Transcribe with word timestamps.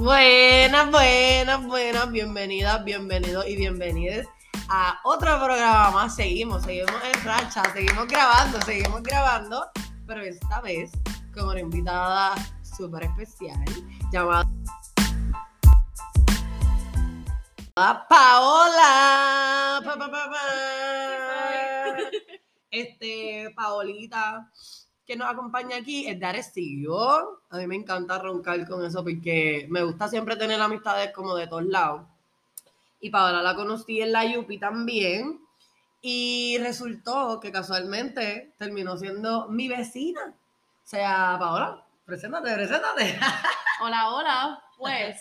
Buenas, 0.00 0.90
buenas, 0.90 1.62
buenas, 1.66 2.10
bienvenidas, 2.10 2.82
bienvenidos 2.84 3.46
y 3.46 3.54
bienvenidas 3.54 4.26
a 4.70 4.98
otro 5.04 5.38
programa 5.38 5.90
más. 5.90 6.16
Seguimos, 6.16 6.62
seguimos 6.62 6.94
en 7.04 7.22
racha, 7.22 7.62
seguimos 7.74 8.08
grabando, 8.08 8.58
seguimos 8.62 9.02
grabando, 9.02 9.70
pero 10.06 10.22
esta 10.22 10.62
vez 10.62 10.90
con 11.34 11.50
una 11.50 11.60
invitada 11.60 12.34
súper 12.62 13.02
especial 13.02 13.62
llamada 14.10 14.48
Paola. 17.74 19.82
Pa, 19.84 19.98
pa, 19.98 20.10
pa, 20.10 20.30
pa. 20.30 20.40
Este, 22.70 23.52
Paolita 23.54 24.50
que 25.10 25.16
nos 25.16 25.28
acompaña 25.28 25.78
aquí 25.78 26.06
es 26.06 26.20
de 26.20 26.24
Arecibo. 26.24 27.40
A 27.50 27.56
mí 27.56 27.66
me 27.66 27.74
encanta 27.74 28.20
roncar 28.20 28.64
con 28.68 28.84
eso 28.84 29.02
porque 29.02 29.66
me 29.68 29.82
gusta 29.82 30.06
siempre 30.06 30.36
tener 30.36 30.60
amistades 30.60 31.10
como 31.12 31.34
de 31.34 31.48
todos 31.48 31.64
lados. 31.64 32.02
Y 33.00 33.10
Paola 33.10 33.42
la 33.42 33.56
conocí 33.56 34.00
en 34.00 34.12
la 34.12 34.24
Yupi 34.24 34.58
también. 34.60 35.40
Y 36.00 36.58
resultó 36.58 37.40
que 37.40 37.50
casualmente 37.50 38.54
terminó 38.56 38.96
siendo 38.96 39.48
mi 39.48 39.66
vecina. 39.66 40.20
O 40.28 40.86
sea, 40.86 41.34
Paola, 41.40 41.84
preséntate, 42.06 42.54
preséntate. 42.54 43.18
Hola, 43.82 44.10
hola. 44.14 44.62
Pues 44.78 45.20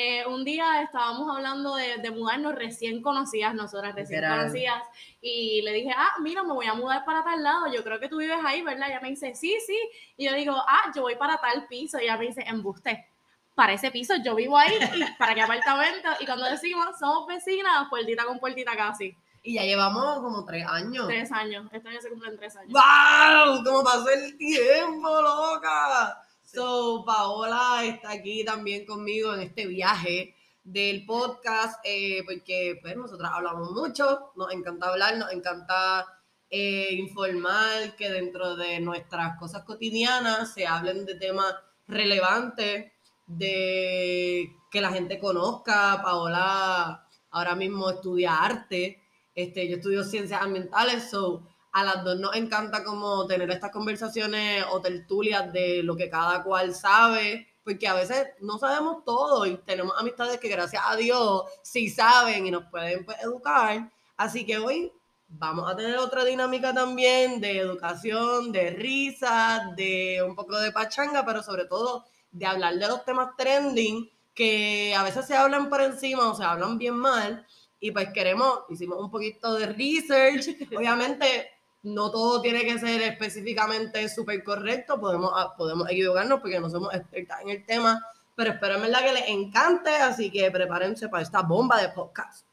eh, 0.00 0.24
un 0.28 0.44
día 0.44 0.80
estábamos 0.80 1.28
hablando 1.28 1.74
de, 1.74 1.96
de, 1.96 2.12
mudarnos 2.12 2.54
recién 2.54 3.02
conocidas, 3.02 3.52
nosotras 3.52 3.96
recién 3.96 4.20
Literal. 4.20 4.38
conocidas, 4.42 4.82
y 5.20 5.60
le 5.62 5.72
dije, 5.72 5.90
ah, 5.96 6.14
mira, 6.20 6.44
me 6.44 6.52
voy 6.52 6.66
a 6.66 6.74
mudar 6.74 7.04
para 7.04 7.24
tal 7.24 7.42
lado, 7.42 7.66
yo 7.66 7.82
creo 7.82 7.98
que 7.98 8.08
tú 8.08 8.18
vives 8.18 8.38
ahí, 8.44 8.62
¿verdad? 8.62 8.86
Y 8.86 8.90
ella 8.92 9.00
me 9.00 9.08
dice, 9.08 9.34
sí, 9.34 9.58
sí, 9.66 9.76
y 10.16 10.26
yo 10.26 10.34
digo, 10.34 10.54
ah, 10.54 10.92
yo 10.94 11.02
voy 11.02 11.16
para 11.16 11.36
tal 11.38 11.66
piso, 11.66 11.98
y 11.98 12.04
ella 12.04 12.16
me 12.16 12.26
dice, 12.26 12.44
embuste, 12.46 13.08
para 13.56 13.72
ese 13.72 13.90
piso 13.90 14.14
yo 14.24 14.36
vivo 14.36 14.56
ahí, 14.56 14.72
y 14.94 15.18
para 15.18 15.34
qué 15.34 15.42
apartamento, 15.42 16.10
y 16.20 16.26
cuando 16.26 16.44
decimos, 16.44 16.96
somos 16.96 17.26
vecinas, 17.26 17.88
puertita 17.90 18.24
con 18.24 18.38
puertita 18.38 18.76
casi, 18.76 19.16
Y 19.42 19.54
ya 19.54 19.64
llevamos 19.64 20.20
como 20.20 20.44
tres 20.44 20.64
años. 20.64 21.08
tres 21.08 21.32
años, 21.32 21.66
este 21.72 21.88
año 21.88 22.00
se 22.00 22.08
cumplen 22.10 22.36
tres 22.36 22.54
años. 22.54 22.72
¡Wow! 22.72 23.64
¿Cómo 23.64 23.82
pasó 23.82 24.08
el 24.10 24.38
tiempo, 24.38 25.20
loca? 25.20 26.22
So, 26.50 27.04
Paola 27.04 27.84
está 27.84 28.12
aquí 28.12 28.42
también 28.42 28.86
conmigo 28.86 29.34
en 29.34 29.40
este 29.40 29.66
viaje 29.66 30.34
del 30.64 31.04
podcast, 31.04 31.78
eh, 31.84 32.22
porque 32.24 32.78
pues 32.80 32.96
nosotras 32.96 33.32
hablamos 33.34 33.70
mucho, 33.72 34.32
nos 34.34 34.50
encanta 34.54 34.88
hablar, 34.88 35.18
nos 35.18 35.30
encanta 35.30 36.06
eh, 36.48 36.88
informar 36.94 37.94
que 37.96 38.10
dentro 38.10 38.56
de 38.56 38.80
nuestras 38.80 39.38
cosas 39.38 39.64
cotidianas 39.64 40.54
se 40.54 40.66
hablen 40.66 41.04
de 41.04 41.16
temas 41.16 41.54
relevantes, 41.86 42.92
de 43.26 44.50
que 44.70 44.80
la 44.80 44.90
gente 44.90 45.18
conozca. 45.18 46.00
Paola 46.02 47.06
ahora 47.30 47.56
mismo 47.56 47.90
estudia 47.90 48.38
arte, 48.38 49.02
este, 49.34 49.68
yo 49.68 49.76
estudio 49.76 50.02
ciencias 50.02 50.40
ambientales, 50.40 51.10
so 51.10 51.46
a 51.72 51.84
las 51.84 52.04
dos 52.04 52.18
nos 52.18 52.34
encanta 52.34 52.84
como 52.84 53.26
tener 53.26 53.50
estas 53.50 53.70
conversaciones 53.70 54.64
o 54.70 54.80
tertulias 54.80 55.52
de 55.52 55.82
lo 55.82 55.96
que 55.96 56.10
cada 56.10 56.42
cual 56.42 56.74
sabe, 56.74 57.46
porque 57.64 57.86
a 57.86 57.94
veces 57.94 58.28
no 58.40 58.58
sabemos 58.58 59.04
todo 59.04 59.44
y 59.46 59.56
tenemos 59.58 59.94
amistades 59.98 60.38
que 60.38 60.48
gracias 60.48 60.82
a 60.86 60.96
Dios 60.96 61.42
sí 61.62 61.90
saben 61.90 62.46
y 62.46 62.50
nos 62.50 62.64
pueden 62.70 63.04
pues, 63.04 63.18
educar. 63.22 63.90
Así 64.16 64.46
que 64.46 64.58
hoy 64.58 64.92
vamos 65.28 65.70
a 65.70 65.76
tener 65.76 65.98
otra 65.98 66.24
dinámica 66.24 66.72
también 66.72 67.40
de 67.40 67.58
educación, 67.58 68.50
de 68.52 68.70
risa, 68.70 69.72
de 69.76 70.22
un 70.26 70.34
poco 70.34 70.58
de 70.58 70.72
pachanga, 70.72 71.24
pero 71.24 71.42
sobre 71.42 71.66
todo 71.66 72.06
de 72.30 72.46
hablar 72.46 72.74
de 72.74 72.88
los 72.88 73.04
temas 73.04 73.36
trending 73.36 74.10
que 74.34 74.94
a 74.94 75.02
veces 75.02 75.26
se 75.26 75.36
hablan 75.36 75.68
por 75.68 75.80
encima 75.80 76.30
o 76.30 76.34
se 76.34 76.44
hablan 76.44 76.78
bien 76.78 76.94
mal. 76.94 77.46
Y 77.80 77.90
pues 77.90 78.08
queremos, 78.12 78.60
hicimos 78.68 78.98
un 79.00 79.10
poquito 79.10 79.54
de 79.54 79.66
research. 79.66 80.56
Obviamente, 80.76 81.50
no 81.94 82.10
todo 82.10 82.40
tiene 82.40 82.64
que 82.64 82.78
ser 82.78 83.00
específicamente 83.02 84.08
súper 84.08 84.42
correcto, 84.44 85.00
podemos, 85.00 85.32
ah, 85.34 85.54
podemos 85.56 85.88
equivocarnos 85.90 86.40
porque 86.40 86.60
no 86.60 86.70
somos 86.70 86.94
expertas 86.94 87.40
en 87.42 87.50
el 87.50 87.64
tema, 87.64 88.04
pero 88.34 88.50
espero 88.50 88.76
en 88.76 88.92
que 88.92 89.12
les 89.12 89.28
encante, 89.28 89.90
así 89.90 90.30
que 90.30 90.50
prepárense 90.50 91.08
para 91.08 91.22
esta 91.22 91.42
bomba 91.42 91.80
de 91.80 91.88
podcast. 91.88 92.46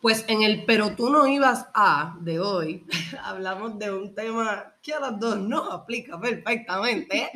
Pues 0.00 0.24
en 0.28 0.42
el 0.42 0.64
Pero 0.64 0.94
tú 0.94 1.10
no 1.10 1.26
ibas 1.26 1.66
a 1.74 2.16
de 2.20 2.38
hoy, 2.38 2.86
hablamos 3.22 3.78
de 3.78 3.90
un 3.90 4.14
tema 4.14 4.74
que 4.80 4.94
a 4.94 5.00
las 5.00 5.18
dos 5.18 5.36
nos 5.36 5.72
aplica 5.72 6.18
perfectamente, 6.20 7.30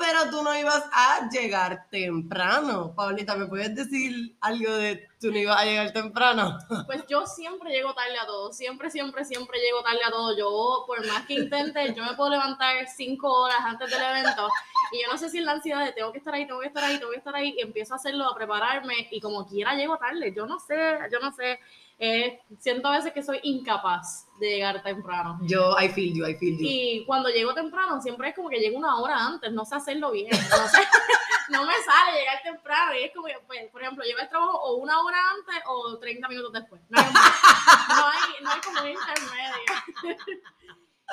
pero 0.00 0.30
tú 0.30 0.42
no 0.42 0.58
ibas 0.58 0.82
a 0.92 1.28
llegar 1.28 1.86
temprano. 1.90 2.94
Paulita, 2.96 3.36
¿me 3.36 3.46
puedes 3.46 3.74
decir 3.74 4.34
algo 4.40 4.72
de 4.72 5.06
tú 5.20 5.30
no 5.30 5.36
ibas 5.36 5.58
a 5.58 5.64
llegar 5.64 5.92
temprano? 5.92 6.58
Pues 6.86 7.04
yo 7.06 7.26
siempre 7.26 7.70
llego 7.70 7.92
tarde 7.92 8.18
a 8.18 8.26
todo, 8.26 8.52
siempre, 8.52 8.90
siempre, 8.90 9.24
siempre 9.24 9.58
llego 9.60 9.82
tarde 9.82 10.00
a 10.04 10.10
todo. 10.10 10.36
Yo, 10.36 10.84
por 10.86 11.06
más 11.06 11.26
que 11.26 11.34
intente, 11.34 11.94
yo 11.94 12.02
me 12.02 12.14
puedo 12.14 12.30
levantar 12.30 12.88
cinco 12.88 13.30
horas 13.42 13.58
antes 13.62 13.90
del 13.90 14.02
evento 14.02 14.48
y 14.90 15.02
yo 15.02 15.12
no 15.12 15.18
sé 15.18 15.28
si 15.28 15.38
es 15.38 15.44
la 15.44 15.52
ansiedad 15.52 15.84
de 15.84 15.92
tengo 15.92 16.10
que 16.10 16.18
estar 16.18 16.34
ahí, 16.34 16.46
tengo 16.46 16.60
que 16.60 16.68
estar 16.68 16.82
ahí, 16.82 16.98
tengo 16.98 17.12
que 17.12 17.18
estar 17.18 17.34
ahí 17.34 17.54
y 17.56 17.60
empiezo 17.60 17.92
a 17.92 17.96
hacerlo, 17.96 18.24
a 18.24 18.34
prepararme 18.34 19.08
y 19.10 19.20
como 19.20 19.46
quiera 19.46 19.74
llego 19.74 19.98
tarde. 19.98 20.32
Yo 20.34 20.46
no 20.46 20.58
sé, 20.58 20.98
yo 21.12 21.20
no 21.20 21.30
sé. 21.32 21.60
Eh, 22.02 22.40
siento 22.58 22.88
a 22.88 22.96
veces 22.96 23.12
que 23.12 23.22
soy 23.22 23.40
incapaz 23.42 24.26
de 24.38 24.48
llegar 24.48 24.82
temprano. 24.82 25.38
Yo, 25.42 25.76
I 25.78 25.90
feel 25.90 26.14
you, 26.14 26.26
I 26.26 26.34
feel 26.34 26.56
you. 26.56 26.64
Y 26.66 27.04
cuando 27.04 27.28
llego 27.28 27.52
temprano, 27.52 28.00
siempre 28.00 28.30
es 28.30 28.34
como 28.34 28.48
que 28.48 28.58
llego 28.58 28.78
una 28.78 28.96
hora 28.98 29.18
antes, 29.18 29.52
no 29.52 29.66
sé 29.66 29.74
hacerlo 29.74 30.10
bien. 30.10 30.30
No, 30.30 30.66
sé, 30.66 30.78
no 31.50 31.66
me 31.66 31.74
sale 31.74 32.18
llegar 32.18 32.42
temprano. 32.42 32.94
Y 32.94 33.02
es 33.02 33.12
como 33.14 33.26
que, 33.26 33.36
pues, 33.46 33.70
por 33.70 33.82
ejemplo, 33.82 34.02
llego 34.02 34.18
al 34.18 34.30
trabajo 34.30 34.58
o 34.62 34.76
una 34.76 34.98
hora 34.98 35.18
antes 35.30 35.62
o 35.66 35.98
30 35.98 36.26
minutos 36.28 36.52
después. 36.54 36.80
No 36.88 36.98
hay, 36.98 37.12
no 37.12 38.06
hay, 38.06 38.44
no 38.44 38.50
hay 38.50 38.60
como 38.62 38.80
un 38.80 38.88
intermedio. 38.88 40.40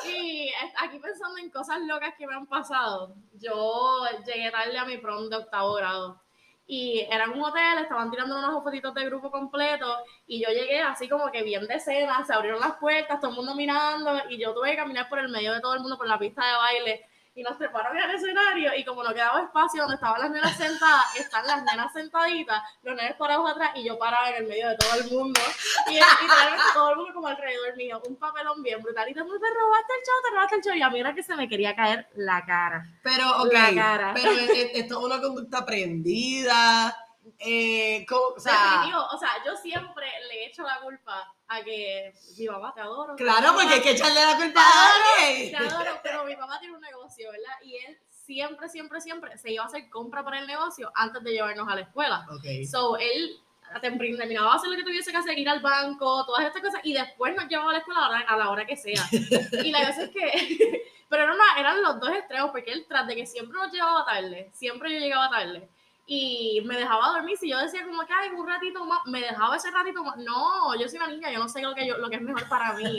Y 0.05 0.51
aquí 0.79 0.99
pensando 0.99 1.39
en 1.39 1.49
cosas 1.49 1.79
locas 1.81 2.13
que 2.17 2.27
me 2.27 2.35
han 2.35 2.45
pasado, 2.45 3.15
yo 3.33 4.05
llegué 4.25 4.51
tarde 4.51 4.77
a 4.77 4.85
mi 4.85 4.99
prom 4.99 5.27
de 5.27 5.37
octavo 5.37 5.73
grado. 5.73 6.21
Y 6.67 7.07
era 7.09 7.23
en 7.23 7.31
un 7.31 7.41
hotel, 7.41 7.79
estaban 7.79 8.11
tirando 8.11 8.37
unos 8.37 8.61
fotitos 8.61 8.93
de 8.93 9.05
grupo 9.05 9.31
completo 9.31 9.87
y 10.27 10.43
yo 10.43 10.49
llegué 10.49 10.81
así 10.81 11.07
como 11.07 11.31
que 11.31 11.41
bien 11.43 11.65
de 11.65 11.75
escena, 11.75 12.25
se 12.25 12.33
abrieron 12.33 12.59
las 12.59 12.75
puertas, 12.75 13.21
todo 13.21 13.31
el 13.31 13.37
mundo 13.37 13.55
mirando 13.55 14.29
y 14.29 14.37
yo 14.37 14.53
tuve 14.53 14.71
que 14.71 14.77
caminar 14.77 15.07
por 15.07 15.19
el 15.19 15.29
medio 15.29 15.53
de 15.53 15.61
todo 15.61 15.75
el 15.75 15.79
mundo 15.79 15.97
por 15.97 16.07
la 16.07 16.19
pista 16.19 16.45
de 16.45 16.57
baile 16.57 17.05
y 17.37 17.43
nos 17.43 17.55
treparon 17.57 17.95
al 17.95 18.09
escenario 18.15 18.71
y 18.75 18.83
como 18.83 19.03
no 19.03 19.13
quedaba 19.13 19.41
espacio 19.43 19.81
donde 19.83 19.93
estaban 19.95 20.19
las 20.19 20.31
nenas 20.31 20.57
sentadas, 20.57 21.15
están 21.17 21.45
las 21.45 21.63
nenas 21.63 21.93
sentaditas, 21.93 22.63
los 22.81 22.95
nenes 22.95 23.15
parados 23.15 23.51
atrás 23.51 23.71
y 23.75 23.85
yo 23.85 23.97
parada 23.99 24.31
en 24.31 24.37
el 24.37 24.47
medio 24.47 24.67
de 24.69 24.75
todo 24.75 24.95
el 24.99 25.11
mundo 25.11 25.39
y, 25.87 25.93
literalmente 25.93 26.63
todo 26.73 26.89
el 26.89 26.95
mundo 26.97 27.13
como 27.13 27.27
alrededor 27.27 27.75
mío, 27.77 28.01
un 28.07 28.15
papelón 28.17 28.63
bien 28.63 28.81
brutal 28.81 29.07
y 29.07 29.13
todo 29.13 29.25
el 29.25 29.29
mundo, 29.29 29.45
te 29.47 29.53
robaste 29.53 29.93
el 29.93 30.05
show, 30.05 30.15
te 30.23 30.29
robaste 30.31 30.55
el 30.55 30.61
show 30.63 30.73
y 30.73 30.81
a 30.81 30.89
mí 30.89 30.99
era 30.99 31.13
que 31.13 31.21
se 31.21 31.35
me 31.35 31.47
quería 31.47 31.75
caer 31.75 32.07
la 32.15 32.43
cara. 32.43 32.83
Pero, 33.03 33.29
ok, 33.43 33.53
La 33.53 33.75
cara. 33.75 34.11
pero 34.15 34.31
es- 34.31 34.49
es- 34.49 34.71
esto 34.73 34.97
es 34.99 35.05
una 35.05 35.21
conducta 35.21 35.59
aprendida. 35.59 36.95
Eh, 37.39 38.05
o 38.09 38.39
sea, 38.39 38.53
Definitivo, 38.53 39.05
o 39.13 39.17
sea, 39.17 39.29
yo 39.45 39.55
siempre 39.55 40.07
le 40.27 40.45
echo 40.47 40.63
la 40.63 40.79
culpa 40.79 41.33
a 41.47 41.61
que 41.63 42.13
mi 42.37 42.47
mamá 42.47 42.73
te 42.73 42.81
adoro. 42.81 43.15
claro, 43.15 43.53
porque 43.53 43.75
hay 43.75 43.81
que 43.81 43.91
echarle 43.91 44.25
la 44.25 44.35
culpa 44.35 44.59
Te 44.59 44.59
a 44.59 45.25
alguien. 45.27 45.51
te 45.51 45.57
adoro, 45.57 45.99
pero 46.01 46.23
mi 46.25 46.35
papá 46.35 46.59
tiene 46.59 46.75
un 46.75 46.81
negocio, 46.81 47.29
¿verdad? 47.31 47.53
Y 47.63 47.75
él 47.77 47.97
siempre, 48.09 48.67
siempre, 48.69 49.01
siempre 49.01 49.37
se 49.37 49.51
iba 49.51 49.63
a 49.63 49.67
hacer 49.67 49.89
compra 49.89 50.23
para 50.23 50.39
el 50.39 50.47
negocio 50.47 50.91
antes 50.95 51.23
de 51.23 51.31
llevarnos 51.31 51.67
a 51.69 51.75
la 51.75 51.81
escuela. 51.81 52.25
Ok. 52.31 52.65
So, 52.69 52.97
él 52.97 53.39
terminaba 53.81 54.55
hacer 54.55 54.69
lo 54.69 54.75
que 54.77 54.83
tuviese 54.83 55.11
que 55.11 55.17
hacer, 55.17 55.37
ir 55.37 55.49
al 55.49 55.59
banco, 55.61 56.25
todas 56.25 56.45
estas 56.45 56.61
cosas, 56.61 56.81
y 56.83 56.93
después 56.93 57.35
nos 57.35 57.47
llevaba 57.47 57.69
a 57.71 57.73
la 57.73 57.79
escuela 57.79 57.99
a 58.05 58.09
la 58.09 58.09
hora, 58.09 58.25
a 58.29 58.37
la 58.37 58.49
hora 58.49 58.65
que 58.65 58.75
sea. 58.77 59.03
Y 59.63 59.71
la 59.71 59.85
cosa 59.87 60.03
es 60.03 60.09
que, 60.09 60.81
pero 61.09 61.23
eran, 61.23 61.37
eran 61.57 61.81
los 61.81 61.99
dos 61.99 62.09
extremos, 62.11 62.51
porque 62.51 62.71
él, 62.71 62.85
tras 62.87 63.07
de 63.07 63.15
que 63.15 63.25
siempre 63.25 63.57
nos 63.57 63.71
llevaba 63.71 64.05
tarde, 64.05 64.49
siempre 64.53 64.91
yo 64.93 64.99
llegaba 64.99 65.29
tarde, 65.29 65.69
y 66.09 66.61
me 66.63 66.77
dejaba 66.77 67.09
dormir, 67.09 67.37
si 67.37 67.49
yo 67.49 67.57
decía 67.59 67.85
como 67.85 68.05
que, 68.05 68.13
ay, 68.13 68.29
un 68.29 68.47
ratito 68.47 68.85
más, 68.85 69.01
me 69.05 69.19
dejaba 69.19 69.57
ese 69.57 69.69
ratito 69.71 70.01
más, 70.05 70.15
no, 70.15 70.73
yo 70.79 70.87
soy 70.87 70.99
una 70.99 71.07
niña, 71.07 71.29
yo 71.31 71.39
no 71.39 71.49
sé 71.49 71.61
lo 71.61 71.75
que, 71.75 71.85
yo, 71.85 71.97
lo 71.97 72.09
que 72.09 72.15
es 72.15 72.21
mejor 72.21 72.47
para 72.47 72.73
mí. 72.73 72.97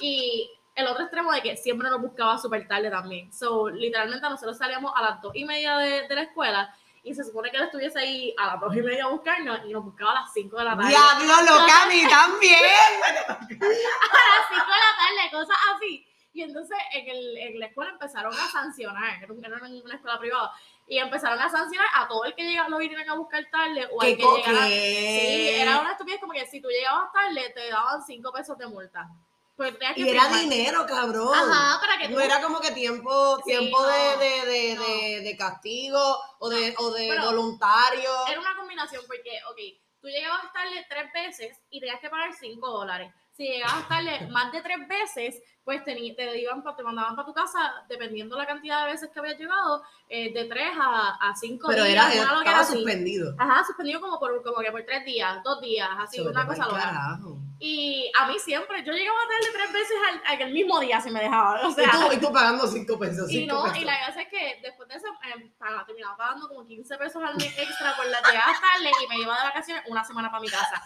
Y 0.00 0.50
el 0.74 0.86
otro 0.86 1.04
extremo 1.04 1.32
de 1.32 1.40
que 1.40 1.56
siempre 1.56 1.88
nos 1.88 2.02
buscaba 2.02 2.36
súper 2.36 2.68
tarde 2.68 2.90
también. 2.90 3.32
So, 3.32 3.70
literalmente 3.70 4.28
nosotros 4.28 4.58
salíamos 4.58 4.92
a 4.94 5.00
las 5.00 5.22
dos 5.22 5.34
y 5.34 5.46
media 5.46 5.78
de, 5.78 6.06
de 6.06 6.14
la 6.14 6.22
escuela 6.22 6.76
y 7.02 7.14
se 7.14 7.24
supone 7.24 7.50
que 7.50 7.56
él 7.56 7.64
estuviese 7.64 7.98
ahí 7.98 8.34
a 8.38 8.48
las 8.48 8.60
dos 8.60 8.76
y 8.76 8.82
media 8.82 9.04
a 9.04 9.08
buscarnos 9.08 9.60
y 9.66 9.72
nos 9.72 9.84
buscaba 9.84 10.12
a 10.12 10.20
las 10.22 10.32
cinco 10.34 10.58
de 10.58 10.64
la 10.64 10.76
tarde. 10.76 10.90
Diablo, 10.90 11.42
loca, 11.42 11.82
a 11.82 11.86
mí 11.86 12.02
también. 12.08 12.58
A 13.22 13.32
las 13.32 14.48
cinco 14.48 14.66
de 14.66 14.82
la 14.82 14.94
tarde, 14.98 15.30
cosas 15.30 15.56
así. 15.74 16.06
Y 16.34 16.42
entonces 16.42 16.76
en, 16.92 17.08
el, 17.08 17.36
en 17.38 17.60
la 17.60 17.66
escuela 17.66 17.90
empezaron 17.90 18.32
a 18.32 18.48
sancionar, 18.50 19.22
era 19.22 19.32
una 19.32 19.94
escuela 19.94 20.18
privada, 20.18 20.52
y 20.92 20.98
empezaron 20.98 21.40
a 21.40 21.48
sancionar 21.48 21.86
a 21.94 22.06
todo 22.06 22.24
el 22.24 22.34
que 22.34 22.42
llega, 22.44 22.68
lo 22.68 22.76
vinieran 22.76 23.08
a 23.08 23.14
buscar 23.14 23.42
tarde 23.50 23.88
o 23.90 24.02
al 24.02 24.08
¿Qué 24.08 24.16
que 24.18 24.22
llegara. 24.24 24.66
Sí, 24.66 25.48
era 25.54 25.80
una 25.80 25.92
estupidez 25.92 26.20
como 26.20 26.34
que 26.34 26.46
si 26.46 26.60
tú 26.60 26.68
llegabas 26.68 27.10
tarde 27.12 27.48
te 27.54 27.70
daban 27.70 28.02
cinco 28.04 28.30
pesos 28.30 28.58
de 28.58 28.66
multa. 28.66 29.08
Pues 29.56 29.74
que 29.78 30.00
Y 30.02 30.08
era 30.10 30.22
firmar. 30.24 30.40
dinero, 30.40 30.84
cabrón. 30.86 31.34
Ajá, 31.34 31.80
para 31.80 31.96
que 31.96 32.08
tú. 32.08 32.14
No 32.14 32.20
era 32.20 32.42
como 32.42 32.60
que 32.60 32.72
tiempo, 32.72 33.36
Sí, 33.38 33.42
tiempo 33.44 33.80
no, 33.80 33.86
de, 33.86 34.16
de, 34.18 34.46
de, 34.46 34.74
no. 34.74 34.82
de, 34.84 35.20
de 35.22 35.36
castigo 35.38 36.18
o 36.40 36.50
de, 36.50 36.74
o 36.76 36.90
de 36.90 37.08
Pero- 37.08 37.24
voluntario. 37.24 38.10
Era 38.28 38.40
una 38.40 38.54
combinación 38.56 39.02
porque, 39.06 39.40
ok, 39.50 39.58
tú 40.02 40.08
llegabas 40.08 40.42
a 40.44 40.46
estarle 40.48 40.86
tres 40.90 41.10
veces 41.14 41.58
y 41.70 41.80
tenías 41.80 42.00
que 42.00 42.10
pagar 42.10 42.34
cinco 42.34 42.68
dólares. 42.70 43.10
Si 43.42 43.48
llegabas 43.48 43.74
a 43.74 43.80
estarle 43.80 44.28
más 44.28 44.52
de 44.52 44.62
tres 44.62 44.86
veces, 44.86 45.42
pues 45.64 45.82
te, 45.84 45.94
te, 45.96 46.40
iban 46.40 46.62
te 46.76 46.82
mandaban 46.84 47.16
para 47.16 47.26
tu 47.26 47.34
casa, 47.34 47.58
dependiendo 47.88 48.36
la 48.36 48.46
cantidad 48.46 48.86
de 48.86 48.92
veces 48.92 49.10
que 49.12 49.18
habías 49.18 49.36
llegado, 49.36 49.82
eh, 50.08 50.32
de 50.32 50.44
tres 50.44 50.68
a, 50.80 51.16
a 51.20 51.34
cinco 51.34 51.66
Pero 51.68 51.82
días. 51.82 52.14
era, 52.14 52.60
así. 52.60 52.74
suspendido. 52.74 53.34
Ajá, 53.36 53.64
suspendido 53.64 54.00
como 54.00 54.20
por, 54.20 54.40
como 54.44 54.58
que 54.58 54.70
por 54.70 54.84
tres 54.84 55.04
días, 55.04 55.42
dos 55.42 55.60
días, 55.60 55.88
así, 55.98 56.20
una 56.20 56.46
cosa 56.46 56.66
loca. 56.66 57.18
Y 57.64 58.10
a 58.18 58.26
mí 58.26 58.36
siempre, 58.40 58.82
yo 58.84 58.92
llegaba 58.92 59.16
a 59.22 59.26
darle 59.26 59.50
tres 59.52 59.72
veces 59.72 59.96
al, 60.26 60.42
al 60.42 60.50
mismo 60.50 60.80
día 60.80 61.00
si 61.00 61.10
me 61.10 61.20
dejaba. 61.20 61.60
O 61.64 61.70
sea, 61.70 61.84
y, 61.86 61.90
tú, 61.90 62.12
y 62.14 62.16
tú 62.18 62.32
pagando 62.32 62.66
cinco 62.66 62.98
pesos. 62.98 63.30
y 63.30 63.46
no, 63.46 63.62
pesos. 63.62 63.78
y 63.78 63.84
la 63.84 64.04
cosa 64.06 64.22
es 64.22 64.28
que 64.28 64.58
después 64.62 64.88
de 64.88 64.96
eso 64.96 65.06
eh, 65.22 65.52
terminaba 65.86 66.16
pagando 66.16 66.48
como 66.48 66.66
15 66.66 66.96
pesos 66.98 67.22
al 67.22 67.36
mes 67.36 67.56
extra 67.56 67.94
por 67.94 68.06
las 68.06 68.20
llegadas 68.26 68.60
tarde 68.60 68.90
y 69.04 69.06
me 69.06 69.16
iba 69.18 69.36
de 69.38 69.44
vacaciones 69.44 69.84
una 69.86 70.02
semana 70.02 70.28
para 70.28 70.40
mi 70.40 70.48
casa. 70.48 70.82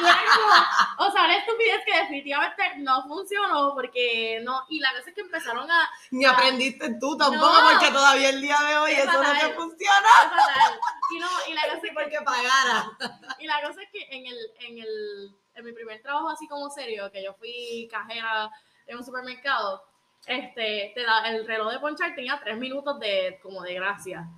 Y 0.00 0.02
era 0.02 0.18
como, 0.34 1.08
o 1.08 1.12
sea, 1.12 1.24
una 1.24 1.36
estupidez 1.36 1.80
que 1.84 1.94
definitivamente 1.98 2.62
no 2.78 3.02
funcionó 3.06 3.74
porque 3.74 4.40
no, 4.42 4.64
y 4.70 4.80
la 4.80 4.92
cosa 4.92 5.10
es 5.10 5.14
que 5.14 5.20
empezaron 5.20 5.70
a, 5.70 5.90
Ni 6.10 6.24
aprendiste 6.24 6.88
tú 6.98 7.18
tampoco, 7.18 7.52
No. 7.52 7.70
porque 7.70 7.90
todavía 7.92 8.30
el 8.30 8.40
día 8.40 8.56
de 8.66 8.78
hoy 8.78 8.92
Es 8.92 8.98
eso 9.04 9.22
no 9.22 9.30
te 9.30 9.52
funciona. 9.54 10.08
fatal. 10.22 10.80
Y 11.14 11.18
no, 11.18 11.28
y 11.48 11.52
la 11.52 11.62
cosa 11.62 11.80
Sí, 11.82 11.88
es 11.88 11.90
que 11.90 11.94
porque 12.02 12.18
pagara. 12.24 12.90
Y 13.38 13.46
la 13.46 13.60
cosa 13.60 13.82
es 13.82 13.90
que 13.92 14.06
en 14.10 14.26
el, 14.26 14.38
en 14.60 14.78
el, 14.78 15.36
en 15.54 15.64
mi 15.64 15.72
primer 15.72 16.02
trabajo 16.02 16.30
así 16.30 16.46
como 16.48 16.70
serio, 16.70 17.10
que 17.10 17.22
yo 17.22 17.34
fui 17.34 17.88
cajera 17.90 18.50
en 18.86 18.98
un 18.98 19.04
supermercado, 19.04 19.82
este, 20.26 20.92
te 20.94 21.02
da, 21.02 21.28
el 21.28 21.46
reloj 21.46 21.72
de 21.72 21.80
ponchar 21.80 22.14
tenía 22.14 22.40
tres 22.42 22.56
minutos 22.58 22.98
de, 22.98 23.38
como 23.42 23.62
de 23.62 23.74
gracia. 23.74 24.28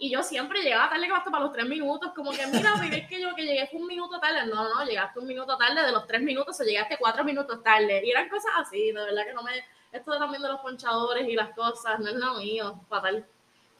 Y 0.00 0.10
yo 0.10 0.22
siempre 0.22 0.62
llegaba 0.62 0.88
tarde 0.88 1.08
hasta 1.12 1.30
para 1.30 1.42
los 1.42 1.52
tres 1.52 1.66
minutos, 1.66 2.12
como 2.14 2.30
que 2.30 2.46
mira, 2.46 2.74
es 2.92 3.08
que 3.08 3.20
yo 3.20 3.34
que 3.34 3.44
llegué 3.44 3.66
fue 3.66 3.80
un 3.80 3.88
minuto 3.88 4.20
tarde. 4.20 4.46
No, 4.46 4.68
no, 4.72 4.84
llegaste 4.84 5.18
un 5.18 5.26
minuto 5.26 5.56
tarde 5.56 5.82
de 5.82 5.90
los 5.90 6.06
tres 6.06 6.22
minutos 6.22 6.60
o 6.60 6.64
llegaste 6.64 6.96
cuatro 6.98 7.24
minutos 7.24 7.62
tarde. 7.64 8.02
Y 8.04 8.10
eran 8.12 8.28
cosas 8.28 8.52
así, 8.60 8.86
de 8.86 8.92
verdad 8.92 9.26
que 9.26 9.34
no 9.34 9.42
me... 9.42 9.52
Esto 9.90 10.16
también 10.16 10.42
de 10.42 10.48
los 10.48 10.60
ponchadores 10.60 11.28
y 11.28 11.34
las 11.34 11.52
cosas, 11.54 11.98
no 11.98 12.08
es 12.10 12.14
lo 12.14 12.34
mío, 12.34 12.80
fatal. 12.88 13.26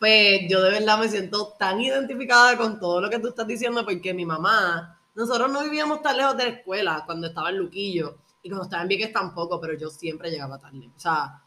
Pues 0.00 0.40
yo 0.48 0.60
de 0.62 0.70
verdad 0.70 0.98
me 0.98 1.08
siento 1.08 1.54
tan 1.56 1.80
identificada 1.80 2.56
con 2.56 2.80
todo 2.80 3.00
lo 3.00 3.10
que 3.10 3.18
tú 3.20 3.28
estás 3.28 3.46
diciendo 3.46 3.84
porque 3.84 4.12
mi 4.12 4.24
mamá, 4.24 4.97
nosotros 5.18 5.50
no 5.50 5.64
vivíamos 5.64 6.00
tan 6.00 6.16
lejos 6.16 6.36
de 6.36 6.44
la 6.44 6.50
escuela 6.50 7.02
cuando 7.04 7.26
estaba 7.26 7.50
en 7.50 7.58
Luquillo 7.58 8.18
y 8.40 8.48
cuando 8.48 8.66
estaba 8.66 8.82
en 8.82 8.88
Vieques 8.88 9.12
tampoco, 9.12 9.60
pero 9.60 9.74
yo 9.74 9.90
siempre 9.90 10.30
llegaba 10.30 10.60
tarde. 10.60 10.92
O 10.96 11.00
sea, 11.00 11.42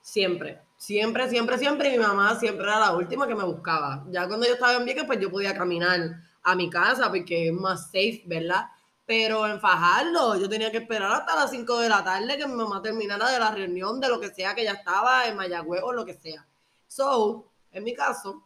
siempre, 0.00 0.62
siempre, 0.76 1.28
siempre, 1.28 1.56
siempre. 1.56 1.94
Y 1.94 1.98
mi 1.98 2.04
mamá 2.04 2.34
siempre 2.34 2.64
era 2.64 2.80
la 2.80 2.96
última 2.96 3.28
que 3.28 3.36
me 3.36 3.44
buscaba. 3.44 4.04
Ya 4.10 4.26
cuando 4.26 4.46
yo 4.46 4.54
estaba 4.54 4.74
en 4.74 4.84
Vieques, 4.84 5.04
pues 5.04 5.20
yo 5.20 5.30
podía 5.30 5.56
caminar 5.56 6.00
a 6.42 6.56
mi 6.56 6.68
casa 6.68 7.08
porque 7.08 7.50
es 7.50 7.54
más 7.54 7.84
safe, 7.84 8.24
¿verdad? 8.26 8.66
Pero 9.06 9.46
en 9.46 9.60
Fajardo, 9.60 10.34
yo 10.36 10.48
tenía 10.48 10.72
que 10.72 10.78
esperar 10.78 11.12
hasta 11.12 11.36
las 11.36 11.52
5 11.52 11.78
de 11.78 11.88
la 11.88 12.02
tarde 12.02 12.36
que 12.36 12.48
mi 12.48 12.54
mamá 12.54 12.82
terminara 12.82 13.30
de 13.30 13.38
la 13.38 13.52
reunión, 13.52 14.00
de 14.00 14.08
lo 14.08 14.18
que 14.18 14.34
sea 14.34 14.56
que 14.56 14.64
ya 14.64 14.72
estaba 14.72 15.28
en 15.28 15.36
Mayagüez 15.36 15.82
o 15.84 15.92
lo 15.92 16.04
que 16.04 16.14
sea. 16.14 16.44
So, 16.88 17.52
en 17.70 17.84
mi 17.84 17.94
caso, 17.94 18.42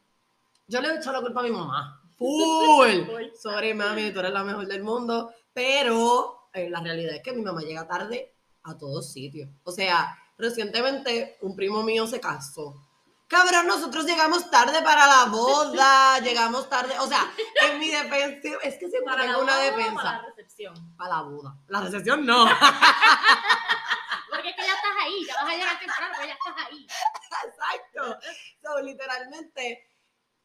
yo 0.67 0.82
le 0.82 0.88
he 0.88 0.97
echado 0.97 1.17
la 1.17 1.23
culpa 1.23 1.41
a 1.41 1.44
mi 1.44 1.53
mamá. 1.53 2.03
Full. 2.19 3.06
Sorry, 3.41 3.75
mami, 3.75 4.12
tú 4.12 4.20
eres 4.20 4.32
la 4.32 4.44
mejor 4.44 4.67
del 4.67 4.82
mundo. 4.82 5.32
Pero 5.53 6.50
eh, 6.53 6.69
la 6.69 6.81
realidad 6.81 7.15
es 7.17 7.23
que 7.23 7.32
mi 7.32 7.43
mamá 7.43 7.62
llega 7.62 7.87
tarde 7.87 8.35
a 8.65 8.76
todos 8.76 9.12
sitios. 9.12 9.49
O 9.65 9.73
sea, 9.73 10.17
recientemente 10.37 11.38
un 11.41 11.56
primo 11.56 11.82
mío 11.82 12.06
se 12.06 12.20
casó. 12.20 12.75
Cabrón, 13.29 13.67
nosotros 13.67 14.06
llegamos 14.06 14.50
tarde 14.50 14.81
para 14.82 15.06
la 15.06 15.25
boda, 15.26 16.19
llegamos 16.23 16.69
tarde, 16.70 16.99
o 16.99 17.06
sea, 17.06 17.31
en 17.69 17.79
mi 17.79 17.91
defensa, 17.91 18.49
es 18.62 18.79
que 18.79 18.88
siempre 18.88 19.12
Para 19.12 19.26
tengo 19.26 19.43
una 19.43 19.59
defensa. 19.59 19.94
para 19.97 20.12
la 20.12 20.23
recepción. 20.29 20.97
Para 20.97 21.17
la 21.17 21.23
boda. 21.23 21.55
La 21.69 21.81
recepción 21.82 22.25
no. 22.25 22.47
Porque 24.31 24.49
es 24.49 24.56
que 24.56 24.62
ya 24.62 24.75
estás 24.75 24.93
ahí, 25.05 25.26
ya 25.26 25.35
vas 25.35 25.44
a 25.53 25.56
llegar 25.56 25.79
temprano, 25.79 26.14
pero 26.17 26.29
ya 26.29 26.35
estás 26.35 26.67
ahí. 26.67 26.87
Exacto. 27.44 28.19
So, 28.62 28.81
literalmente, 28.81 29.87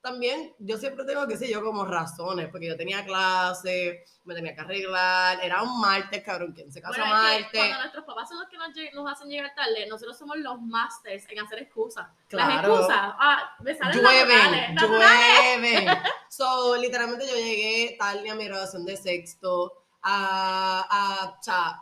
también 0.04 0.54
yo 0.60 0.78
siempre 0.78 1.06
tengo, 1.06 1.26
qué 1.26 1.38
sé 1.38 1.50
yo, 1.50 1.64
como 1.64 1.86
razones, 1.86 2.50
porque 2.50 2.68
yo 2.68 2.76
tenía 2.76 3.06
clase, 3.06 4.04
me 4.26 4.36
tenía 4.36 4.54
que 4.54 4.60
arreglar, 4.60 5.40
era 5.42 5.64
un 5.64 5.80
martes, 5.80 6.22
cabrón, 6.22 6.52
¿quién 6.52 6.70
se 6.74 6.82
casa 6.82 7.00
Bueno, 7.00 7.16
es 7.30 7.38
que 7.38 7.42
martes? 7.42 7.60
cuando 7.62 7.78
nuestros 7.80 8.04
papás 8.04 8.28
son 8.28 8.40
los 8.40 8.50
que 8.50 8.58
nos, 8.94 9.12
hacen 9.12 9.30
llegar 9.30 9.56
tarde, 9.56 9.88
nosotros 9.88 10.18
somos 10.18 10.36
los 10.40 10.62
masters 10.62 11.26
en 11.30 11.40
hacer 11.40 11.60
excusas. 11.60 12.06
Las 12.32 12.60
excusas, 12.60 12.98
ah, 12.98 13.56
me 13.62 13.74
salen 13.74 13.98
Llueven, 13.98 14.76
llueven. 14.76 15.98
So, 16.30 16.76
literalmente 16.76 17.26
yo 17.26 17.36
llegué 17.36 17.96
tarde 17.98 18.30
a 18.30 18.36
mi 18.36 18.44
graduación 18.44 18.86
de 18.86 18.98
sexto, 18.98 19.86
a, 20.02 20.86
a, 20.90 21.30
o 21.40 21.44
sea, 21.44 21.82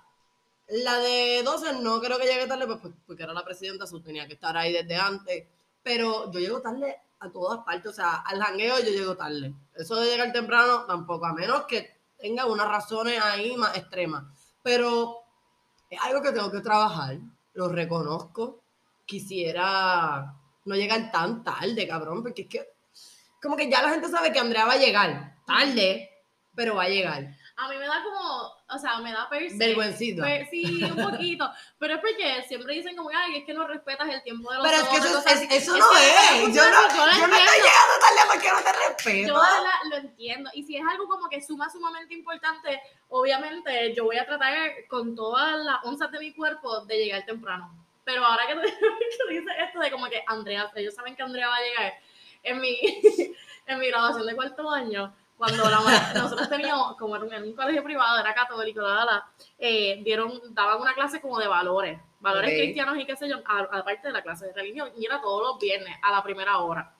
la 0.68 1.00
de 1.00 1.42
12 1.44 1.82
no 1.82 2.00
creo 2.00 2.20
que 2.20 2.28
llegue 2.28 2.46
tarde, 2.46 2.68
pues, 2.68 2.80
pues, 2.82 2.94
porque 3.08 3.24
era 3.24 3.34
la 3.34 3.44
presidenta, 3.44 3.88
so 3.88 4.00
tenía 4.00 4.28
que 4.28 4.34
estar 4.34 4.56
ahí 4.56 4.72
desde 4.72 4.96
antes, 4.96 5.48
pero 5.82 6.32
yo 6.32 6.40
llego 6.40 6.62
tarde 6.62 7.02
a 7.22 7.30
todas 7.32 7.64
partes, 7.64 7.92
o 7.92 7.94
sea, 7.94 8.16
al 8.16 8.42
jangueo 8.42 8.80
yo 8.80 8.90
llego 8.90 9.16
tarde. 9.16 9.54
Eso 9.76 9.96
de 9.96 10.10
llegar 10.10 10.32
temprano 10.34 10.86
tampoco, 10.86 11.26
a 11.28 11.34
menos 11.34 11.66
que 11.66 12.02
tenga 12.18 12.46
unas 12.46 12.68
razones 12.68 13.22
ahí 13.22 13.56
más 13.56 13.78
extremas, 13.78 14.24
pero 14.64 15.20
es 15.90 16.00
algo 16.02 16.22
que 16.22 16.32
tengo 16.32 16.52
que 16.52 16.62
trabajar, 16.62 17.18
lo 17.54 17.70
reconozco, 17.70 18.64
quisiera 19.06 20.34
no 20.66 20.76
llegar 20.76 21.12
tan 21.12 21.44
tarde, 21.44 21.88
cabrón, 21.88 22.24
porque 22.24 22.44
es 22.44 22.48
que 22.48 22.70
como 23.42 23.56
que 23.56 23.70
ya 23.70 23.82
la 23.82 23.90
gente 23.90 24.10
sabe 24.10 24.32
que 24.32 24.40
Andrea 24.40 24.66
va 24.66 24.74
a 24.74 24.78
llegar 24.78 25.36
tarde, 25.46 26.10
pero 26.56 26.76
va 26.76 26.84
a 26.84 26.90
llegar. 26.90 27.24
A 27.58 27.70
mí 27.70 27.76
me 27.78 27.88
da 27.88 28.04
como, 28.04 28.52
o 28.74 28.78
sea, 28.80 28.98
me 29.00 29.12
da 29.12 29.28
perse. 29.30 29.58
Vergüencito. 29.58 30.22
Pues, 30.22 30.50
sí, 30.50 30.84
un 30.84 31.12
poquito. 31.12 31.52
Pero 31.80 31.96
es 31.96 32.00
porque 32.02 32.44
siempre 32.48 32.74
dicen 32.76 32.96
como, 32.96 33.10
ay, 33.14 33.38
es 33.38 33.46
que 33.46 33.54
no 33.54 33.68
respetas 33.68 34.10
el 34.10 34.24
tiempo 34.24 34.50
de 34.52 34.58
los 34.58 34.68
Pero 34.68 34.78
es 34.82 34.88
que 34.90 34.98
otros, 34.98 35.26
eso, 35.26 35.30
es- 35.30 35.52
eso 35.52 35.76
Es 35.76 35.80
no 35.80 35.90
que 35.90 36.46
es. 36.46 36.56
Yo 36.56 36.64
no, 36.64 36.96
yo 36.96 37.06
lo 37.06 37.12
yo 37.12 37.28
no 37.28 37.36
estoy 37.36 37.58
llegando 37.58 37.96
tarde 38.00 38.22
porque 38.32 38.50
no 38.50 38.62
te 38.62 38.88
respeto. 38.88 39.28
Yo 39.28 39.34
verdad 39.36 39.80
lo 39.90 39.96
entiendo. 39.98 40.50
Y 40.54 40.64
si 40.64 40.78
es 40.78 40.84
algo 40.90 41.08
como 41.08 41.28
que 41.30 41.42
suma 41.42 41.70
sumamente 41.70 42.14
importante, 42.14 42.82
obviamente 43.10 43.94
yo 43.94 44.06
voy 44.06 44.18
a 44.18 44.26
tratar 44.26 44.72
con 44.90 45.16
todas 45.16 45.58
las 45.64 45.78
onzas 45.84 46.12
de 46.12 46.20
mi 46.20 46.34
cuerpo 46.34 46.82
de 46.86 46.98
llegar 46.98 47.26
temprano. 47.26 47.74
Pero 48.04 48.26
ahora 48.26 48.48
que 48.48 48.56
tú 48.56 48.62
que 49.28 49.34
dices 49.34 49.54
esto 49.68 49.80
de 49.80 49.92
como 49.92 50.08
que 50.08 50.24
Andrea, 50.28 50.72
ellos 50.76 50.96
saben 50.96 51.16
que 51.16 51.22
Andrea 51.24 51.48
va 51.50 51.56
a 51.58 51.62
llegar, 51.62 51.94
en 52.44 52.60
mi, 52.60 52.78
en 53.68 53.80
mi 53.80 53.88
graduación 53.88 54.26
de 54.26 54.36
cuarto 54.36 54.70
año, 54.72 55.14
cuando 55.42 55.68
la 55.72 56.14
nosotros 56.14 56.48
teníamos, 56.50 56.96
como 56.98 57.16
en 57.16 57.44
un 57.44 57.56
colegio 57.56 57.84
privado, 57.84 58.20
era 58.20 58.32
católico, 58.32 58.80
la, 58.80 58.94
la, 58.94 59.06
la, 59.06 59.26
eh, 59.58 60.00
dieron, 60.04 60.40
daban 60.54 60.80
una 60.80 60.94
clase 60.94 61.20
como 61.20 61.40
de 61.40 61.48
valores, 61.48 62.00
valores 62.20 62.52
cristianos 62.52 62.96
y 63.00 63.06
qué 63.08 63.16
sé 63.16 63.28
yo, 63.28 63.38
aparte 63.44 64.10
de 64.10 64.14
la 64.14 64.22
clase 64.22 64.46
de 64.46 64.54
religión, 64.54 64.92
y 64.96 65.04
era 65.04 65.20
todos 65.20 65.42
los 65.42 65.60
viernes 65.60 65.98
a 66.04 66.12
la 66.12 66.22
primera 66.22 66.60
hora. 66.60 66.94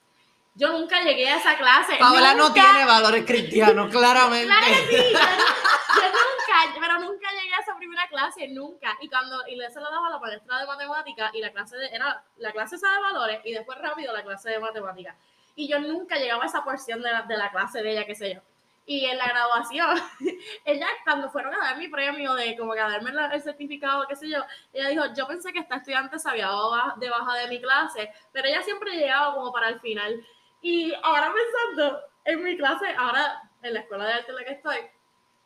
Yo 0.56 0.72
nunca 0.72 1.00
llegué 1.02 1.28
a 1.28 1.36
esa 1.36 1.56
clase. 1.56 1.98
Paola 2.00 2.34
no 2.34 2.52
tiene 2.52 2.84
valores 2.84 3.24
cristianos, 3.24 3.88
claramente. 3.92 4.46
Claro 4.46 4.66
que 4.66 4.74
sí, 4.74 5.12
yo, 5.12 5.18
yo 5.20 6.08
nunca, 6.08 6.80
pero 6.80 6.98
nunca 6.98 7.28
llegué 7.30 7.54
a 7.54 7.60
esa 7.60 7.76
primera 7.76 8.08
clase, 8.08 8.48
nunca. 8.48 8.98
Y 9.00 9.08
cuando, 9.08 9.46
y 9.46 9.56
se 9.72 9.80
lo 9.80 9.88
daba 9.88 10.08
a 10.08 10.10
la 10.10 10.18
maestra 10.18 10.58
de 10.58 10.66
matemáticas 10.66 11.30
y 11.32 11.40
la 11.40 11.52
clase 11.52 11.76
de, 11.76 11.86
era 11.94 12.24
la 12.38 12.50
clase 12.50 12.74
esa 12.74 12.90
de 12.90 13.00
valores 13.02 13.40
y 13.44 13.52
después 13.52 13.78
rápido 13.78 14.12
la 14.12 14.24
clase 14.24 14.50
de 14.50 14.58
matemáticas. 14.58 15.14
Y 15.54 15.68
yo 15.68 15.78
nunca 15.80 16.16
llegaba 16.16 16.44
a 16.44 16.46
esa 16.46 16.64
porción 16.64 17.02
de 17.02 17.10
la, 17.10 17.22
de 17.22 17.36
la 17.36 17.50
clase 17.50 17.82
de 17.82 17.92
ella, 17.92 18.06
qué 18.06 18.14
sé 18.14 18.34
yo. 18.34 18.40
Y 18.84 19.04
en 19.06 19.16
la 19.16 19.28
graduación, 19.28 19.96
ella 20.64 20.88
cuando 21.04 21.30
fueron 21.30 21.54
a 21.54 21.58
dar 21.58 21.78
mi 21.78 21.88
premio 21.88 22.34
de 22.34 22.56
como 22.56 22.72
que 22.72 22.80
a 22.80 22.88
darme 22.88 23.12
el 23.32 23.42
certificado, 23.42 24.06
qué 24.08 24.16
sé 24.16 24.28
yo, 24.28 24.38
ella 24.72 24.88
dijo, 24.88 25.04
yo 25.14 25.26
pensé 25.28 25.52
que 25.52 25.60
esta 25.60 25.76
estudiante 25.76 26.18
se 26.18 26.28
había 26.28 26.46
dado 26.46 26.70
ba- 26.70 26.94
de 26.98 27.08
baja 27.10 27.34
de 27.38 27.48
mi 27.48 27.60
clase, 27.60 28.10
pero 28.32 28.48
ella 28.48 28.62
siempre 28.62 28.96
llegaba 28.96 29.34
como 29.34 29.52
para 29.52 29.68
el 29.68 29.80
final. 29.80 30.24
Y 30.62 30.92
ahora 31.02 31.32
pensando 31.32 32.00
en 32.24 32.42
mi 32.42 32.56
clase, 32.56 32.86
ahora 32.96 33.42
en 33.62 33.74
la 33.74 33.80
escuela 33.80 34.04
de 34.06 34.12
arte 34.14 34.30
en 34.30 34.36
la 34.36 34.44
que 34.44 34.52
estoy, 34.52 34.76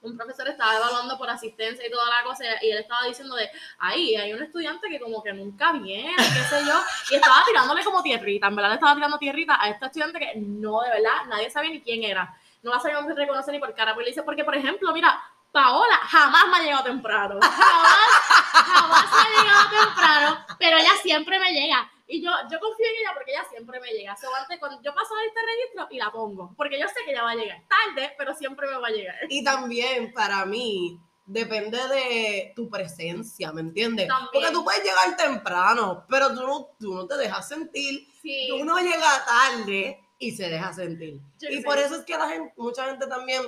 un 0.06 0.16
profesor 0.16 0.48
estaba 0.48 0.76
evaluando 0.76 1.18
por 1.18 1.28
asistencia 1.28 1.86
y 1.86 1.90
toda 1.90 2.08
la 2.08 2.22
cosa, 2.22 2.44
y 2.62 2.70
él 2.70 2.78
estaba 2.78 3.06
diciendo 3.06 3.34
de, 3.34 3.50
ahí 3.78 4.14
hay 4.16 4.32
un 4.32 4.42
estudiante 4.42 4.88
que 4.88 5.00
como 5.00 5.22
que 5.22 5.32
nunca 5.32 5.72
viene, 5.72 6.14
qué 6.16 6.42
sé 6.48 6.64
yo, 6.64 6.80
y 7.10 7.16
estaba 7.16 7.44
tirándole 7.46 7.84
como 7.84 8.02
tierrita, 8.02 8.46
en 8.46 8.56
verdad 8.56 8.70
le 8.70 8.75
estaba 8.76 8.94
tirando 8.94 9.18
tierrita 9.18 9.58
a 9.60 9.68
este 9.68 9.86
estudiante 9.86 10.18
que 10.18 10.32
no, 10.36 10.80
de 10.82 10.90
verdad, 10.90 11.26
nadie 11.28 11.50
sabía 11.50 11.70
ni 11.70 11.82
quién 11.82 12.02
era, 12.04 12.34
no 12.62 12.70
la 12.72 12.80
sabíamos 12.80 13.14
reconocer 13.14 13.52
ni 13.52 13.60
por 13.60 13.75
cara, 13.75 13.94
pues 13.94 14.04
le 14.04 14.10
dice, 14.10 14.22
porque 14.22 14.44
por 14.44 14.54
ejemplo, 14.54 14.92
mira, 14.92 15.20
Paola 15.52 15.96
jamás 16.02 16.48
me 16.48 16.56
ha 16.56 16.62
llegado 16.62 16.84
temprano, 16.84 17.40
jamás, 17.40 18.10
jamás 18.52 19.10
me 19.10 19.18
ha 19.18 19.42
llegado 19.42 19.84
temprano, 19.84 20.46
pero 20.58 20.76
ella 20.78 20.92
siempre 21.02 21.38
me 21.38 21.52
llega. 21.52 21.90
Y 22.08 22.22
yo, 22.22 22.30
yo 22.50 22.60
confío 22.60 22.86
en 22.86 23.00
ella 23.00 23.10
porque 23.14 23.32
ella 23.32 23.44
siempre 23.50 23.80
me 23.80 23.88
llega. 23.88 24.16
So, 24.16 24.28
antes, 24.34 24.58
cuando 24.58 24.80
yo 24.80 24.94
paso 24.94 25.14
este 25.26 25.40
registro 25.40 25.88
y 25.90 25.98
la 25.98 26.12
pongo, 26.12 26.54
porque 26.56 26.78
yo 26.78 26.86
sé 26.86 26.94
que 27.04 27.10
ella 27.10 27.25
va 27.25 27.32
a 27.32 27.36
llegar 27.36 27.62
tarde, 27.68 28.14
pero 28.16 28.34
siempre 28.34 28.68
me 28.68 28.78
va 28.78 28.88
a 28.88 28.92
llegar. 28.92 29.16
Y 29.28 29.42
también 29.42 30.12
para 30.12 30.44
mí, 30.46 31.00
depende 31.26 31.76
de 31.88 32.52
tu 32.54 32.70
presencia, 32.70 33.52
¿me 33.52 33.60
entiendes? 33.60 34.06
También. 34.06 34.30
Porque 34.32 34.50
tú 34.52 34.64
puedes 34.64 34.84
llegar 34.84 35.16
temprano, 35.16 36.04
pero 36.08 36.28
tú 36.28 36.46
no, 36.46 36.68
tú 36.78 36.94
no 36.94 37.06
te 37.06 37.16
dejas 37.16 37.48
sentir. 37.48 38.08
Sí. 38.22 38.46
Tú 38.48 38.64
no 38.64 38.78
llegas 38.78 39.26
tarde 39.26 40.00
y 40.18 40.30
se 40.30 40.48
deja 40.48 40.72
sentir. 40.72 41.20
Yo 41.40 41.50
y 41.50 41.56
sé. 41.56 41.62
por 41.62 41.78
eso 41.78 41.96
es 41.96 42.04
que 42.04 42.16
la 42.16 42.28
gente, 42.28 42.54
mucha 42.56 42.86
gente 42.86 43.06
también 43.08 43.42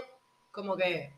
como 0.50 0.76
que 0.76 1.16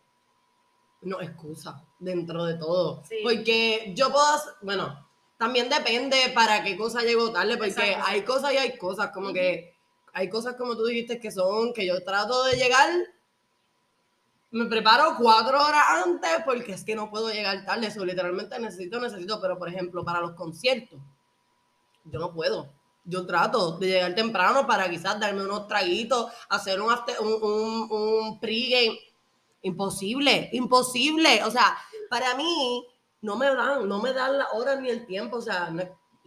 no 1.01 1.21
excusa 1.23 1.83
dentro 1.99 2.45
de 2.45 2.55
todo. 2.55 3.03
Sí. 3.09 3.17
Porque 3.23 3.93
yo 3.97 4.13
puedo, 4.13 4.27
bueno, 4.61 5.10
también 5.41 5.71
depende 5.71 6.31
para 6.35 6.63
qué 6.63 6.77
cosa 6.77 7.01
llego 7.01 7.33
tarde, 7.33 7.57
porque 7.57 7.71
Exacto. 7.71 8.05
hay 8.07 8.23
cosas 8.23 8.53
y 8.53 8.59
hay 8.59 8.77
cosas, 8.77 9.11
como 9.11 9.29
Ujú. 9.29 9.35
que 9.37 9.75
hay 10.13 10.29
cosas 10.29 10.55
como 10.57 10.77
tú 10.77 10.85
dijiste 10.85 11.19
que 11.19 11.31
son, 11.31 11.73
que 11.73 11.87
yo 11.87 12.05
trato 12.05 12.45
de 12.45 12.57
llegar, 12.57 12.91
me 14.51 14.67
preparo 14.67 15.17
cuatro 15.19 15.59
horas 15.65 15.83
antes 16.05 16.31
porque 16.45 16.73
es 16.73 16.85
que 16.85 16.95
no 16.95 17.09
puedo 17.11 17.31
llegar 17.31 17.65
tarde, 17.65 17.87
eso 17.87 18.05
literalmente 18.05 18.59
necesito, 18.59 19.01
necesito, 19.01 19.41
pero 19.41 19.59
por 19.59 19.69
ejemplo, 19.71 20.05
para 20.05 20.21
los 20.21 20.33
conciertos, 20.33 21.01
yo 22.05 22.19
no 22.19 22.35
puedo. 22.35 22.71
Yo 23.05 23.25
trato 23.25 23.79
de 23.79 23.87
llegar 23.87 24.15
temprano 24.15 24.67
para 24.67 24.91
quizás 24.91 25.19
darme 25.19 25.43
unos 25.43 25.67
traguitos, 25.69 26.31
hacer 26.51 26.83
un, 26.83 26.93
after- 26.93 27.19
un, 27.21 27.33
un, 27.43 27.89
un 27.91 28.41
pregame. 28.41 28.99
Imposible, 29.63 30.51
imposible. 30.53 31.43
O 31.45 31.51
sea, 31.51 31.77
para 32.11 32.35
mí 32.35 32.87
no 33.23 33.37
me 33.37 33.47
dan, 33.47 33.89
no 33.89 34.01
me 34.01 34.13
dan 34.13 34.39
las 34.39 34.49
horas 34.53 34.81
ni 34.81 34.89
el 34.89 35.07
tiempo. 35.07 35.37
O 35.37 35.43
sea, 35.43 35.71
no 35.71 35.83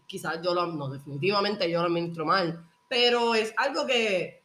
quizás 0.07 0.41
yo 0.41 0.53
lo, 0.53 0.67
no, 0.67 0.89
definitivamente 0.89 1.69
yo 1.69 1.81
lo 1.81 1.87
administro 1.87 2.25
mal. 2.25 2.65
Pero 2.87 3.33
es 3.33 3.53
algo 3.57 3.85
que, 3.85 4.43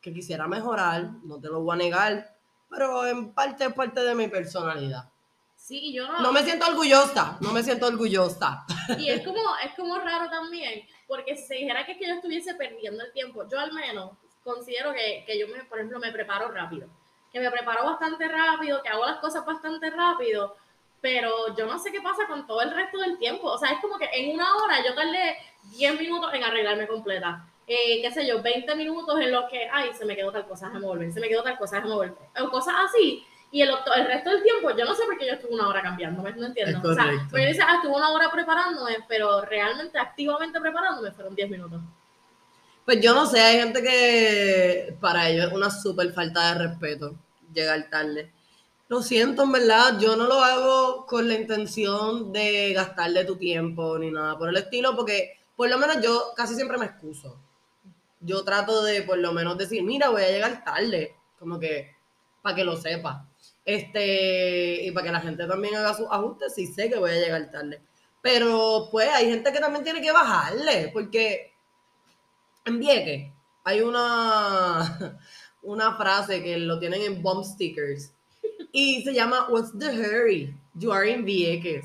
que 0.00 0.12
quisiera 0.12 0.46
mejorar, 0.46 1.10
no 1.24 1.40
te 1.40 1.48
lo 1.48 1.60
voy 1.62 1.74
a 1.74 1.78
negar. 1.78 2.36
Pero 2.70 3.06
en 3.06 3.32
parte 3.32 3.64
es 3.64 3.72
parte 3.72 4.00
de 4.00 4.14
mi 4.14 4.28
personalidad. 4.28 5.10
Sí, 5.56 5.92
yo 5.92 6.06
no. 6.06 6.20
No 6.20 6.32
me 6.32 6.44
siento 6.44 6.66
orgullosa, 6.68 7.38
no 7.40 7.52
me 7.52 7.62
siento 7.62 7.86
orgullosa. 7.86 8.64
Y 8.98 9.10
es 9.10 9.26
como, 9.26 9.40
es 9.64 9.74
como 9.74 9.98
raro 9.98 10.30
también, 10.30 10.86
porque 11.08 11.34
si 11.36 11.44
se 11.44 11.54
dijera 11.54 11.84
que, 11.84 11.92
es 11.92 11.98
que 11.98 12.06
yo 12.06 12.14
estuviese 12.14 12.54
perdiendo 12.54 13.02
el 13.02 13.12
tiempo, 13.12 13.48
yo 13.48 13.58
al 13.58 13.72
menos 13.72 14.12
considero 14.44 14.92
que, 14.92 15.24
que 15.26 15.36
yo, 15.36 15.48
me, 15.48 15.64
por 15.64 15.78
ejemplo, 15.78 15.98
me 15.98 16.12
preparo 16.12 16.52
rápido. 16.52 16.88
Que 17.32 17.40
me 17.40 17.50
preparo 17.50 17.84
bastante 17.84 18.28
rápido, 18.28 18.80
que 18.80 18.88
hago 18.88 19.04
las 19.04 19.18
cosas 19.18 19.44
bastante 19.44 19.90
rápido, 19.90 20.56
pero 21.06 21.54
yo 21.56 21.66
no 21.66 21.78
sé 21.78 21.92
qué 21.92 22.00
pasa 22.00 22.26
con 22.26 22.48
todo 22.48 22.62
el 22.62 22.74
resto 22.74 22.98
del 22.98 23.16
tiempo. 23.16 23.46
O 23.46 23.56
sea, 23.56 23.70
es 23.70 23.78
como 23.78 23.96
que 23.96 24.08
en 24.12 24.34
una 24.34 24.56
hora 24.56 24.84
yo 24.84 24.92
tardé 24.92 25.36
10 25.70 26.00
minutos 26.00 26.34
en 26.34 26.42
arreglarme 26.42 26.88
completa. 26.88 27.46
Eh, 27.64 28.02
qué 28.02 28.10
sé 28.10 28.26
yo, 28.26 28.42
20 28.42 28.74
minutos 28.74 29.20
en 29.20 29.30
los 29.30 29.48
que, 29.48 29.68
ay, 29.72 29.90
se 29.96 30.04
me 30.04 30.16
quedó 30.16 30.32
tal 30.32 30.48
cosa, 30.48 30.66
déjame 30.66 30.84
volver, 30.84 31.12
se 31.12 31.20
me 31.20 31.28
quedó 31.28 31.44
tal 31.44 31.56
cosa, 31.58 31.76
déjame 31.76 31.94
volver. 31.94 32.14
O 32.42 32.50
cosas 32.50 32.74
así. 32.88 33.24
Y 33.52 33.62
el, 33.62 33.68
resto 34.08 34.30
del 34.30 34.42
tiempo, 34.42 34.76
yo 34.76 34.84
no 34.84 34.96
sé 34.96 35.04
por 35.04 35.16
qué 35.16 35.28
yo 35.28 35.34
estuve 35.34 35.54
una 35.54 35.68
hora 35.68 35.80
cambiándome, 35.80 36.32
no 36.32 36.46
entiendo. 36.46 36.80
O 36.90 36.92
sea, 36.92 37.04
correcto. 37.04 37.36
me 37.36 37.46
dice, 37.46 37.62
ah, 37.64 37.76
estuve 37.76 37.94
una 37.94 38.10
hora 38.10 38.28
preparándome, 38.28 38.96
pero 39.06 39.42
realmente, 39.42 40.00
activamente 40.00 40.60
preparándome, 40.60 41.12
fueron 41.12 41.36
10 41.36 41.50
minutos. 41.50 41.80
Pues 42.84 43.00
yo 43.00 43.14
no 43.14 43.26
sé, 43.26 43.40
hay 43.40 43.60
gente 43.60 43.80
que 43.80 44.96
para 45.00 45.28
ellos 45.28 45.46
es 45.46 45.52
una 45.52 45.70
súper 45.70 46.12
falta 46.12 46.52
de 46.52 46.66
respeto 46.66 47.14
llegar 47.54 47.88
tarde. 47.90 48.32
Lo 48.88 49.02
siento, 49.02 49.42
en 49.42 49.50
verdad, 49.50 49.98
yo 49.98 50.14
no 50.14 50.28
lo 50.28 50.40
hago 50.40 51.06
con 51.06 51.26
la 51.26 51.34
intención 51.34 52.32
de 52.32 52.72
gastarle 52.72 53.24
tu 53.24 53.36
tiempo 53.36 53.98
ni 53.98 54.12
nada 54.12 54.38
por 54.38 54.48
el 54.48 54.56
estilo, 54.56 54.94
porque 54.94 55.40
por 55.56 55.68
lo 55.68 55.76
menos 55.76 56.00
yo 56.00 56.32
casi 56.36 56.54
siempre 56.54 56.78
me 56.78 56.86
excuso. 56.86 57.36
Yo 58.20 58.44
trato 58.44 58.84
de 58.84 59.02
por 59.02 59.18
lo 59.18 59.32
menos 59.32 59.58
decir, 59.58 59.82
mira, 59.82 60.10
voy 60.10 60.22
a 60.22 60.30
llegar 60.30 60.62
tarde, 60.64 61.16
como 61.36 61.58
que 61.58 61.96
para 62.42 62.54
que 62.54 62.64
lo 62.64 62.76
sepa. 62.76 63.26
Este, 63.64 64.84
y 64.84 64.92
para 64.92 65.06
que 65.06 65.12
la 65.12 65.20
gente 65.20 65.46
también 65.48 65.74
haga 65.74 65.92
sus 65.94 66.06
ajustes, 66.08 66.54
si 66.54 66.68
sé 66.68 66.88
que 66.88 66.98
voy 66.98 67.10
a 67.10 67.14
llegar 67.14 67.50
tarde. 67.50 67.82
Pero 68.22 68.88
pues 68.92 69.08
hay 69.08 69.28
gente 69.28 69.52
que 69.52 69.58
también 69.58 69.82
tiene 69.82 70.00
que 70.00 70.12
bajarle, 70.12 70.90
porque 70.92 71.52
en 72.64 72.78
Vieques 72.78 73.32
hay 73.64 73.80
una, 73.80 75.18
una 75.62 75.96
frase 75.96 76.40
que 76.40 76.56
lo 76.58 76.78
tienen 76.78 77.02
en 77.02 77.20
bump 77.20 77.44
stickers 77.44 78.12
y 78.76 79.02
se 79.02 79.14
llama 79.14 79.46
What's 79.48 79.72
the 79.78 79.90
hurry? 79.90 80.54
You 80.74 80.92
are 80.92 81.06
in 81.06 81.24
Vieques. 81.24 81.82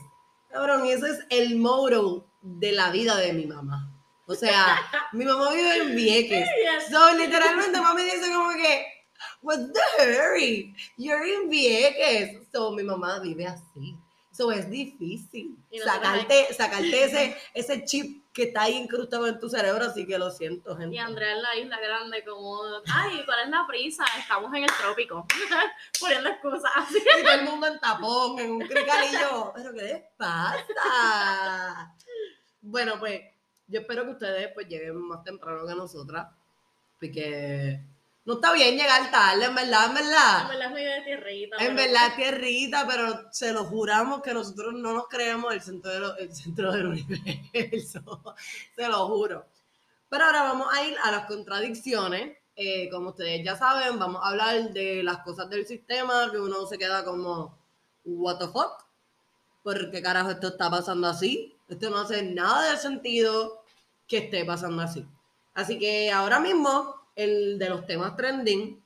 Cabrón, 0.52 0.86
ese 0.86 1.10
es 1.10 1.20
el 1.30 1.56
motto 1.56 2.26
de 2.42 2.74
la 2.74 2.92
vida 2.92 3.16
de 3.16 3.32
mi 3.32 3.46
mamá. 3.46 3.90
O 4.28 4.36
sea, 4.36 4.78
mi 5.14 5.24
mamá 5.24 5.52
vive 5.52 5.78
en 5.78 5.96
Vieques. 5.96 6.50
So, 6.90 7.16
literalmente, 7.16 7.80
mami 7.80 8.04
dice 8.04 8.30
como 8.34 8.52
que, 8.52 8.86
What's 9.42 9.72
the 9.72 10.04
hurry? 10.04 10.76
You're 10.98 11.26
in 11.26 11.50
Vieques. 11.50 12.46
So, 12.52 12.72
mi 12.72 12.84
mamá 12.84 13.22
vive 13.22 13.48
así. 13.48 13.96
So, 14.34 14.52
es 14.52 14.70
difícil 14.70 15.58
sacarte, 15.86 16.54
sacarte 16.54 17.04
ese, 17.06 17.38
ese 17.54 17.86
chip 17.86 18.21
que 18.34 18.44
está 18.44 18.64
ahí 18.64 18.76
incrustado 18.76 19.28
en 19.28 19.40
tu 19.40 19.50
cerebro, 19.50 19.86
así 19.86 20.06
que 20.08 20.18
lo 20.18 20.32
siento, 20.32 20.78
gente. 20.78 20.96
Y 20.96 21.00
Andrea 21.00 21.34
en 21.34 21.42
la 21.42 21.56
isla 21.58 21.80
grande, 21.80 22.24
como, 22.24 22.62
ay, 22.94 23.24
¿cuál 23.26 23.42
es 23.44 23.50
la 23.50 23.66
prisa? 23.68 24.06
Estamos 24.18 24.54
en 24.54 24.64
el 24.64 24.72
trópico. 24.80 25.26
Poniendo 26.00 26.30
excusas. 26.30 26.72
Y 26.92 27.24
todo 27.24 27.34
el 27.34 27.44
mundo 27.44 27.68
en 27.68 27.80
tapón, 27.80 28.40
en 28.40 28.52
un 28.52 28.62
cricalillo. 28.62 29.52
¿Pero 29.54 29.74
qué 29.74 29.82
les 29.82 30.04
pasa? 30.16 31.94
Bueno, 32.62 33.00
pues 33.00 33.22
yo 33.68 33.82
espero 33.82 34.06
que 34.06 34.12
ustedes 34.12 34.52
pues 34.54 34.68
lleguen 34.68 34.96
más 35.02 35.24
temprano 35.24 35.68
que 35.68 35.76
nosotras. 35.76 36.28
Porque 37.00 37.82
no 38.26 38.34
está 38.36 38.54
bien 38.54 38.76
llegar 38.78 39.10
tarde, 39.12 39.46
en 39.46 39.56
verdad, 39.56 39.86
en 39.86 39.90
En 39.90 39.96
verdad. 39.96 40.48
verdad 40.50 40.68
es 40.68 40.72
medio 40.74 40.92
de 40.92 41.02
tierrita. 41.02 41.58
En 41.58 41.76
pero- 41.76 41.76
verdad, 41.76 42.16
tierrita, 42.16 42.88
pero 42.88 43.32
se 43.32 43.52
lo 43.52 43.64
juramos 43.66 44.22
que 44.22 44.34
nosotros 44.34 44.74
no 44.76 44.94
nos 44.94 45.08
creemos 45.08 45.54
el 45.54 45.62
centro, 45.62 45.92
de 45.92 46.00
lo- 46.00 46.18
el 46.18 46.36
centro 46.36 46.72
del 46.72 46.86
universo. 46.88 48.24
se 48.76 48.88
lo 48.88 49.08
juro. 49.08 49.46
Pero 50.10 50.26
ahora 50.26 50.44
vamos 50.44 50.68
a 50.74 50.84
ir 50.86 50.96
a 51.04 51.12
las 51.12 51.26
contradicciones. 51.26 52.38
Eh, 52.56 52.90
como 52.92 53.10
ustedes 53.10 53.44
ya 53.44 53.56
saben, 53.56 53.98
vamos 53.98 54.22
a 54.24 54.28
hablar 54.30 54.72
de 54.72 55.02
las 55.04 55.20
cosas 55.20 55.50
del 55.50 55.66
sistema 55.66 56.30
que 56.32 56.38
uno 56.40 56.66
se 56.68 56.78
queda 56.78 57.04
como, 57.04 57.58
¿What 58.04 58.38
the 58.40 58.48
fuck? 58.48 58.84
¿Por 59.64 59.90
qué 59.90 60.02
carajo 60.02 60.32
esto 60.32 60.50
está 60.50 60.70
pasando 60.70 61.08
así? 61.08 61.56
Esto 61.70 61.90
no 61.90 62.00
hace 62.00 62.22
nada 62.24 62.72
de 62.72 62.78
sentido 62.78 63.64
que 64.08 64.18
esté 64.18 64.44
pasando 64.44 64.82
así. 64.84 65.06
Así 65.54 65.80
que 65.80 66.12
ahora 66.12 66.40
mismo, 66.40 67.01
el 67.16 67.60
de 67.60 67.70
los 67.70 67.86
temas 67.86 68.16
trending, 68.16 68.82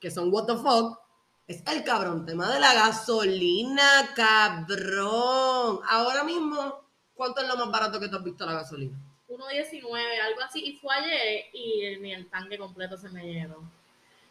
que 0.00 0.10
son 0.10 0.32
What 0.32 0.46
the 0.46 0.56
fuck, 0.56 0.98
es 1.46 1.62
el 1.66 1.84
cabrón 1.84 2.24
tema 2.24 2.52
de 2.52 2.60
la 2.60 2.72
gasolina, 2.72 4.10
cabrón. 4.14 5.80
Ahora 5.88 6.24
mismo, 6.24 6.84
¿cuánto 7.14 7.42
es 7.42 7.48
lo 7.48 7.56
más 7.56 7.70
barato 7.70 8.00
que 8.00 8.08
tú 8.08 8.16
has 8.16 8.24
visto 8.24 8.46
la 8.46 8.54
gasolina? 8.54 8.96
1.19, 9.28 10.20
algo 10.24 10.40
así. 10.42 10.64
Y 10.64 10.76
fue 10.76 10.94
ayer 10.94 11.46
y 11.52 11.96
ni 12.00 12.12
el 12.14 12.28
tanque 12.30 12.56
completo 12.56 12.96
se 12.96 13.08
me 13.10 13.24
llenó. 13.24 13.56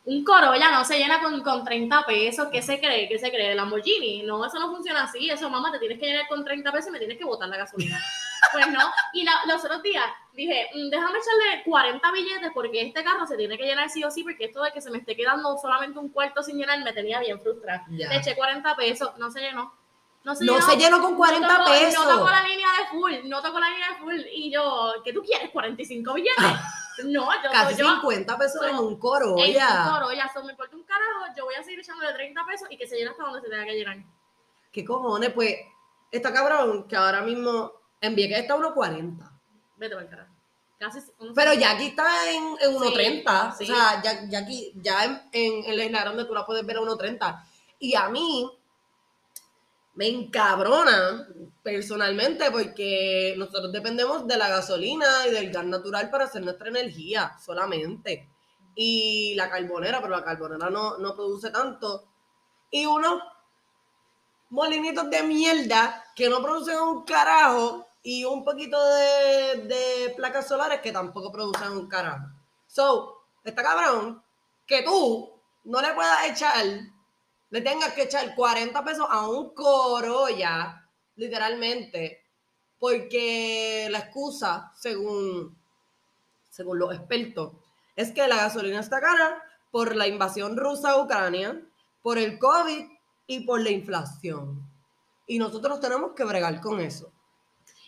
Un 0.05 0.23
Corolla 0.23 0.71
no 0.71 0.83
se 0.83 0.97
llena 0.97 1.21
con, 1.21 1.41
con 1.41 1.63
30 1.63 2.05
pesos. 2.05 2.47
¿Qué 2.51 2.61
se 2.61 2.79
cree? 2.79 3.07
¿Qué 3.07 3.17
se 3.19 3.29
cree? 3.29 3.55
Lamborghini. 3.55 4.23
No, 4.23 4.45
eso 4.45 4.59
no 4.59 4.69
funciona 4.69 5.03
así. 5.03 5.29
Eso, 5.29 5.49
mamá, 5.49 5.71
te 5.71 5.79
tienes 5.79 5.99
que 5.99 6.07
llenar 6.07 6.27
con 6.27 6.43
30 6.43 6.71
pesos 6.71 6.89
y 6.89 6.91
me 6.91 6.99
tienes 6.99 7.17
que 7.17 7.25
botar 7.25 7.47
la 7.47 7.57
gasolina. 7.57 7.99
Pues 8.51 8.67
no. 8.69 8.79
Y 9.13 9.23
la- 9.23 9.41
los 9.47 9.63
otros 9.63 9.81
días 9.81 10.05
dije, 10.33 10.69
"Mm, 10.73 10.89
déjame 10.89 11.17
echarle 11.19 11.63
40 11.63 12.11
billetes 12.11 12.51
porque 12.53 12.81
este 12.81 13.03
carro 13.03 13.25
se 13.25 13.37
tiene 13.37 13.57
que 13.57 13.63
llenar 13.65 13.89
sí 13.89 14.03
o 14.03 14.11
sí, 14.11 14.23
porque 14.23 14.45
esto 14.45 14.61
de 14.61 14.71
que 14.71 14.81
se 14.81 14.91
me 14.91 14.97
esté 14.99 15.15
quedando 15.15 15.57
solamente 15.57 15.97
un 15.99 16.09
cuarto 16.09 16.43
sin 16.43 16.57
llenar 16.57 16.79
me 16.83 16.93
tenía 16.93 17.19
bien 17.19 17.39
frustrada. 17.41 17.85
Ya. 17.89 18.09
Le 18.09 18.17
eché 18.17 18.35
40 18.35 18.75
pesos, 18.75 19.17
no 19.17 19.31
se 19.31 19.39
llenó. 19.41 19.73
No 20.23 20.35
se 20.35 20.45
No 20.45 20.53
llenó. 20.53 20.65
se 20.65 20.77
llenó 20.77 21.01
con 21.01 21.15
40 21.15 21.47
no 21.47 21.57
tocó, 21.65 21.69
pesos. 21.71 22.05
No 22.05 22.17
tocó 22.19 22.29
la 22.29 22.43
línea 22.43 22.67
de 22.79 22.85
full, 22.89 23.13
no 23.29 23.41
tocó 23.41 23.59
la 23.59 23.69
línea 23.69 23.89
de 23.89 23.95
full. 23.97 24.19
Y 24.33 24.51
yo, 24.51 24.93
¿qué 25.03 25.11
tú 25.13 25.21
quieres? 25.21 25.51
¿45 25.51 26.13
billetes? 26.13 26.45
No, 27.05 27.27
yo, 27.43 27.49
Casi 27.51 27.75
yo 27.75 27.89
50 27.89 28.37
pesos 28.37 28.61
en 28.67 28.75
un 28.77 28.93
en 28.93 28.99
Corolla. 28.99 29.85
un 29.87 29.93
Corolla, 29.93 30.31
so, 30.33 30.43
me 30.43 30.51
importa 30.51 30.75
un 30.75 30.83
carajo, 30.83 31.25
yo 31.35 31.45
voy 31.45 31.55
a 31.55 31.63
seguir 31.63 31.79
echándole 31.79 32.13
30 32.13 32.45
pesos 32.45 32.67
y 32.69 32.77
que 32.77 32.85
se 32.87 32.95
llene 32.97 33.09
hasta 33.09 33.23
donde 33.23 33.41
se 33.41 33.49
tenga 33.49 33.65
que 33.65 33.73
llenar. 33.73 33.97
¿Qué 34.71 34.85
cojones? 34.85 35.31
Pues, 35.33 35.55
está 36.11 36.31
cabrón 36.31 36.87
que 36.87 36.95
ahora 36.95 37.21
mismo 37.21 37.71
en 38.03 38.15
Vieques 38.15 38.39
está 38.39 38.55
1.40. 38.55 39.31
Vete 39.77 39.95
para 39.95 40.05
el 40.05 40.09
carajo. 40.09 40.33
Casi. 40.77 40.99
un- 41.19 41.33
Pero 41.33 41.53
ya 41.53 41.71
aquí 41.71 41.87
está 41.87 42.29
en, 42.31 42.43
en 42.61 42.75
1.30. 42.75 43.55
Sí, 43.57 43.63
O 43.63 43.75
sea, 43.75 44.01
ya, 44.03 44.39
aquí, 44.39 44.71
ya 44.75 45.05
en, 45.05 45.21
en, 45.31 45.65
en 45.65 45.77
la 45.77 45.85
isla 45.85 46.01
grande 46.01 46.25
tú 46.25 46.33
la 46.33 46.45
puedes 46.45 46.65
ver 46.65 46.77
a 46.77 46.81
1.30. 46.81 47.43
Y 47.79 47.95
a 47.95 48.09
mí 48.09 48.51
me 49.95 50.07
encabrona 50.07 51.27
personalmente 51.61 52.49
porque 52.51 53.35
nosotros 53.37 53.71
dependemos 53.71 54.27
de 54.27 54.37
la 54.37 54.49
gasolina 54.49 55.27
y 55.27 55.31
del 55.31 55.51
gas 55.51 55.65
natural 55.65 56.09
para 56.09 56.25
hacer 56.25 56.41
nuestra 56.43 56.67
energía 56.69 57.37
solamente. 57.43 58.29
Y 58.75 59.35
la 59.35 59.49
carbonera, 59.49 60.01
pero 60.01 60.15
la 60.17 60.23
carbonera 60.23 60.69
no, 60.69 60.97
no 60.97 61.13
produce 61.15 61.51
tanto. 61.51 62.09
Y 62.71 62.85
unos 62.87 63.21
molinitos 64.49 65.09
de 65.09 65.23
mierda 65.23 66.03
que 66.15 66.27
no 66.29 66.41
producen 66.41 66.79
un 66.79 67.03
carajo 67.03 67.87
y 68.03 68.25
un 68.25 68.43
poquito 68.43 68.77
de, 68.95 70.13
placas 70.15 70.47
solares 70.47 70.81
que 70.81 70.91
tampoco 70.91 71.31
producen 71.31 71.71
un 71.71 71.87
carajo. 71.87 72.27
So, 72.67 73.23
está 73.43 73.63
cabrón 73.63 74.21
que 74.67 74.83
tú 74.83 75.41
no 75.63 75.81
le 75.81 75.93
puedas 75.93 76.29
echar 76.29 76.65
le 77.53 77.61
tengas 77.61 77.93
que 77.93 78.01
echar 78.03 78.33
40 78.33 78.83
pesos 78.83 79.05
a 79.07 79.27
un 79.27 79.53
Corolla, 79.53 80.89
literalmente, 81.15 82.23
porque 82.79 83.87
la 83.91 83.99
excusa, 83.99 84.71
según, 84.75 85.55
según 86.49 86.79
los 86.79 86.95
expertos, 86.95 87.53
es 87.95 88.11
que 88.11 88.27
la 88.27 88.37
gasolina 88.37 88.79
está 88.79 88.99
cara 88.99 89.43
por 89.69 89.95
la 89.95 90.07
invasión 90.07 90.57
rusa 90.57 90.93
a 90.93 91.01
Ucrania, 91.03 91.61
por 92.01 92.17
el 92.17 92.39
COVID 92.39 92.87
y 93.27 93.41
por 93.41 93.61
la 93.61 93.69
inflación. 93.69 94.67
Y 95.27 95.37
nosotros 95.37 95.79
tenemos 95.79 96.13
que 96.15 96.23
bregar 96.23 96.59
con 96.59 96.79
eso. 96.79 97.12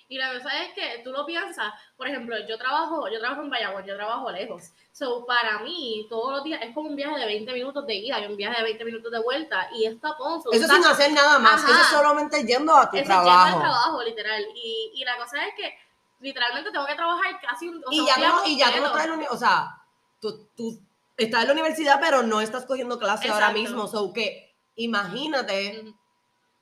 Y 0.08 0.18
la 0.20 0.32
verdad 0.32 0.52
es 0.64 0.74
que 0.74 1.02
tú 1.04 1.12
lo 1.12 1.26
piensas, 1.26 1.74
por 1.98 2.08
ejemplo, 2.08 2.36
yo 2.48 2.58
trabajo, 2.60 3.10
yo 3.10 3.20
trabajo 3.20 3.42
en 3.42 3.50
Bayamón, 3.50 3.84
yo 3.86 3.96
trabajo 3.96 4.30
lejos. 4.32 4.72
So, 4.92 5.26
para 5.26 5.60
mí, 5.60 6.06
todos 6.10 6.32
los 6.32 6.44
días 6.44 6.62
es 6.62 6.74
como 6.76 6.90
un 6.90 6.96
viaje 6.96 7.20
de 7.20 7.26
20 7.26 7.52
minutos 7.54 7.88
de 7.88 7.96
ida 7.96 8.20
y 8.20 8.26
un 8.28 8.38
viaje 8.38 8.58
de 8.58 8.64
20 8.64 8.86
minutos 8.86 9.12
de 9.12 9.20
vuelta. 9.20 9.68
Y 9.74 9.86
es 9.86 10.00
tapón. 10.00 10.42
so, 10.44 10.52
Eso 10.52 10.68
sin 10.68 10.86
hacer 10.86 11.12
nada 11.12 11.40
más, 11.40 11.64
Ajá. 11.64 11.72
eso 11.72 11.82
es 11.82 11.88
solamente 11.88 12.44
yendo 12.46 12.76
a 12.76 12.90
tu 12.90 12.98
Eso 12.98 13.04
es 13.04 13.08
yendo 13.10 13.20
al 13.20 13.26
trabajo. 13.26 13.60
trabajo, 13.62 14.04
literal. 14.04 14.46
Y, 14.56 14.92
y 14.94 15.04
la 15.04 15.18
cosa 15.18 15.44
es 15.48 15.56
que 15.56 15.74
literalmente 16.20 16.72
tengo 16.72 16.86
que 16.86 16.96
trabajar 16.96 17.40
casi 17.42 17.68
un, 17.68 17.78
o 17.84 17.92
sea, 17.92 18.02
Y 18.04 18.06
ya, 18.06 18.18
no- 18.30 18.46
y 18.46 18.58
ya 18.58 18.66
tú 18.68 18.82
no 18.82 19.00
en 19.00 19.22
la 19.22 19.32
o 19.32 19.38
sea, 19.38 19.76
tú, 20.22 20.50
tú 20.56 20.80
estás 21.18 21.42
en 21.42 21.48
la 21.48 21.54
universidad, 21.54 22.00
pero 22.00 22.22
no 22.22 22.42
estás 22.42 22.66
cogiendo 22.66 23.00
clase 23.00 23.28
ahora 23.30 23.52
mismo. 23.52 23.88
So 23.88 24.14
que 24.14 24.56
imagínate 24.76 25.82
Ujú. 25.82 25.96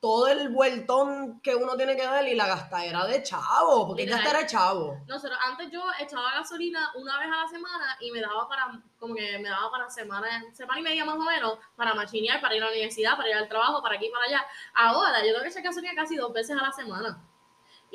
Todo 0.03 0.27
el 0.27 0.49
vueltón 0.49 1.39
que 1.39 1.55
uno 1.55 1.77
tiene 1.77 1.95
que 1.95 2.05
dar 2.05 2.27
y 2.27 2.35
la 2.35 2.45
gastadera 2.45 3.05
de 3.05 3.23
chavo, 3.23 3.87
porque 3.87 4.03
Literal. 4.03 4.21
gastar 4.21 4.41
de 4.41 4.47
chavo. 4.47 4.97
Nosotros, 5.07 5.39
antes 5.47 5.71
yo 5.71 5.81
echaba 5.97 6.33
gasolina 6.33 6.91
una 6.95 7.17
vez 7.19 7.27
a 7.27 7.43
la 7.43 7.47
semana 7.47 7.97
y 8.01 8.11
me 8.11 8.19
daba 8.19 8.45
para, 8.49 8.81
como 8.99 9.15
que 9.15 9.39
me 9.39 9.47
daba 9.47 9.71
para 9.71 9.89
semana, 9.89 10.43
semana 10.51 10.81
y 10.81 10.83
media 10.83 11.05
más 11.05 11.15
o 11.15 11.23
menos, 11.23 11.57
para 11.77 11.93
machinear, 11.93 12.41
para 12.41 12.53
ir 12.53 12.61
a 12.61 12.65
la 12.65 12.71
universidad, 12.73 13.15
para 13.15 13.29
ir 13.29 13.35
al 13.35 13.47
trabajo, 13.47 13.81
para 13.81 13.95
aquí, 13.95 14.09
para 14.09 14.25
allá. 14.25 14.45
Ahora, 14.73 15.21
yo 15.21 15.31
tengo 15.31 15.41
que 15.41 15.47
echar 15.47 15.63
gasolina 15.63 15.95
casi 15.95 16.17
dos 16.17 16.33
veces 16.33 16.57
a 16.59 16.61
la 16.61 16.73
semana. 16.73 17.23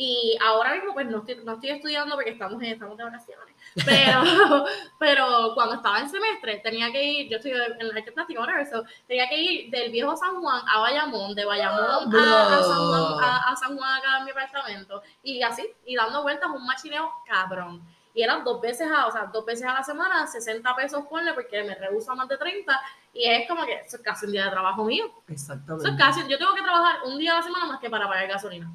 Y 0.01 0.39
ahora 0.41 0.75
mismo, 0.75 0.95
pues 0.95 1.09
no 1.09 1.19
estoy, 1.19 1.41
no 1.45 1.55
estoy 1.55 1.71
estudiando 1.71 2.15
porque 2.15 2.31
estamos, 2.31 2.63
en, 2.63 2.69
estamos 2.69 2.97
de 2.97 3.03
vacaciones. 3.03 3.57
Pero, 3.85 4.65
pero 4.99 5.53
cuando 5.55 5.75
estaba 5.75 5.99
en 5.99 6.09
semestre, 6.09 6.61
tenía 6.63 6.91
que 6.91 7.03
ir, 7.03 7.29
yo 7.29 7.37
estoy 7.37 7.51
en 7.51 7.89
la 7.89 7.95
arte 7.95 8.13
plástica, 8.13 8.41
whatever, 8.41 8.67
so, 8.67 8.85
tenía 9.07 9.29
que 9.29 9.37
ir 9.37 9.71
del 9.71 9.91
viejo 9.91 10.17
San 10.17 10.41
Juan 10.41 10.63
a 10.67 10.81
Bayamón, 10.81 11.35
de 11.35 11.45
Bayamón 11.45 12.15
a, 12.17 12.59
a 12.59 12.63
San 12.63 12.87
Juan, 12.87 13.25
a, 13.25 13.37
a 13.51 13.57
San 13.57 13.77
Juan 13.77 13.99
acá 13.99 14.19
en 14.19 14.25
mi 14.25 14.31
apartamento, 14.31 15.03
y 15.23 15.43
así, 15.43 15.69
y 15.85 15.97
dando 15.97 16.23
vueltas 16.23 16.49
un 16.49 16.65
machineo 16.65 17.11
cabrón. 17.27 17.83
Y 18.15 18.23
eran 18.23 18.43
dos 18.43 18.61
veces 18.61 18.89
a, 18.91 19.07
o 19.07 19.13
sea, 19.13 19.27
dos 19.33 19.45
veces 19.45 19.67
a 19.67 19.75
la 19.75 19.83
semana, 19.83 20.27
60 20.27 20.75
pesos 20.77 21.05
ponle, 21.11 21.35
porque 21.35 21.63
me 21.63 21.75
rehusa 21.75 22.15
más 22.15 22.29
de 22.29 22.37
30, 22.37 22.81
y 23.13 23.29
es 23.29 23.49
como 23.49 23.65
que 23.67 23.75
eso 23.81 23.97
es 23.97 24.03
casi 24.03 24.27
un 24.27 24.33
día 24.33 24.45
de 24.45 24.51
trabajo 24.51 24.85
mío. 24.85 25.07
Eso 25.27 25.53
Exactamente. 25.53 25.91
es 25.91 25.97
casi, 25.97 26.21
yo 26.29 26.39
tengo 26.39 26.55
que 26.55 26.63
trabajar 26.63 27.01
un 27.05 27.19
día 27.19 27.33
a 27.33 27.37
la 27.37 27.43
semana 27.43 27.67
más 27.67 27.81
que 27.81 27.91
para 27.91 28.09
pagar 28.09 28.29
gasolina. 28.29 28.71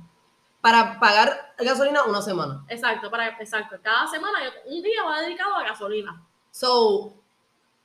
Para 0.63 0.97
pagar 0.97 1.53
gasolina 1.59 2.05
una 2.05 2.21
semana. 2.21 2.63
Exacto, 2.69 3.11
para, 3.11 3.27
exacto. 3.37 3.75
Cada 3.83 4.07
semana 4.07 4.39
un 4.65 4.81
día 4.81 5.03
va 5.03 5.19
dedicado 5.19 5.57
a 5.57 5.63
gasolina. 5.63 6.25
So, 6.51 7.21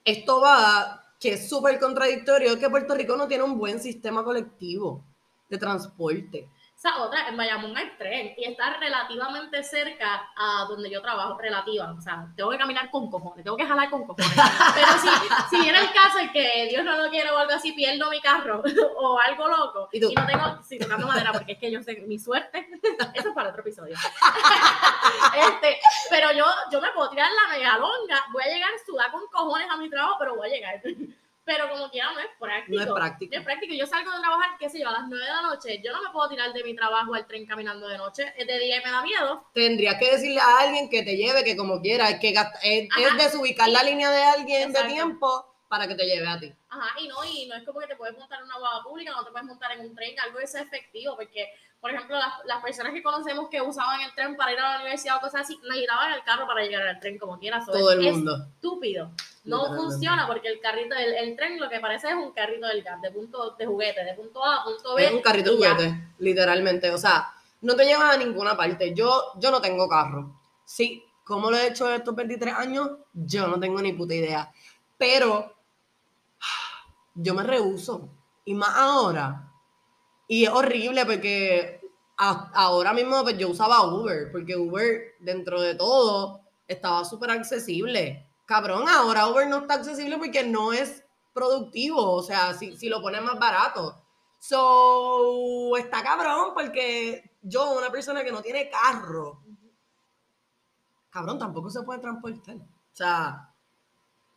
esto 0.04 0.40
va, 0.40 1.04
que 1.18 1.32
es 1.32 1.48
súper 1.48 1.80
contradictorio, 1.80 2.56
que 2.56 2.70
Puerto 2.70 2.94
Rico 2.94 3.16
no 3.16 3.26
tiene 3.26 3.42
un 3.42 3.58
buen 3.58 3.80
sistema 3.80 4.22
colectivo 4.22 5.02
de 5.48 5.58
transporte. 5.58 6.48
O 6.78 6.80
sea, 6.80 6.96
otra, 6.98 7.26
en 7.28 7.36
Bayamón 7.36 7.76
hay 7.76 7.90
tren 7.98 8.34
y 8.36 8.44
está 8.44 8.74
relativamente 8.78 9.64
cerca 9.64 10.30
a 10.36 10.64
donde 10.68 10.88
yo 10.88 11.02
trabajo, 11.02 11.36
relativa. 11.36 11.92
O 11.92 12.00
sea, 12.00 12.28
tengo 12.36 12.50
que 12.50 12.56
caminar 12.56 12.88
con 12.88 13.10
cojones, 13.10 13.42
tengo 13.42 13.56
que 13.56 13.66
jalar 13.66 13.90
con 13.90 14.06
cojones. 14.06 14.30
Pero 14.76 14.86
si, 14.92 15.08
si 15.50 15.60
viene 15.60 15.80
el 15.80 15.92
caso 15.92 16.20
en 16.20 16.30
que 16.30 16.68
Dios 16.70 16.84
no 16.84 16.96
lo 16.96 17.10
quiere 17.10 17.32
o 17.32 17.36
algo 17.36 17.52
así, 17.52 17.72
pierdo 17.72 18.08
mi 18.10 18.20
carro 18.20 18.62
o 18.96 19.18
algo 19.18 19.48
loco 19.48 19.88
¿Y 19.90 19.98
tú? 19.98 20.12
no 20.14 20.24
tengo, 20.24 20.62
sí, 20.62 20.78
tocando 20.78 21.08
madera, 21.08 21.32
porque 21.32 21.54
es 21.54 21.58
que 21.58 21.72
yo 21.72 21.82
sé 21.82 21.96
mi 22.06 22.16
suerte, 22.16 22.68
eso 23.14 23.28
es 23.30 23.34
para 23.34 23.48
otro 23.48 23.62
episodio. 23.62 23.96
este, 25.36 25.80
pero 26.10 26.30
yo, 26.30 26.44
yo 26.70 26.80
me 26.80 26.92
puedo 26.92 27.10
tirar 27.10 27.28
la 27.32 27.56
mega 27.56 27.76
longa, 27.76 28.24
voy 28.32 28.44
a 28.44 28.54
llegar 28.54 28.70
sudar 28.86 29.10
con 29.10 29.26
cojones 29.32 29.68
a 29.68 29.76
mi 29.78 29.90
trabajo, 29.90 30.14
pero 30.20 30.36
voy 30.36 30.46
a 30.46 30.52
llegar. 30.52 30.80
Pero 31.48 31.66
como 31.70 31.90
quiera, 31.90 32.12
no 32.12 32.20
es 32.20 32.26
práctico. 32.38 32.76
No 32.76 32.82
es 32.84 32.92
práctico. 32.92 33.32
No 33.32 33.38
es 33.38 33.44
práctico. 33.46 33.72
Yo 33.74 33.86
salgo 33.86 34.12
de 34.12 34.18
trabajar, 34.20 34.50
qué 34.58 34.68
sé 34.68 34.80
yo, 34.80 34.88
a 34.90 34.92
las 34.92 35.08
9 35.08 35.24
de 35.24 35.30
la 35.30 35.40
noche. 35.40 35.80
Yo 35.82 35.92
no 35.92 36.02
me 36.02 36.10
puedo 36.10 36.28
tirar 36.28 36.52
de 36.52 36.62
mi 36.62 36.76
trabajo 36.76 37.14
al 37.14 37.26
tren 37.26 37.46
caminando 37.46 37.88
de 37.88 37.96
noche. 37.96 38.34
Es 38.36 38.46
de 38.46 38.58
día 38.58 38.82
me 38.84 38.90
da 38.90 39.00
miedo. 39.00 39.46
Tendrías 39.54 39.96
que 39.96 40.10
decirle 40.10 40.40
a 40.40 40.58
alguien 40.60 40.90
que 40.90 41.02
te 41.02 41.16
lleve, 41.16 41.42
que 41.44 41.56
como 41.56 41.80
quiera, 41.80 42.10
es 42.10 42.20
que 42.20 42.32
gasta- 42.32 42.58
es, 42.62 42.86
es 42.98 43.16
desubicar 43.16 43.70
la 43.70 43.82
línea 43.82 44.10
de 44.10 44.22
alguien 44.22 44.68
Exacto. 44.68 44.88
de 44.88 44.92
tiempo 44.94 45.54
para 45.70 45.88
que 45.88 45.94
te 45.94 46.04
lleve 46.04 46.26
a 46.28 46.38
ti. 46.38 46.52
Ajá, 46.68 46.98
y 47.00 47.08
no, 47.08 47.16
y 47.24 47.46
no 47.46 47.54
es 47.56 47.64
como 47.64 47.80
que 47.80 47.86
te 47.86 47.96
puedes 47.96 48.16
montar 48.18 48.40
en 48.40 48.44
una 48.44 48.58
guagua 48.58 48.82
pública, 48.82 49.10
no 49.12 49.24
te 49.24 49.30
puedes 49.30 49.46
montar 49.46 49.72
en 49.72 49.80
un 49.80 49.94
tren, 49.94 50.18
algo 50.20 50.38
que 50.38 50.46
sea 50.46 50.60
efectivo, 50.62 51.16
porque, 51.16 51.46
por 51.80 51.90
ejemplo, 51.90 52.18
las, 52.18 52.32
las 52.44 52.62
personas 52.62 52.92
que 52.92 53.02
conocemos 53.02 53.48
que 53.50 53.60
usaban 53.62 54.02
el 54.02 54.14
tren 54.14 54.36
para 54.36 54.52
ir 54.52 54.58
a 54.60 54.72
la 54.72 54.80
universidad 54.82 55.16
o 55.16 55.20
cosas 55.20 55.42
así, 55.42 55.58
necesitaban 55.66 56.12
el 56.12 56.22
carro 56.24 56.46
para 56.46 56.62
llegar 56.62 56.86
al 56.86 57.00
tren 57.00 57.18
como 57.18 57.38
quieras. 57.38 57.64
Todo 57.66 57.92
el 57.92 58.00
mundo. 58.00 58.36
estúpido. 58.54 59.10
No 59.48 59.66
funciona 59.76 60.26
porque 60.26 60.48
el 60.48 60.60
carrito, 60.60 60.94
el, 60.94 61.14
el 61.14 61.36
tren 61.36 61.58
lo 61.58 61.68
que 61.68 61.80
parece 61.80 62.08
es 62.08 62.14
un 62.14 62.32
carrito 62.32 62.66
del 62.66 62.82
gas, 62.82 63.00
de 63.02 63.10
punto 63.10 63.56
de 63.58 63.66
juguete, 63.66 64.04
de 64.04 64.14
punto 64.14 64.44
A 64.44 64.56
a 64.56 64.64
punto 64.64 64.94
B. 64.94 65.04
Es 65.06 65.12
un 65.12 65.22
carrito 65.22 65.54
de 65.54 65.60
ya. 65.60 65.74
juguete, 65.74 66.08
literalmente. 66.18 66.90
O 66.90 66.98
sea, 66.98 67.32
no 67.62 67.74
te 67.74 67.84
llevas 67.84 68.14
a 68.14 68.18
ninguna 68.18 68.56
parte. 68.56 68.94
Yo, 68.94 69.32
yo 69.38 69.50
no 69.50 69.60
tengo 69.60 69.88
carro. 69.88 70.40
Sí, 70.64 71.04
¿cómo 71.24 71.50
lo 71.50 71.56
he 71.56 71.68
hecho 71.68 71.92
estos 71.92 72.14
23 72.14 72.54
años? 72.54 72.90
Yo 73.12 73.46
no 73.48 73.58
tengo 73.58 73.80
ni 73.80 73.92
puta 73.92 74.14
idea. 74.14 74.52
Pero 74.96 75.54
yo 77.14 77.34
me 77.34 77.42
rehuso. 77.42 78.08
Y 78.44 78.54
más 78.54 78.74
ahora. 78.76 79.52
Y 80.26 80.44
es 80.44 80.50
horrible 80.50 81.04
porque 81.06 81.80
a- 82.18 82.50
ahora 82.54 82.92
mismo 82.92 83.22
pues, 83.22 83.38
yo 83.38 83.48
usaba 83.48 83.82
Uber, 83.86 84.30
porque 84.32 84.56
Uber, 84.56 85.14
dentro 85.20 85.60
de 85.60 85.74
todo, 85.74 86.40
estaba 86.66 87.04
súper 87.04 87.30
accesible. 87.30 88.27
Cabrón, 88.48 88.88
ahora 88.88 89.28
Uber 89.28 89.46
no 89.46 89.58
está 89.58 89.74
accesible 89.74 90.16
porque 90.16 90.42
no 90.42 90.72
es 90.72 91.04
productivo, 91.34 92.14
o 92.14 92.22
sea, 92.22 92.54
si, 92.54 92.74
si 92.78 92.88
lo 92.88 93.02
pones 93.02 93.22
más 93.22 93.38
barato. 93.38 94.02
So, 94.38 95.76
está 95.76 96.02
cabrón 96.02 96.52
porque 96.54 97.36
yo, 97.42 97.72
una 97.72 97.90
persona 97.90 98.24
que 98.24 98.32
no 98.32 98.40
tiene 98.40 98.70
carro, 98.70 99.42
cabrón, 101.10 101.38
tampoco 101.38 101.68
se 101.68 101.82
puede 101.82 102.00
transportar. 102.00 102.56
O 102.56 102.94
sea, 102.94 103.52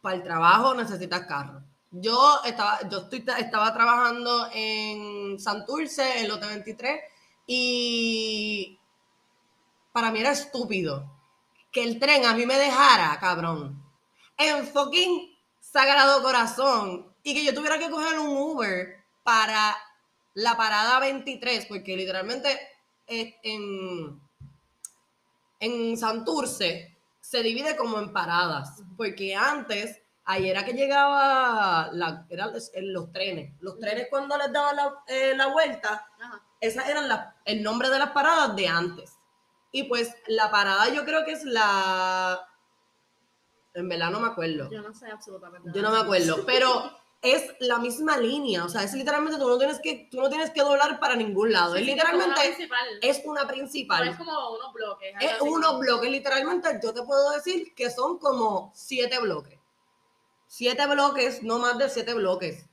para 0.02 0.18
el 0.18 0.24
trabajo 0.24 0.74
necesitas 0.74 1.26
carro. 1.26 1.64
Yo 1.90 2.42
estaba, 2.44 2.82
yo 2.90 2.98
estoy, 2.98 3.24
estaba 3.40 3.74
trabajando 3.74 4.50
en 4.54 5.40
Santurce, 5.40 6.20
en 6.20 6.28
Lote 6.28 6.48
23, 6.48 7.00
y 7.48 8.78
para 9.94 10.12
mí 10.12 10.20
era 10.20 10.32
estúpido 10.32 11.10
que 11.72 11.82
el 11.82 11.98
tren 11.98 12.26
a 12.26 12.34
mí 12.34 12.46
me 12.46 12.58
dejara, 12.58 13.18
cabrón, 13.18 13.81
en 14.48 14.68
fucking 14.68 15.38
Sagrado 15.60 16.22
Corazón, 16.22 17.14
y 17.24 17.34
que 17.34 17.44
yo 17.46 17.54
tuviera 17.54 17.78
que 17.80 17.90
coger 17.90 18.20
un 18.20 18.36
Uber 18.36 18.98
para 19.24 19.76
la 20.34 20.58
parada 20.58 21.00
23, 21.00 21.66
porque 21.68 21.96
literalmente 21.96 22.60
eh, 23.08 23.36
en, 23.44 24.20
en 25.60 25.98
Santurce 25.98 26.98
se 27.20 27.44
divide 27.44 27.76
como 27.76 28.00
en 28.00 28.12
paradas, 28.12 28.82
porque 28.98 29.36
antes, 29.36 30.02
ayer 30.26 30.52
era 30.52 30.66
que 30.66 30.74
llegaba, 30.74 31.90
la, 31.94 32.26
eran 32.30 32.54
los, 32.54 32.72
en 32.74 32.92
los 32.94 33.12
trenes, 33.12 33.54
los 33.62 33.78
trenes 33.80 34.08
cuando 34.10 34.38
les 34.38 34.52
daban 34.52 34.76
la, 34.76 34.94
eh, 35.08 35.34
la 35.36 35.48
vuelta, 35.48 36.08
Ajá. 36.20 36.42
esas 36.60 36.90
eran 36.90 37.08
la- 37.08 37.36
el 37.46 37.62
nombre 37.64 37.90
de 37.90 38.00
las 38.00 38.12
paradas 38.12 38.56
de 38.56 38.68
antes. 38.68 39.14
Y 39.72 39.84
pues 39.84 40.14
la 40.28 40.52
parada 40.52 40.90
yo 40.90 41.06
creo 41.06 41.24
que 41.24 41.32
es 41.32 41.44
la... 41.46 42.46
En 43.74 43.88
verdad 43.90 44.10
no 44.12 44.20
me 44.20 44.28
acuerdo. 44.28 44.70
Yo 44.70 44.82
no 44.82 44.94
sé 44.94 45.08
absolutamente 45.10 45.70
Yo 45.74 45.82
no 45.82 45.90
me 45.90 45.94
nada. 45.96 46.04
acuerdo, 46.04 46.46
pero 46.46 46.92
es 47.22 47.54
la 47.60 47.78
misma 47.78 48.18
línea, 48.18 48.66
o 48.66 48.70
sea, 48.70 48.82
es 48.84 48.94
literalmente 48.94 49.38
tú 49.40 49.48
no 49.48 49.58
tienes 49.60 49.80
que, 49.80 50.08
tú 50.10 50.18
no 50.20 50.28
tienes 50.30 50.50
que 50.50 50.62
doblar 50.62 51.00
para 51.00 51.16
ningún 51.16 51.52
lado, 51.52 51.76
Sí, 51.76 51.82
es 51.82 51.86
sí, 51.86 51.92
como 51.92 52.02
una 52.16 52.26
literalmente, 52.26 52.56
principal. 52.56 52.88
es 53.02 53.22
una 53.26 53.42
No, 53.44 53.48
principal. 53.48 54.08
es 54.08 54.18
como 54.18 54.50
unos 54.56 54.74
bloques. 54.74 55.14
Es 55.20 55.42
unos 55.42 55.80
bloques, 55.80 56.10
literalmente, 56.10 56.80
yo 56.84 56.94
te 56.94 57.04
puedo 57.04 57.30
decir 57.32 57.76
que 57.76 57.92
son 57.92 58.18
como 58.18 58.72
siete 58.74 59.20
bloques. 59.20 59.60
Siete 60.48 60.86
bloques, 60.88 61.44
no 61.44 61.60
más 61.60 61.78
de 61.78 61.90
siete 61.90 62.14
bloques. 62.16 62.66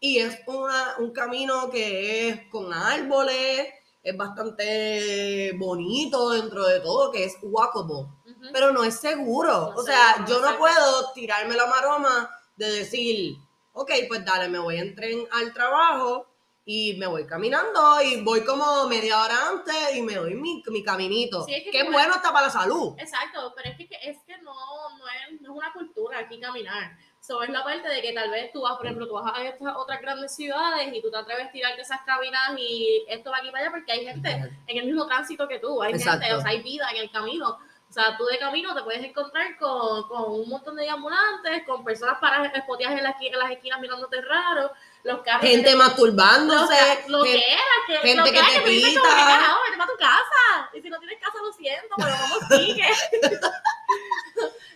Y 0.00 0.18
es 0.18 0.38
una, 0.46 0.94
un 0.98 1.10
camino 1.12 1.68
que 1.68 2.28
es 2.28 2.48
con 2.50 2.72
árboles, 2.72 3.66
es 4.02 4.16
bastante 4.16 5.52
bonito 5.58 6.30
dentro 6.30 6.64
de 6.66 6.78
todo, 6.80 7.10
que 7.10 7.24
es 7.24 7.36
walkable 7.42 8.06
Pero 8.52 8.72
no 8.72 8.84
es 8.84 8.98
seguro. 8.98 9.72
No 9.74 9.80
o 9.80 9.82
sea, 9.82 10.24
yo 10.26 10.40
no 10.40 10.56
puedo 10.58 11.12
tirarme 11.12 11.56
la 11.56 11.66
maroma 11.66 12.30
de 12.56 12.70
decir, 12.70 13.36
ok, 13.72 13.90
pues 14.08 14.24
dale, 14.24 14.48
me 14.48 14.58
voy 14.58 14.78
en 14.78 14.94
tren 14.94 15.26
al 15.32 15.52
trabajo 15.52 16.26
y 16.64 16.94
me 16.98 17.06
voy 17.06 17.26
caminando 17.26 18.02
y 18.02 18.20
voy 18.22 18.44
como 18.44 18.86
media 18.88 19.22
hora 19.22 19.48
antes 19.48 19.94
y 19.94 20.02
me 20.02 20.16
doy 20.16 20.34
mi, 20.34 20.62
mi 20.66 20.82
caminito. 20.82 21.42
Sí, 21.44 21.54
es 21.54 21.64
que 21.70 21.80
como- 21.80 21.92
bueno 21.92 22.14
está 22.14 22.30
para 22.32 22.46
la 22.46 22.52
salud. 22.52 22.94
Exacto, 22.98 23.54
pero 23.56 23.70
es 23.70 23.76
que, 23.76 23.88
es 24.02 24.18
que 24.26 24.36
no, 24.42 24.52
no, 24.98 25.04
es, 25.08 25.40
no 25.40 25.52
es 25.52 25.56
una 25.56 25.72
cultura 25.72 26.18
aquí 26.18 26.38
caminar. 26.38 26.96
So, 27.20 27.42
es 27.42 27.50
la 27.50 27.64
parte 27.64 27.88
de 27.88 28.00
que 28.02 28.12
tal 28.12 28.30
vez 28.30 28.52
tú 28.52 28.62
vas, 28.62 28.76
por 28.76 28.86
ejemplo, 28.86 29.08
tú 29.08 29.14
vas 29.14 29.32
a 29.34 29.44
estas 29.44 29.74
otras 29.76 30.00
grandes 30.00 30.34
ciudades 30.34 30.88
y 30.92 31.00
tú 31.02 31.10
te 31.10 31.16
atreves 31.16 31.48
a 31.48 31.50
tirarte 31.52 31.80
esas 31.82 32.00
cabinas 32.06 32.52
y 32.58 33.04
esto 33.08 33.30
va 33.30 33.38
aquí 33.38 33.50
para 33.50 33.64
allá 33.64 33.70
porque 33.70 33.92
hay 33.92 34.04
gente 34.06 34.30
en 34.66 34.76
el 34.78 34.86
mismo 34.86 35.06
tránsito 35.06 35.48
que 35.48 35.58
tú, 35.58 35.82
hay 35.82 35.92
gente, 35.92 36.04
Exacto. 36.04 36.36
o 36.36 36.40
sea, 36.40 36.50
hay 36.50 36.62
vida 36.62 36.88
en 36.90 36.96
el 36.98 37.10
camino. 37.10 37.58
O 37.88 37.92
sea, 37.92 38.16
tú 38.18 38.26
de 38.26 38.38
camino 38.38 38.74
te 38.74 38.82
puedes 38.82 39.02
encontrar 39.02 39.56
con, 39.56 40.06
con 40.08 40.30
un 40.32 40.48
montón 40.48 40.76
de 40.76 40.88
ambulantes, 40.90 41.62
con 41.66 41.82
personas 41.82 42.18
para 42.20 42.44
espotear 42.48 42.92
en, 42.92 43.02
la 43.02 43.16
en 43.18 43.38
las 43.38 43.50
esquinas 43.50 43.80
mirándote 43.80 44.20
raro, 44.20 44.70
los 45.04 45.22
carros... 45.22 45.40
Gente 45.48 45.70
te- 45.70 45.76
masturbándose. 45.76 46.74
lo 47.08 47.22
que 47.22 47.36
era, 47.38 47.62
que, 47.86 47.96
gente 47.96 48.16
lo 48.16 48.24
que, 48.24 48.32
que 48.32 48.38
era, 48.38 48.48
te 48.48 48.54
que 48.56 48.60
pita. 48.70 49.00
como 49.00 49.14
carajo, 49.14 49.58
vete 49.64 49.76
para 49.78 49.90
tu 49.90 49.96
casa. 49.98 50.70
Y 50.74 50.82
si 50.82 50.90
no 50.90 50.98
tienes 50.98 51.18
casa, 51.18 51.38
lo 51.42 51.52
siento, 51.54 51.94
pero 51.96 52.10
vamos, 52.10 52.38
sigue. 52.50 52.88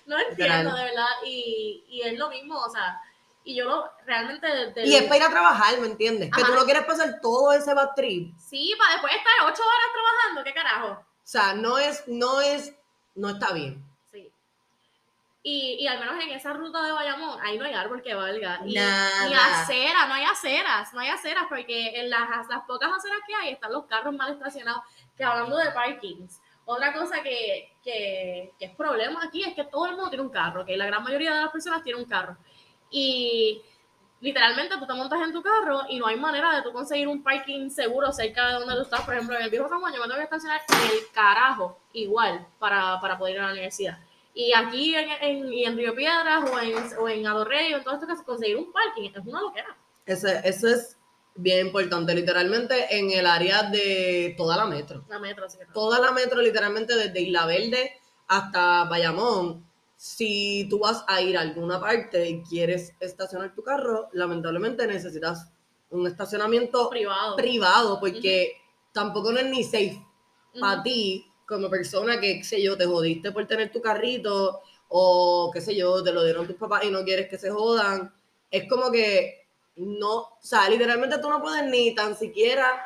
no 0.06 0.18
entiendo, 0.18 0.74
de 0.74 0.84
verdad. 0.84 1.08
Y, 1.24 1.84
y 1.88 2.02
es 2.02 2.18
lo 2.18 2.28
mismo, 2.30 2.58
o 2.58 2.70
sea, 2.70 3.00
y 3.44 3.56
yo 3.56 3.64
lo, 3.64 3.90
realmente... 4.06 4.46
del- 4.46 4.86
Y 4.88 4.94
es 4.96 5.02
para 5.04 5.16
ir 5.16 5.22
a 5.24 5.28
trabajar, 5.30 5.78
¿me 5.80 5.86
entiendes? 5.86 6.30
Que 6.34 6.44
tú 6.44 6.54
no 6.54 6.64
quieres 6.64 6.84
pasar 6.84 7.20
todo 7.20 7.52
ese 7.52 7.74
bad 7.74 7.90
trip. 7.94 8.34
Sí, 8.38 8.74
para 8.78 8.92
después 8.92 9.12
estar 9.14 9.32
ocho 9.42 9.62
horas 9.62 9.92
trabajando, 9.92 10.44
¿qué 10.44 10.54
carajo? 10.54 10.88
O 10.92 11.26
sea, 11.32 11.54
no 11.54 11.78
es, 11.78 12.04
no 12.08 12.40
es, 12.40 12.74
no 13.14 13.30
está 13.30 13.52
bien. 13.52 13.84
Sí. 14.10 14.30
Y, 15.42 15.76
y 15.80 15.86
al 15.86 15.98
menos 15.98 16.22
en 16.22 16.30
esa 16.30 16.52
ruta 16.52 16.82
de 16.82 16.92
Bayamón, 16.92 17.38
ahí 17.42 17.58
no 17.58 17.64
hay 17.64 17.74
árbol 17.74 18.02
que 18.02 18.14
valga. 18.14 18.60
Y, 18.64 18.74
Nada. 18.74 19.28
Ni 19.28 19.34
acera, 19.34 20.06
no 20.06 20.14
hay 20.14 20.24
aceras, 20.24 20.92
no 20.94 21.00
hay 21.00 21.08
aceras, 21.08 21.44
porque 21.48 22.00
en 22.00 22.10
las, 22.10 22.48
las 22.48 22.62
pocas 22.66 22.90
aceras 22.92 23.20
que 23.26 23.34
hay 23.34 23.50
están 23.50 23.72
los 23.72 23.86
carros 23.86 24.14
mal 24.14 24.32
estacionados. 24.32 24.82
Que 25.16 25.24
hablando 25.24 25.56
de 25.56 25.70
parkings, 25.72 26.40
otra 26.64 26.92
cosa 26.92 27.22
que, 27.22 27.72
que, 27.82 28.52
que 28.58 28.64
es 28.64 28.74
problema 28.76 29.24
aquí 29.24 29.42
es 29.42 29.54
que 29.54 29.64
todo 29.64 29.86
el 29.86 29.92
mundo 29.92 30.10
tiene 30.10 30.24
un 30.24 30.30
carro, 30.30 30.64
que 30.64 30.76
la 30.76 30.86
gran 30.86 31.02
mayoría 31.02 31.34
de 31.34 31.40
las 31.42 31.50
personas 31.50 31.82
tiene 31.82 31.98
un 31.98 32.08
carro. 32.08 32.36
Y 32.90 33.62
literalmente 34.22 34.76
tú 34.78 34.86
te 34.86 34.94
montas 34.94 35.20
en 35.20 35.32
tu 35.32 35.42
carro 35.42 35.82
y 35.88 35.98
no 35.98 36.06
hay 36.06 36.16
manera 36.16 36.54
de 36.54 36.62
tú 36.62 36.72
conseguir 36.72 37.08
un 37.08 37.22
parking 37.22 37.68
seguro 37.68 38.10
cerca 38.12 38.48
de 38.48 38.54
donde 38.54 38.74
tú 38.76 38.82
estás. 38.82 39.02
Por 39.02 39.14
ejemplo, 39.14 39.36
en 39.36 39.42
el 39.42 39.50
viejo 39.50 39.68
San 39.68 39.80
Juan 39.80 39.92
yo 39.92 40.00
me 40.00 40.06
tengo 40.06 40.18
que 40.18 40.24
estacionar 40.24 40.60
en 40.68 40.90
el 40.96 40.98
carajo 41.12 41.78
igual 41.92 42.46
para, 42.58 43.00
para 43.00 43.18
poder 43.18 43.34
ir 43.34 43.40
a 43.40 43.46
la 43.46 43.52
universidad. 43.52 43.98
Y 44.32 44.52
aquí 44.54 44.94
en, 44.94 45.10
en, 45.20 45.52
y 45.52 45.64
en 45.64 45.76
Río 45.76 45.94
Piedras 45.94 46.48
o 46.50 46.58
en, 46.58 46.74
o 46.98 47.08
en 47.08 47.26
Adorrey 47.26 47.74
o 47.74 47.78
en 47.78 47.84
todo 47.84 47.94
esto 47.94 48.06
que 48.06 48.14
conseguir 48.24 48.56
un 48.56 48.72
parking 48.72 49.10
es 49.10 49.26
una 49.26 49.42
loquera. 49.42 49.76
Ese, 50.06 50.40
eso 50.44 50.68
es 50.68 50.96
bien 51.34 51.66
importante, 51.66 52.14
literalmente 52.14 52.96
en 52.96 53.10
el 53.10 53.26
área 53.26 53.64
de 53.64 54.34
toda 54.38 54.56
la 54.56 54.66
metro. 54.66 55.04
La 55.08 55.18
metro, 55.18 55.48
sí. 55.50 55.58
Toda 55.74 55.98
la 55.98 56.12
metro, 56.12 56.40
literalmente 56.40 56.94
desde 56.94 57.20
Isla 57.20 57.44
Verde 57.46 58.00
hasta 58.28 58.84
Bayamón. 58.84 59.66
Si 60.04 60.66
tú 60.68 60.80
vas 60.80 61.04
a 61.06 61.20
ir 61.20 61.38
a 61.38 61.42
alguna 61.42 61.78
parte 61.78 62.28
y 62.28 62.42
quieres 62.42 62.92
estacionar 62.98 63.54
tu 63.54 63.62
carro, 63.62 64.08
lamentablemente 64.14 64.84
necesitas 64.84 65.52
un 65.90 66.08
estacionamiento 66.08 66.90
privado. 66.90 67.36
privado 67.36 68.00
porque 68.00 68.50
tampoco 68.90 69.30
no 69.30 69.38
es 69.38 69.46
ni 69.46 69.62
safe 69.62 70.04
Ujú. 70.54 70.60
para 70.60 70.82
ti 70.82 71.24
como 71.46 71.70
persona 71.70 72.18
que, 72.18 72.38
qué 72.38 72.42
sé 72.42 72.60
yo, 72.60 72.76
te 72.76 72.84
jodiste 72.84 73.30
por 73.30 73.46
tener 73.46 73.70
tu 73.70 73.80
carrito 73.80 74.62
o 74.88 75.52
qué 75.54 75.60
sé 75.60 75.76
yo, 75.76 76.02
te 76.02 76.10
lo 76.12 76.24
dieron 76.24 76.48
tus 76.48 76.56
papás 76.56 76.82
y 76.82 76.90
no 76.90 77.04
quieres 77.04 77.28
que 77.28 77.38
se 77.38 77.52
jodan. 77.52 78.12
Es 78.50 78.68
como 78.68 78.90
que 78.90 79.46
no, 79.76 80.16
o 80.16 80.38
sea, 80.40 80.68
literalmente 80.68 81.18
tú 81.18 81.28
no 81.28 81.40
puedes 81.40 81.64
ni 81.70 81.94
tan 81.94 82.16
siquiera 82.16 82.84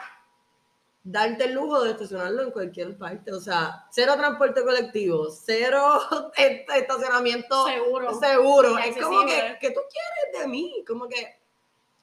darte 1.09 1.45
el 1.45 1.53
lujo 1.53 1.85
de 1.85 1.93
estacionarlo 1.93 2.43
en 2.43 2.51
cualquier 2.51 2.99
parte. 2.99 3.33
O 3.33 3.41
sea, 3.41 3.87
cero 3.93 4.15
transporte 4.17 4.63
colectivo, 4.65 5.29
cero 5.31 6.01
est- 6.37 6.69
estacionamiento 6.69 7.65
Seguro. 7.67 8.19
seguro. 8.19 8.79
Es 8.79 8.97
como 8.99 9.25
que, 9.25 9.57
que 9.61 9.71
tú 9.71 9.81
quieres 9.89 10.43
de 10.43 10.49
mí, 10.49 10.85
como 10.87 11.07
que, 11.09 11.39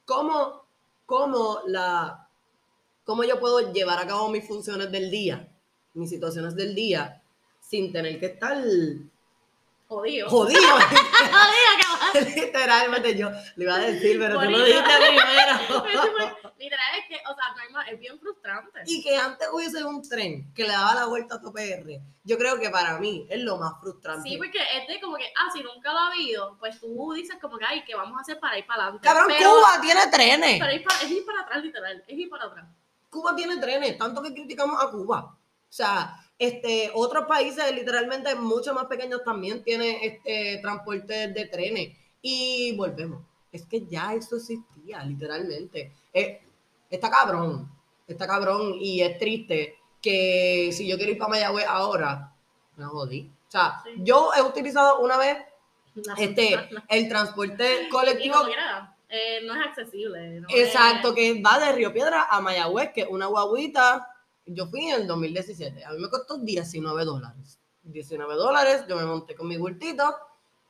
¿cómo, 0.05 0.65
cómo 1.05 1.59
la, 1.67 2.27
cómo 3.03 3.23
yo 3.25 3.39
puedo 3.41 3.73
llevar 3.73 3.99
a 3.99 4.07
cabo 4.07 4.29
mis 4.29 4.47
funciones 4.47 4.89
del 4.89 5.11
día, 5.11 5.49
mis 5.95 6.09
situaciones 6.09 6.55
del 6.55 6.73
día, 6.73 7.21
sin 7.59 7.91
tener 7.91 8.19
que 8.21 8.27
estar 8.27 8.57
Jodido. 9.93 10.29
jodido? 10.29 10.61
Jodido, 12.13 12.35
Literalmente 12.35 13.15
yo 13.17 13.29
lo 13.55 13.63
iba 13.63 13.75
a 13.75 13.79
decir, 13.79 14.17
pero 14.19 14.35
tú 14.39 14.41
lo 14.41 14.57
Bonito. 14.59 14.65
dijiste 14.65 14.91
primero. 14.97 15.83
Literal 16.59 16.99
es 16.99 17.05
que, 17.07 17.15
o 17.15 17.35
sea, 17.35 17.53
no 17.55 17.61
hay 17.61 17.69
más, 17.73 17.87
es 17.89 17.99
bien 17.99 18.19
frustrante. 18.19 18.79
Y 18.85 19.01
que 19.03 19.17
antes 19.17 19.47
hubiese 19.51 19.83
un 19.83 20.07
tren 20.07 20.53
que 20.53 20.63
le 20.63 20.69
daba 20.69 20.93
la 20.95 21.05
vuelta 21.05 21.35
a 21.35 21.41
tu 21.41 21.51
PR, 21.51 21.99
yo 22.23 22.37
creo 22.37 22.59
que 22.59 22.69
para 22.69 22.99
mí 22.99 23.25
es 23.29 23.41
lo 23.41 23.57
más 23.57 23.73
frustrante. 23.81 24.29
Sí, 24.29 24.37
porque 24.37 24.59
es 24.59 24.87
de 24.87 24.99
como 25.01 25.17
que, 25.17 25.25
ah, 25.37 25.49
si 25.53 25.61
nunca 25.63 25.91
lo 25.91 25.97
ha 25.99 26.07
habido, 26.07 26.57
pues 26.59 26.79
tú 26.79 27.13
dices 27.13 27.37
como 27.41 27.57
que, 27.57 27.65
ay, 27.65 27.83
¿qué 27.85 27.95
vamos 27.95 28.17
a 28.17 28.21
hacer 28.21 28.39
para 28.39 28.57
ir 28.57 28.65
para 28.65 28.83
adelante? 28.83 29.07
Cabrón, 29.07 29.25
pero, 29.27 29.51
Cuba 29.51 29.81
tiene 29.81 30.07
trenes. 30.07 30.59
pero 30.59 30.73
ir 30.73 30.83
para- 30.83 31.01
es 31.01 31.11
ir 31.11 31.25
para 31.25 31.41
atrás, 31.41 31.63
literal, 31.63 32.03
es 32.07 32.17
ir 32.17 32.29
para 32.29 32.45
atrás. 32.45 32.65
Cuba 33.09 33.35
tiene 33.35 33.57
trenes, 33.57 33.97
tanto 33.97 34.21
que 34.23 34.33
criticamos 34.33 34.81
a 34.81 34.89
Cuba. 34.89 35.19
O 35.23 35.75
sea, 35.75 36.15
este, 36.39 36.91
otros 36.93 37.25
países 37.25 37.63
literalmente 37.73 38.33
mucho 38.35 38.73
más 38.73 38.85
pequeños 38.85 39.23
también 39.23 39.63
tienen 39.63 39.97
este 40.01 40.57
transporte 40.61 41.27
de 41.29 41.45
trenes. 41.45 41.95
Y 42.21 42.75
volvemos. 42.75 43.21
Es 43.51 43.65
que 43.65 43.85
ya 43.85 44.13
eso 44.13 44.37
existía, 44.37 45.03
literalmente. 45.03 45.91
Eh, 46.13 46.41
está 46.89 47.09
cabrón, 47.09 47.69
está 48.07 48.25
cabrón 48.27 48.73
y 48.79 49.01
es 49.01 49.17
triste 49.19 49.77
que 50.01 50.69
si 50.73 50.87
yo 50.87 50.97
quiero 50.97 51.11
ir 51.11 51.17
para 51.17 51.29
Mayagüez 51.29 51.65
ahora, 51.67 52.33
me 52.75 52.85
jodí. 52.85 53.29
O 53.47 53.51
sea, 53.51 53.81
Sí. 53.83 53.91
yo 53.99 54.31
he 54.35 54.41
utilizado 54.41 54.99
una 54.99 55.17
vez 55.17 55.37
La- 55.95 56.15
este, 56.15 56.49
el 56.89 57.07
transporte 57.07 57.83
y 57.85 57.89
colectivo 57.89 58.43
quiera, 58.45 58.95
eh, 59.07 59.41
no 59.45 59.53
es 59.53 59.67
accesible. 59.67 60.39
no 60.41 60.47
Exacto, 60.49 61.09
es- 61.09 61.15
que 61.15 61.41
va 61.41 61.59
de 61.59 61.71
Río 61.73 61.93
Piedra 61.93 62.27
a 62.29 62.41
Mayagüez, 62.41 62.91
que 62.91 63.01
es 63.01 63.07
una 63.07 63.27
guaguita. 63.27 64.07
Yo 64.45 64.67
fui 64.67 64.85
en 64.89 65.01
el 65.01 65.07
2017. 65.07 65.85
A 65.85 65.91
mí 65.91 65.99
me 65.99 66.09
costó 66.09 66.37
19 66.37 67.05
dólares. 67.05 67.59
19 67.83 68.35
dólares, 68.35 68.85
yo 68.87 68.95
me 68.97 69.05
monté 69.05 69.35
con 69.35 69.47
mi 69.47 69.57
bultito. 69.57 70.15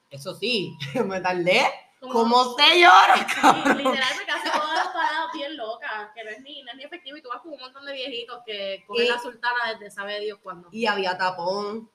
Eso 0.10 0.34
sí, 0.36 0.76
me 1.06 1.22
tardé 1.22 1.62
Como- 2.00 2.14
como 2.14 2.56
6 2.58 2.86
horas, 2.88 3.34
cabrón. 3.34 3.78
literal, 3.78 4.14
me 4.20 4.26
casi 4.26 4.52
todas 4.52 4.76
las 4.76 4.88
paradas 4.94 5.32
bien 5.34 5.56
locas, 5.58 6.10
que 6.14 6.24
no 6.24 6.30
es, 6.30 6.42
ni, 6.42 6.62
no 6.64 6.72
es 6.72 6.78
ni 6.78 6.84
efectivo 6.84 7.18
y 7.18 7.22
tú 7.22 7.30
vas 7.30 7.42
con 7.42 7.54
un 7.54 7.60
montón 7.60 7.86
de 7.86 7.94
viejitos 7.94 8.40
que 8.46 8.84
cogen 8.88 9.06
Y- 9.06 9.10
la 9.10 9.20
sultana 9.20 9.74
desde 9.74 9.90
sabe 9.92 10.20
Dios 10.20 10.40
cuándo. 10.42 10.70
Y 10.72 10.86
había 10.86 11.18
tapón. 11.18 11.90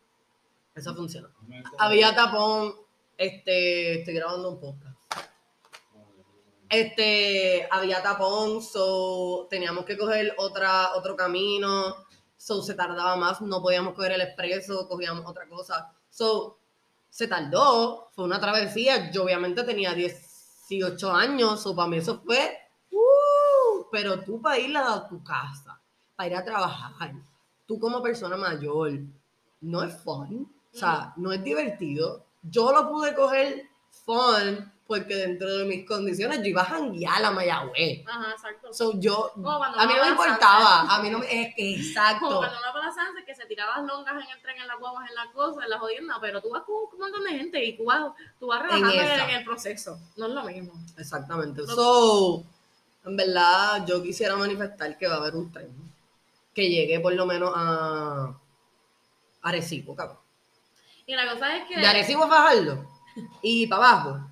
Eso 0.74 0.94
funcionó. 0.94 1.28
Había 1.78 2.14
tapón. 2.14 2.74
Este, 3.16 3.98
estoy 4.00 4.14
grabando 4.14 4.50
un 4.50 4.60
podcast. 4.60 4.87
Este, 6.68 7.66
había 7.70 8.02
tapón, 8.02 8.62
so 8.62 9.46
teníamos 9.48 9.84
que 9.86 9.96
coger 9.96 10.34
otra, 10.36 10.94
otro 10.94 11.16
camino, 11.16 11.96
so 12.36 12.62
se 12.62 12.74
tardaba 12.74 13.16
más, 13.16 13.40
no 13.40 13.62
podíamos 13.62 13.94
coger 13.94 14.12
el 14.12 14.20
expreso, 14.20 14.86
cogíamos 14.86 15.24
otra 15.26 15.48
cosa. 15.48 15.90
So, 16.10 16.58
se 17.10 17.26
tardó, 17.26 18.08
fue 18.12 18.24
una 18.24 18.40
travesía. 18.40 19.10
Yo 19.10 19.24
obviamente 19.24 19.64
tenía 19.64 19.94
18 19.94 21.10
años, 21.10 21.62
so 21.62 21.74
para 21.74 21.88
mí 21.88 21.96
eso 21.96 22.20
fue, 22.20 22.58
uh, 22.92 23.86
pero 23.90 24.20
tú 24.20 24.40
para 24.40 24.58
ir 24.58 24.76
a 24.76 25.08
tu 25.08 25.22
casa, 25.24 25.80
para 26.16 26.28
ir 26.28 26.36
a 26.36 26.44
trabajar, 26.44 27.12
tú 27.66 27.78
como 27.80 28.02
persona 28.02 28.36
mayor, 28.36 28.92
no 29.60 29.82
es 29.82 29.96
fun, 30.02 30.52
o 30.72 30.76
sea, 30.76 31.12
no 31.16 31.32
es 31.32 31.42
divertido. 31.42 32.26
Yo 32.42 32.72
lo 32.72 32.88
pude 32.88 33.14
coger 33.14 33.68
fun 34.04 34.72
porque 34.88 35.14
dentro 35.14 35.58
de 35.58 35.66
mis 35.66 35.86
condiciones 35.86 36.38
yo 36.38 36.46
iba 36.46 36.62
a 36.62 36.64
janguear 36.64 37.22
a 37.22 37.30
Mayagüez. 37.30 38.06
Ajá, 38.06 38.32
exacto. 38.32 38.72
So, 38.72 38.98
yo, 38.98 39.30
a 39.36 39.86
mí 39.86 39.92
no 39.94 40.02
me 40.02 40.08
importaba, 40.08 40.80
a 40.80 41.02
mí 41.02 41.10
no 41.10 41.18
me, 41.18 41.26
es- 41.26 41.54
Como 41.54 41.68
exacto. 41.76 42.26
cuando 42.38 42.56
uno 42.58 42.72
para 42.72 42.90
Sanse 42.90 43.22
que 43.26 43.34
se 43.34 43.44
tiraban 43.44 43.86
longas 43.86 44.14
en 44.14 44.30
el 44.30 44.40
tren, 44.40 44.56
en 44.56 44.66
las 44.66 44.78
guaguas, 44.78 45.06
en 45.10 45.14
las 45.14 45.26
cosas, 45.34 45.64
en 45.64 45.70
las 45.70 45.78
jodiendas, 45.78 46.16
pero 46.22 46.40
tú 46.40 46.48
vas 46.48 46.62
con 46.62 46.74
un 46.90 46.98
montón 46.98 47.22
de 47.22 47.30
gente 47.32 47.62
y 47.62 47.76
tú 47.76 47.84
vas, 47.84 48.12
tú 48.40 48.46
vas 48.46 48.62
relajando 48.62 48.90
en, 48.90 49.30
el 49.30 49.44
proceso. 49.44 49.98
No 50.16 50.26
es 50.26 50.32
lo 50.32 50.42
mismo. 50.44 50.72
Exactamente. 50.96 51.66
So, 51.66 52.46
en 53.04 53.14
verdad, 53.14 53.84
yo 53.86 54.02
quisiera 54.02 54.36
manifestar 54.36 54.96
que 54.96 55.06
va 55.06 55.16
a 55.16 55.18
haber 55.18 55.36
un 55.36 55.52
tren 55.52 55.70
que 56.54 56.66
llegue 56.66 56.98
por 57.00 57.12
lo 57.12 57.26
menos 57.26 57.52
a 57.54 58.34
Arecibo, 59.42 59.94
cabrón. 59.94 60.16
Y 61.04 61.14
la 61.14 61.30
cosa 61.30 61.58
es 61.58 61.68
que, 61.68 61.78
De 61.78 61.86
Arecibo 61.86 62.24
a 62.24 62.28
Fajardo 62.28 62.88
y 63.42 63.66
para 63.66 63.90
abajo. 63.90 64.28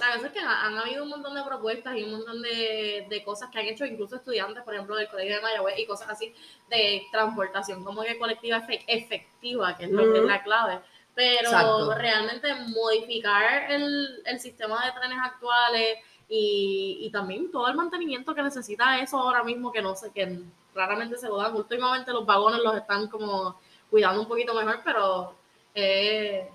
La 0.00 0.14
cosa 0.14 0.26
es 0.28 0.32
que 0.32 0.40
ha- 0.40 0.64
han 0.66 0.76
habido 0.78 1.02
un 1.04 1.10
montón 1.10 1.34
de 1.34 1.42
propuestas 1.42 1.96
y 1.96 2.02
un 2.04 2.12
montón 2.12 2.42
de, 2.42 3.06
de 3.08 3.22
cosas 3.24 3.50
que 3.50 3.58
han 3.60 3.66
hecho 3.66 3.84
incluso 3.84 4.16
estudiantes, 4.16 4.62
por 4.64 4.74
ejemplo, 4.74 4.96
del 4.96 5.08
Colegio 5.08 5.36
de 5.36 5.42
Mayagüez 5.42 5.78
y 5.78 5.86
cosas 5.86 6.08
así 6.10 6.34
de 6.68 7.02
transportación 7.12 7.84
como 7.84 8.02
que 8.02 8.18
colectiva 8.18 8.58
efe- 8.66 8.84
efectiva, 8.86 9.76
que 9.76 9.84
es, 9.84 9.90
lo, 9.90 10.12
que 10.12 10.18
es 10.18 10.24
la 10.24 10.42
clave. 10.42 10.80
Pero 11.14 11.40
Exacto. 11.40 11.94
realmente 11.94 12.54
modificar 12.54 13.70
el, 13.70 14.22
el 14.24 14.40
sistema 14.40 14.86
de 14.86 14.92
trenes 14.92 15.18
actuales 15.22 15.98
y, 16.28 16.98
y 17.00 17.10
también 17.10 17.50
todo 17.50 17.66
el 17.68 17.74
mantenimiento 17.74 18.34
que 18.34 18.42
necesita 18.42 19.00
eso 19.00 19.18
ahora 19.18 19.42
mismo, 19.42 19.72
que 19.72 19.82
no 19.82 19.94
sé, 19.96 20.12
que 20.12 20.40
raramente 20.74 21.18
se 21.18 21.28
lo 21.28 21.36
dan. 21.38 21.54
Últimamente 21.54 22.12
los 22.12 22.24
vagones 22.24 22.60
los 22.62 22.76
están 22.76 23.08
como 23.08 23.60
cuidando 23.90 24.22
un 24.22 24.28
poquito 24.28 24.54
mejor, 24.54 24.80
pero 24.84 25.34
eh, 25.74 26.48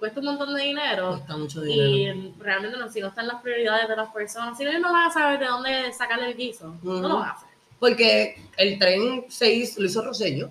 cuesta 0.00 0.18
un 0.18 0.26
montón 0.26 0.54
de 0.54 0.62
dinero. 0.62 1.10
Cuesta 1.10 1.36
mucho 1.36 1.60
dinero. 1.60 1.88
Y 1.88 2.34
realmente 2.40 2.76
no, 2.78 2.90
si 2.90 3.00
no 3.00 3.08
están 3.08 3.28
las 3.28 3.40
prioridades 3.42 3.86
de 3.86 3.94
las 3.94 4.10
personas, 4.10 4.56
si 4.56 4.64
ellos 4.64 4.80
no 4.80 4.92
van 4.92 5.10
a 5.10 5.12
saber 5.12 5.38
de 5.38 5.46
dónde 5.46 5.92
sacarle 5.92 6.28
el 6.28 6.36
guiso, 6.36 6.74
no 6.82 7.00
lo 7.00 7.18
van 7.18 7.28
a 7.28 7.32
hacer. 7.32 7.48
Porque 7.78 8.42
el 8.56 8.78
tren 8.78 9.26
se 9.28 9.52
hizo, 9.52 9.80
lo 9.80 9.86
hizo 9.86 10.02
Rosselló. 10.02 10.50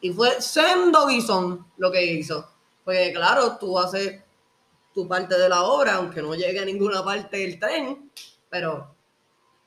Y 0.00 0.10
fue 0.10 0.40
sendo 0.40 1.06
guisón 1.06 1.66
lo 1.76 1.90
que 1.90 2.04
hizo. 2.04 2.48
Porque 2.84 3.12
claro, 3.12 3.58
tú 3.58 3.78
haces 3.78 4.22
tu 4.94 5.06
parte 5.06 5.36
de 5.36 5.48
la 5.48 5.64
obra, 5.64 5.96
aunque 5.96 6.22
no 6.22 6.34
llegue 6.34 6.60
a 6.60 6.64
ninguna 6.64 7.04
parte 7.04 7.36
del 7.36 7.58
tren, 7.58 8.10
pero 8.48 8.94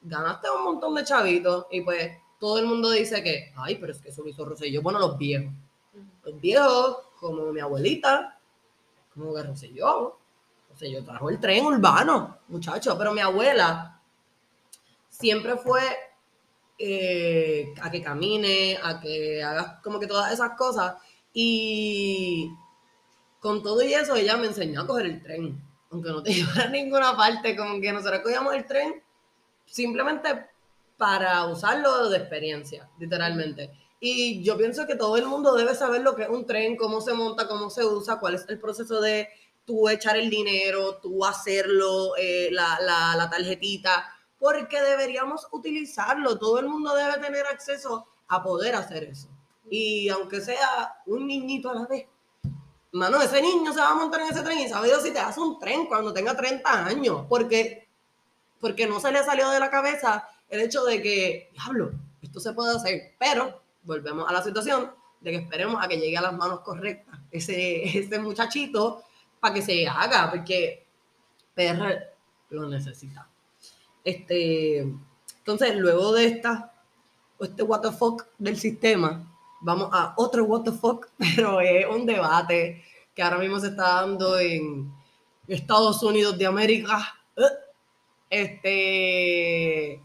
ganaste 0.02 0.50
un 0.50 0.64
montón 0.64 0.96
de 0.96 1.04
chavitos 1.04 1.68
y 1.70 1.82
pues 1.82 2.18
todo 2.40 2.58
el 2.60 2.66
mundo 2.66 2.90
dice 2.90 3.22
que, 3.22 3.54
ay, 3.58 3.76
pero 3.76 3.92
es 3.92 4.00
que 4.00 4.10
eso 4.10 4.24
lo 4.24 4.30
hizo 4.30 4.46
Rosselló. 4.46 4.82
Bueno, 4.82 5.00
los 5.00 5.18
viejos. 5.18 5.54
Los 6.24 6.40
viejos, 6.40 6.98
como 7.20 7.52
mi 7.52 7.60
abuelita, 7.60 8.41
como 9.14 9.34
que 9.34 9.44
Rosselló. 9.44 10.18
Rosselló 10.70 11.04
trajo 11.04 11.30
el 11.30 11.40
tren 11.40 11.66
urbano, 11.66 12.40
muchachos. 12.48 12.96
Pero 12.98 13.14
mi 13.14 13.22
abuela 13.22 14.02
siempre 15.10 15.58
fue 15.58 15.82
eh, 16.78 17.74
a 17.82 17.92
que 17.92 18.02
camine, 18.02 18.78
a 18.82 19.00
que 19.00 19.44
hagas 19.44 19.82
como 19.84 20.00
que 20.00 20.08
todas 20.08 20.32
esas 20.32 20.58
cosas. 20.58 20.96
Y 21.34 22.50
con 23.40 23.64
todo 23.64 23.82
y 23.82 23.94
eso, 23.94 24.16
ella 24.16 24.38
me 24.38 24.48
enseñó 24.48 24.82
a 24.82 24.88
coger 24.88 25.06
el 25.08 25.22
tren. 25.22 25.62
Aunque 25.92 26.10
no 26.10 26.24
te 26.24 26.34
llevara 26.34 26.64
a 26.64 26.70
ninguna 26.70 27.16
parte, 27.16 27.56
como 27.56 27.80
que 27.80 27.92
nosotros 27.92 28.22
cogíamos 28.22 28.54
el 28.54 28.66
tren 28.66 29.04
simplemente 29.66 30.48
para 30.98 31.46
usarlo 31.46 32.10
de 32.10 32.18
experiencia, 32.18 32.88
literalmente. 33.00 33.72
Y 34.04 34.42
yo 34.42 34.58
pienso 34.58 34.88
que 34.88 34.96
todo 34.96 35.16
el 35.16 35.28
mundo 35.28 35.54
debe 35.54 35.76
saber 35.76 36.02
lo 36.02 36.16
que 36.16 36.24
es 36.24 36.30
un 36.30 36.48
tren, 36.48 36.76
cómo 36.76 37.02
se 37.02 37.14
monta, 37.14 37.48
cómo 37.48 37.70
se 37.70 37.86
usa, 37.86 38.20
cuál 38.20 38.34
es 38.34 38.46
el 38.50 38.60
proceso 38.60 39.00
de 39.00 39.30
tú 39.64 39.88
echar 39.90 40.18
el 40.18 40.32
dinero, 40.32 40.96
tú 40.96 41.24
hacerlo, 41.24 42.16
eh, 42.18 42.50
la, 42.52 42.80
la, 42.82 43.16
la 43.16 43.30
tarjetita, 43.30 44.12
porque 44.40 44.82
deberíamos 44.82 45.48
utilizarlo. 45.52 46.40
Todo 46.40 46.58
el 46.58 46.68
mundo 46.68 46.96
debe 46.96 47.20
tener 47.20 47.46
acceso 47.46 48.08
a 48.28 48.42
poder 48.42 48.74
hacer 48.74 49.04
eso. 49.04 49.30
Y 49.70 50.10
aunque 50.10 50.42
sea 50.42 50.96
un 51.06 51.28
niñito 51.28 51.70
a 51.70 51.76
la 51.76 51.86
vez, 51.86 52.08
mano, 52.94 53.22
ese 53.22 53.40
niño 53.40 53.72
se 53.72 53.82
va 53.82 53.92
a 53.92 53.96
montar 53.96 54.22
en 54.22 54.30
ese 54.30 54.42
tren 54.42 54.58
y 54.58 54.68
sabe 54.68 54.88
Dios 54.88 55.04
si 55.04 55.12
te 55.12 55.20
hace 55.20 55.40
un 55.40 55.60
tren 55.60 55.86
cuando 55.86 56.12
tenga 56.12 56.36
30 56.36 56.86
años, 56.88 57.26
porque, 57.30 57.88
porque 58.60 58.88
no 58.88 59.00
se 59.00 59.12
le 59.12 59.24
salió 59.24 59.48
de 59.52 59.60
la 59.60 59.70
cabeza 59.70 60.28
el 60.50 60.62
hecho 60.62 60.84
de 60.86 61.04
que, 61.04 61.52
diablo, 61.54 61.92
esto 62.22 62.40
se 62.40 62.54
puede 62.54 62.76
hacer, 62.76 63.16
pero 63.20 63.61
volvemos 63.84 64.30
a 64.30 64.34
la 64.34 64.44
situación 64.44 64.92
de 65.20 65.32
que 65.32 65.38
esperemos 65.38 65.84
a 65.84 65.88
que 65.88 65.98
llegue 65.98 66.18
a 66.18 66.22
las 66.22 66.34
manos 66.34 66.62
correctas 66.62 67.20
ese, 67.32 67.84
ese 68.00 68.20
muchachito 68.20 69.04
para 69.40 69.56
que 69.56 69.62
se 69.62 69.88
haga, 69.88 70.30
porque 70.30 70.86
PR 71.56 72.12
lo 72.50 72.70
necesita. 72.70 73.28
Este, 74.04 74.80
entonces, 75.38 75.76
luego 75.76 76.14
de 76.14 76.26
esta, 76.26 76.74
este 77.40 77.64
what 77.64 77.82
the 77.82 77.92
fuck 77.92 78.26
del 78.38 78.58
sistema, 78.58 79.28
vamos 79.62 79.90
a 79.92 80.14
otro 80.18 80.44
what 80.46 80.64
the 80.64 80.72
fuck, 80.72 81.08
pero 81.18 81.60
es 81.60 81.86
un 81.88 82.06
debate 82.06 82.84
que 83.16 83.24
ahora 83.24 83.40
mismo 83.40 83.60
se 83.60 83.68
está 83.68 84.02
dando 84.02 84.38
en 84.38 84.94
Estados 85.48 86.02
Unidos 86.04 86.38
de 86.38 86.46
América. 86.46 87.16
Este, 88.30 90.02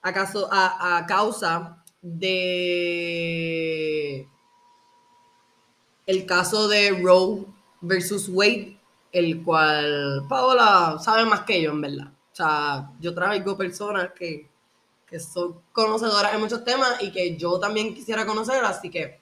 acaso 0.00 0.48
a, 0.50 0.96
a 0.98 1.06
causa 1.06 1.81
de 2.02 4.28
el 6.06 6.26
caso 6.26 6.68
de 6.68 6.90
Roe 7.02 7.46
versus 7.80 8.28
Wade, 8.28 8.76
el 9.12 9.42
cual 9.42 10.24
Paola 10.28 10.98
sabe 11.02 11.24
más 11.24 11.40
que 11.42 11.62
yo, 11.62 11.70
en 11.70 11.80
verdad. 11.80 12.06
O 12.06 12.34
sea, 12.34 12.90
yo 13.00 13.14
traigo 13.14 13.56
personas 13.56 14.10
que, 14.18 14.48
que 15.06 15.20
son 15.20 15.60
conocedoras 15.72 16.34
en 16.34 16.40
muchos 16.40 16.64
temas 16.64 17.02
y 17.02 17.12
que 17.12 17.36
yo 17.36 17.58
también 17.60 17.94
quisiera 17.94 18.26
conocer, 18.26 18.64
así 18.64 18.90
que 18.90 19.20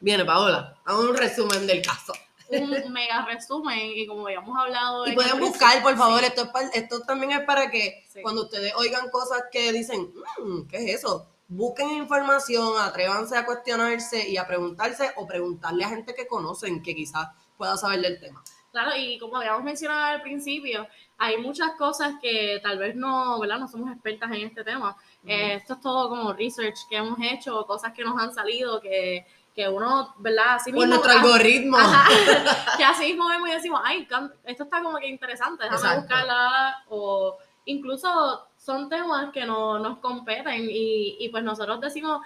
viene 0.00 0.24
Paola, 0.24 0.76
hago 0.84 1.00
un 1.02 1.16
resumen 1.16 1.66
del 1.66 1.82
caso. 1.82 2.12
Un 2.48 2.92
mega 2.92 3.26
resumen 3.26 3.90
y 3.94 4.06
como 4.06 4.24
habíamos 4.26 4.56
hablado... 4.56 5.04
Y 5.06 5.10
en 5.10 5.14
pueden 5.16 5.40
buscar, 5.40 5.82
por 5.82 5.96
favor, 5.96 6.20
sí. 6.20 6.26
esto, 6.26 6.48
es 6.62 6.70
esto 6.74 7.00
también 7.00 7.32
es 7.32 7.40
para 7.40 7.70
que 7.70 8.04
Sí. 8.08 8.22
cuando 8.22 8.44
ustedes 8.44 8.72
oigan 8.76 9.10
cosas 9.10 9.42
que 9.50 9.72
dicen, 9.72 10.08
"Mm, 10.38 10.62
¿qué 10.68 10.76
es 10.78 11.00
eso? 11.00 11.26
Busquen 11.48 11.90
información, 11.90 12.74
atrévanse 12.80 13.36
a 13.36 13.46
cuestionarse 13.46 14.28
y 14.28 14.36
a 14.36 14.46
preguntarse 14.46 15.12
o 15.16 15.26
preguntarle 15.26 15.84
a 15.84 15.88
gente 15.88 16.14
que 16.14 16.26
conocen 16.26 16.82
que 16.82 16.94
quizás 16.94 17.28
pueda 17.56 17.76
saber 17.76 18.00
del 18.00 18.18
tema. 18.18 18.42
Claro, 18.72 18.90
y 18.94 19.18
como 19.18 19.38
habíamos 19.38 19.64
mencionado 19.64 20.04
al 20.04 20.22
principio, 20.22 20.86
hay 21.16 21.38
muchas 21.38 21.72
cosas 21.78 22.16
que 22.20 22.60
tal 22.62 22.78
vez 22.78 22.94
no, 22.94 23.40
¿verdad? 23.40 23.58
No 23.58 23.68
somos 23.68 23.90
expertas 23.90 24.30
en 24.32 24.48
este 24.48 24.64
tema. 24.64 24.94
Eh, 25.24 25.54
esto 25.54 25.74
es 25.74 25.80
todo 25.80 26.10
como 26.10 26.34
research 26.34 26.76
que 26.90 26.96
hemos 26.96 27.18
hecho, 27.22 27.64
cosas 27.66 27.94
que 27.94 28.04
nos 28.04 28.20
han 28.20 28.34
salido, 28.34 28.80
que, 28.80 29.24
que 29.54 29.66
uno, 29.66 30.14
¿verdad? 30.18 30.56
Así 30.56 30.72
Por 30.72 30.80
mismo, 30.80 30.94
nuestro 30.94 31.10
ah, 31.10 31.22
algoritmo. 31.22 31.78
Ajá, 31.78 32.76
que 32.76 32.84
así 32.84 33.04
mismo 33.04 33.28
vemos 33.28 33.48
y 33.48 33.52
decimos, 33.52 33.80
ay, 33.82 34.06
esto 34.44 34.64
está 34.64 34.82
como 34.82 34.98
que 34.98 35.08
interesante, 35.08 35.64
déjame 35.64 35.80
Exacto. 35.80 36.00
buscarla. 36.02 36.84
O 36.90 37.38
incluso 37.64 38.46
son 38.66 38.88
temas 38.88 39.30
que 39.32 39.46
no, 39.46 39.78
nos 39.78 39.98
competen 39.98 40.68
y, 40.68 41.18
y 41.20 41.28
pues 41.28 41.44
nosotros 41.44 41.80
decimos, 41.80 42.20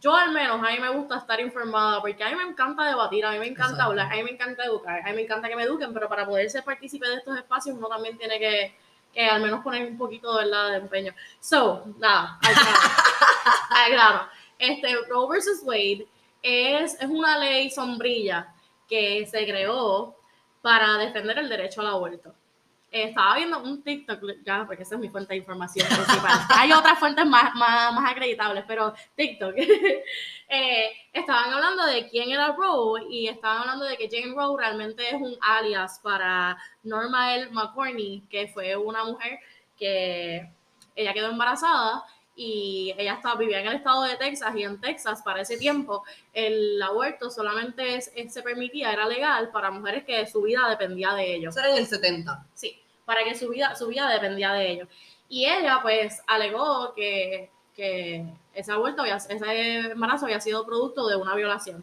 yo 0.00 0.14
al 0.14 0.30
menos, 0.30 0.60
a 0.62 0.70
mí 0.70 0.78
me 0.78 0.90
gusta 0.90 1.16
estar 1.16 1.40
informada 1.40 2.00
porque 2.00 2.22
a 2.22 2.28
mí 2.28 2.36
me 2.36 2.44
encanta 2.44 2.84
debatir, 2.84 3.26
a 3.26 3.32
mí 3.32 3.40
me 3.40 3.46
encanta 3.46 3.72
Exacto. 3.72 3.90
hablar, 3.90 4.12
a 4.12 4.14
mí 4.14 4.22
me 4.22 4.30
encanta 4.30 4.64
educar, 4.64 5.00
a 5.00 5.10
mí 5.10 5.16
me 5.16 5.22
encanta 5.22 5.48
que 5.48 5.56
me 5.56 5.64
eduquen, 5.64 5.92
pero 5.92 6.08
para 6.08 6.24
poder 6.24 6.48
ser 6.48 6.62
partícipe 6.62 7.08
de 7.08 7.16
estos 7.16 7.36
espacios 7.36 7.76
uno 7.76 7.88
también 7.88 8.16
tiene 8.16 8.38
que, 8.38 8.78
que 9.12 9.26
al 9.26 9.42
menos 9.42 9.64
poner 9.64 9.84
un 9.90 9.98
poquito 9.98 10.32
¿verdad? 10.36 10.70
de 10.70 10.76
empeño. 10.76 11.12
So, 11.40 11.82
nada, 11.98 12.38
al 12.40 12.54
grano. 12.54 12.78
al 13.70 13.90
grano. 13.90 14.28
Este, 14.56 14.94
Roe 15.08 15.28
versus 15.28 15.60
Wade 15.64 16.06
es, 16.40 16.94
es 17.00 17.08
una 17.08 17.36
ley 17.36 17.68
sombrilla 17.68 18.54
que 18.88 19.26
se 19.26 19.44
creó 19.44 20.14
para 20.62 20.98
defender 20.98 21.36
el 21.38 21.48
derecho 21.48 21.80
al 21.80 21.88
aborto. 21.88 22.32
Eh, 22.96 23.08
estaba 23.08 23.34
viendo 23.34 23.58
un 23.58 23.82
TikTok, 23.82 24.20
ya, 24.44 24.64
porque 24.66 24.84
esa 24.84 24.94
es 24.94 25.00
mi 25.00 25.08
fuente 25.08 25.32
de 25.34 25.38
información 25.38 25.84
principal. 25.88 26.38
Hay 26.56 26.70
otras 26.72 26.96
fuentes 26.96 27.26
más, 27.26 27.52
más, 27.56 27.92
más 27.92 28.10
acreditables, 28.12 28.64
pero 28.68 28.94
TikTok. 29.16 29.54
Eh, 30.46 30.90
estaban 31.12 31.52
hablando 31.52 31.84
de 31.86 32.06
quién 32.08 32.30
era 32.30 32.52
Roe 32.52 33.02
y 33.10 33.26
estaban 33.28 33.62
hablando 33.62 33.86
de 33.86 33.96
que 33.96 34.08
Jane 34.10 34.34
Roe 34.36 34.56
realmente 34.58 35.08
es 35.08 35.14
un 35.14 35.34
alias 35.40 35.98
para 36.02 36.56
Norma 36.84 37.34
L. 37.34 37.48
McCorney, 37.50 38.22
que 38.30 38.46
fue 38.48 38.76
una 38.76 39.04
mujer 39.04 39.38
que 39.76 40.48
ella 40.94 41.12
quedó 41.14 41.30
embarazada 41.30 42.04
y 42.36 42.94
ella 42.98 43.14
estaba, 43.14 43.36
vivía 43.36 43.60
en 43.62 43.68
el 43.68 43.76
estado 43.76 44.02
de 44.02 44.16
Texas 44.16 44.54
y 44.54 44.62
en 44.64 44.80
Texas 44.80 45.22
para 45.22 45.40
ese 45.40 45.56
tiempo 45.56 46.04
el 46.34 46.80
aborto 46.82 47.30
solamente 47.30 47.96
es- 47.96 48.12
es- 48.14 48.32
se 48.32 48.42
permitía, 48.42 48.92
era 48.92 49.06
legal 49.08 49.50
para 49.50 49.70
mujeres 49.70 50.04
que 50.04 50.26
su 50.26 50.42
vida 50.42 50.68
dependía 50.68 51.14
de 51.14 51.34
ellos. 51.36 51.56
Eso 51.56 51.64
era 51.64 51.72
en 51.74 51.78
el 51.82 51.86
70. 51.86 52.44
Sí, 52.54 52.78
para 53.04 53.24
que 53.24 53.34
su 53.34 53.48
vida, 53.48 53.74
su 53.76 53.88
vida 53.88 54.08
dependía 54.08 54.52
de 54.52 54.70
ellos. 54.70 54.88
Y 55.28 55.46
ella, 55.46 55.78
pues, 55.82 56.22
alegó 56.26 56.92
que, 56.94 57.50
que 57.74 58.24
ese 58.54 58.72
aborto, 58.72 59.02
había, 59.02 59.16
ese 59.16 59.78
embarazo 59.90 60.26
había 60.26 60.40
sido 60.40 60.64
producto 60.66 61.06
de 61.08 61.16
una 61.16 61.34
violación. 61.34 61.82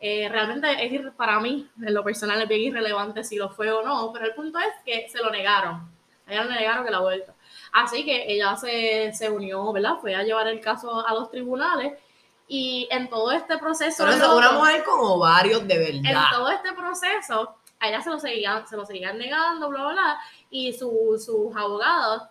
Eh, 0.00 0.28
realmente 0.28 0.68
es 0.84 0.92
ir- 0.92 1.12
para 1.12 1.38
mí, 1.38 1.68
en 1.80 1.94
lo 1.94 2.02
personal, 2.02 2.40
es 2.42 2.48
bien 2.48 2.60
irrelevante 2.62 3.22
si 3.22 3.36
lo 3.36 3.50
fue 3.50 3.70
o 3.70 3.82
no, 3.82 4.10
pero 4.12 4.26
el 4.26 4.34
punto 4.34 4.58
es 4.58 4.66
que 4.84 5.08
se 5.08 5.18
lo 5.18 5.30
negaron. 5.30 5.88
A 6.26 6.32
ella 6.32 6.44
le 6.44 6.54
negaron 6.54 6.86
el 6.88 6.94
aborto. 6.94 7.32
Así 7.72 8.04
que 8.04 8.24
ella 8.32 8.56
se, 8.56 9.12
se 9.12 9.30
unió, 9.30 9.72
¿verdad? 9.72 9.96
Fue 10.00 10.14
a 10.14 10.22
llevar 10.22 10.48
el 10.48 10.60
caso 10.60 11.06
a 11.06 11.14
los 11.14 11.30
tribunales 11.30 11.92
y 12.48 12.88
en 12.90 13.08
todo 13.08 13.30
este 13.32 13.58
proceso... 13.58 14.04
Pero 14.04 14.16
eso, 14.16 14.26
loco- 14.26 14.38
una 14.38 14.52
mujer 14.52 14.84
con 14.84 14.98
ovarios 15.00 15.66
de 15.68 15.88
en 15.90 16.02
verdad. 16.02 16.24
todo 16.32 16.48
este 16.50 16.72
proceso, 16.72 17.54
a 17.82 17.88
ella 17.88 18.00
se 18.00 18.10
lo 18.10 18.18
seguían, 18.18 18.66
se 18.66 18.76
lo 18.76 18.86
seguían 18.86 19.18
negando, 19.18 19.68
bla, 19.68 19.82
bla, 19.82 19.92
bla, 19.92 20.20
y 20.50 20.72
su- 20.72 21.20
sus 21.22 21.54
abogados 21.56 22.22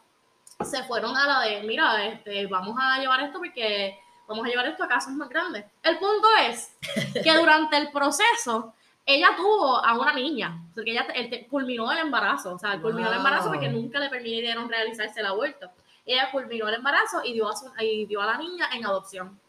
se 0.63 0.83
fueron 0.83 1.15
a 1.17 1.27
la 1.27 1.39
de, 1.41 1.63
mira, 1.63 2.05
este, 2.05 2.47
vamos 2.47 2.75
a 2.79 2.97
llevar 2.99 3.19
esto 3.21 3.37
porque 3.39 3.99
vamos 4.27 4.45
a 4.45 4.49
llevar 4.49 4.67
esto 4.67 4.83
a 4.83 4.87
casos 4.87 5.13
más 5.13 5.27
grandes. 5.29 5.65
El 5.83 5.97
punto 5.99 6.27
es 6.47 6.77
que 7.23 7.33
durante 7.37 7.77
el 7.77 7.91
proceso, 7.91 8.73
ella 9.05 9.29
tuvo 9.35 9.83
a 9.83 9.97
una 9.97 10.13
niña, 10.13 10.61
porque 10.75 10.91
ella 10.91 11.05
él 11.15 11.47
culminó 11.49 11.91
el 11.91 11.97
embarazo, 11.97 12.53
o 12.53 12.59
sea, 12.59 12.79
culminó 12.79 13.09
el 13.09 13.17
embarazo 13.17 13.49
porque 13.49 13.67
nunca 13.69 13.99
le 13.99 14.09
permitieron 14.09 14.69
realizarse 14.69 15.19
el 15.19 15.25
aborto. 15.25 15.69
Ella 16.05 16.29
culminó 16.31 16.67
el 16.69 16.75
embarazo 16.75 17.21
y 17.23 17.33
dio 17.33 17.49
a, 17.49 17.55
su- 17.55 17.71
y 17.79 18.05
dio 18.05 18.21
a 18.21 18.25
la 18.27 18.37
niña 18.37 18.69
en 18.73 18.85
adopción. 18.85 19.39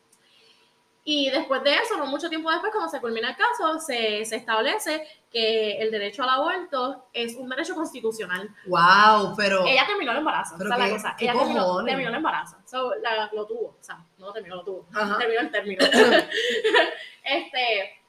Y 1.05 1.31
después 1.31 1.65
de 1.65 1.75
eso, 1.75 1.97
no 1.97 2.07
mucho 2.07 2.29
tiempo 2.29 2.49
después, 2.49 2.71
cuando 2.71 2.89
se 2.89 3.01
culmina 3.01 3.31
el 3.31 3.37
caso, 3.37 3.81
se, 3.81 4.25
se 4.25 4.37
establece 4.37 5.05
que 5.33 5.79
el 5.83 5.91
derecho 5.91 6.23
al 6.23 6.29
aborto 6.29 7.09
es 7.13 7.35
un 7.35 7.49
derecho 7.49 7.75
constitucional. 7.75 8.49
Wow, 8.67 9.35
pero. 9.37 9.67
Ella 9.67 9.85
terminó 9.85 10.13
el 10.13 10.19
embarazo, 10.19 10.55
Pero 10.57 10.71
esa 10.73 10.79
es 10.85 10.91
la 10.91 10.97
cosa. 10.97 11.17
Ella 11.19 11.33
terminó, 11.33 11.85
terminó 11.85 12.09
el 12.11 12.15
embarazo. 12.15 12.57
So, 12.67 12.95
la- 13.03 13.29
lo 13.33 13.47
tuvo, 13.47 13.77
o 13.81 13.83
sea, 13.83 13.99
no 14.19 14.27
lo 14.27 14.33
terminó, 14.33 14.57
lo 14.57 14.65
tuvo. 14.65 14.87
Ajá. 14.95 15.19
Terminó 15.19 15.41
el 15.41 15.51
término. 15.51 15.85
este, 17.25 18.01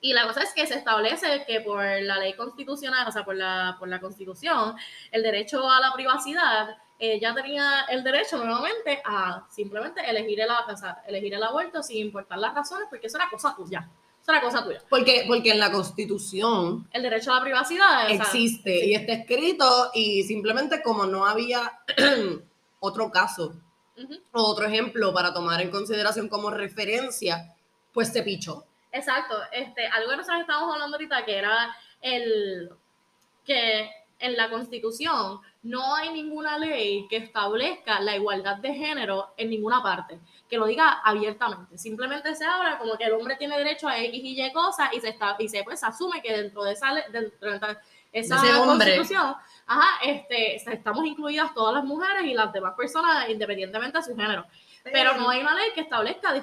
Y 0.00 0.14
la 0.14 0.26
cosa 0.26 0.42
es 0.42 0.54
que 0.54 0.66
se 0.66 0.76
establece 0.76 1.44
que 1.46 1.60
por 1.60 1.84
la 1.84 2.16
ley 2.18 2.32
constitucional, 2.32 3.06
o 3.06 3.12
sea, 3.12 3.22
por 3.24 3.36
la, 3.36 3.76
por 3.78 3.86
la 3.88 4.00
constitución, 4.00 4.74
el 5.10 5.22
derecho 5.22 5.68
a 5.70 5.78
la 5.78 5.92
privacidad, 5.92 6.78
ella 7.00 7.34
tenía 7.34 7.86
el 7.88 8.04
derecho 8.04 8.36
nuevamente 8.44 9.00
a 9.04 9.46
simplemente 9.50 10.02
elegir 10.08 10.40
el, 10.40 10.50
o 10.50 10.76
sea, 10.76 11.02
elegir 11.06 11.32
el 11.32 11.42
aborto 11.42 11.82
sin 11.82 11.96
importar 11.96 12.38
las 12.38 12.54
razones, 12.54 12.88
porque 12.90 13.06
eso 13.06 13.16
era 13.16 13.30
cosa 13.30 13.54
tuya. 13.56 13.88
Eso 14.20 14.32
era 14.32 14.42
cosa 14.42 14.62
tuya. 14.62 14.82
Porque, 14.90 15.24
porque 15.26 15.50
en 15.50 15.58
la 15.58 15.72
constitución 15.72 16.86
El 16.92 17.02
derecho 17.02 17.32
a 17.32 17.36
la 17.36 17.42
privacidad 17.42 18.04
o 18.04 18.08
sea, 18.08 18.16
existe 18.16 18.86
y 18.86 18.94
está 18.94 19.14
escrito 19.14 19.90
y 19.94 20.24
simplemente 20.24 20.82
como 20.82 21.06
no 21.06 21.24
había 21.24 21.80
otro 22.80 23.10
caso 23.10 23.54
Ujú. 23.96 24.20
o 24.32 24.42
otro 24.42 24.66
ejemplo 24.66 25.12
para 25.14 25.32
tomar 25.32 25.62
en 25.62 25.70
consideración 25.70 26.28
como 26.28 26.50
referencia, 26.50 27.54
pues 27.94 28.12
se 28.12 28.22
pichó. 28.22 28.66
Exacto, 28.92 29.36
este, 29.52 29.86
algo 29.86 30.10
que 30.10 30.16
nosotros 30.18 30.40
estábamos 30.42 30.74
hablando 30.74 30.96
ahorita, 30.96 31.24
que 31.24 31.38
era 31.38 31.74
el 32.02 32.70
que 33.44 33.90
en 34.20 34.36
la 34.36 34.48
Constitución 34.50 35.40
no 35.62 35.94
hay 35.94 36.10
ninguna 36.12 36.58
ley 36.58 37.06
que 37.08 37.16
establezca 37.16 38.00
la 38.00 38.16
igualdad 38.16 38.56
de 38.56 38.74
género 38.74 39.34
en 39.36 39.50
ninguna 39.50 39.82
parte, 39.82 40.20
que 40.48 40.56
lo 40.56 40.66
diga 40.66 41.00
abiertamente. 41.04 41.76
Simplemente 41.76 42.34
se 42.34 42.44
habla 42.44 42.78
como 42.78 42.96
que 42.96 43.04
el 43.04 43.12
hombre 43.12 43.36
tiene 43.36 43.58
derecho 43.58 43.88
a 43.88 43.98
X 43.98 44.20
y 44.22 44.42
Y 44.42 44.52
cosas 44.52 44.90
y 44.92 45.00
se 45.00 45.10
está 45.10 45.36
y 45.38 45.48
se 45.48 45.64
pues 45.64 45.82
asume 45.82 46.22
que 46.22 46.32
dentro 46.32 46.62
de 46.62 46.72
esa 46.72 46.94
dentro 47.10 47.50
de 47.50 47.56
esa-. 47.56 47.80
Constitución, 48.12 49.36
ajá, 49.66 50.04
este, 50.04 50.56
estamos 50.56 51.06
incluidas 51.06 51.54
todas 51.54 51.74
las 51.74 51.84
mujeres 51.84 52.24
y 52.24 52.34
las 52.34 52.52
demás 52.52 52.74
personas 52.74 53.28
independientemente 53.28 53.98
de 53.98 54.04
su 54.04 54.16
género. 54.16 54.44
Pero 54.82 55.16
no 55.16 55.28
hay 55.28 55.40
una 55.40 55.54
ley 55.54 55.68
que 55.74 55.82
establezca 55.82 56.34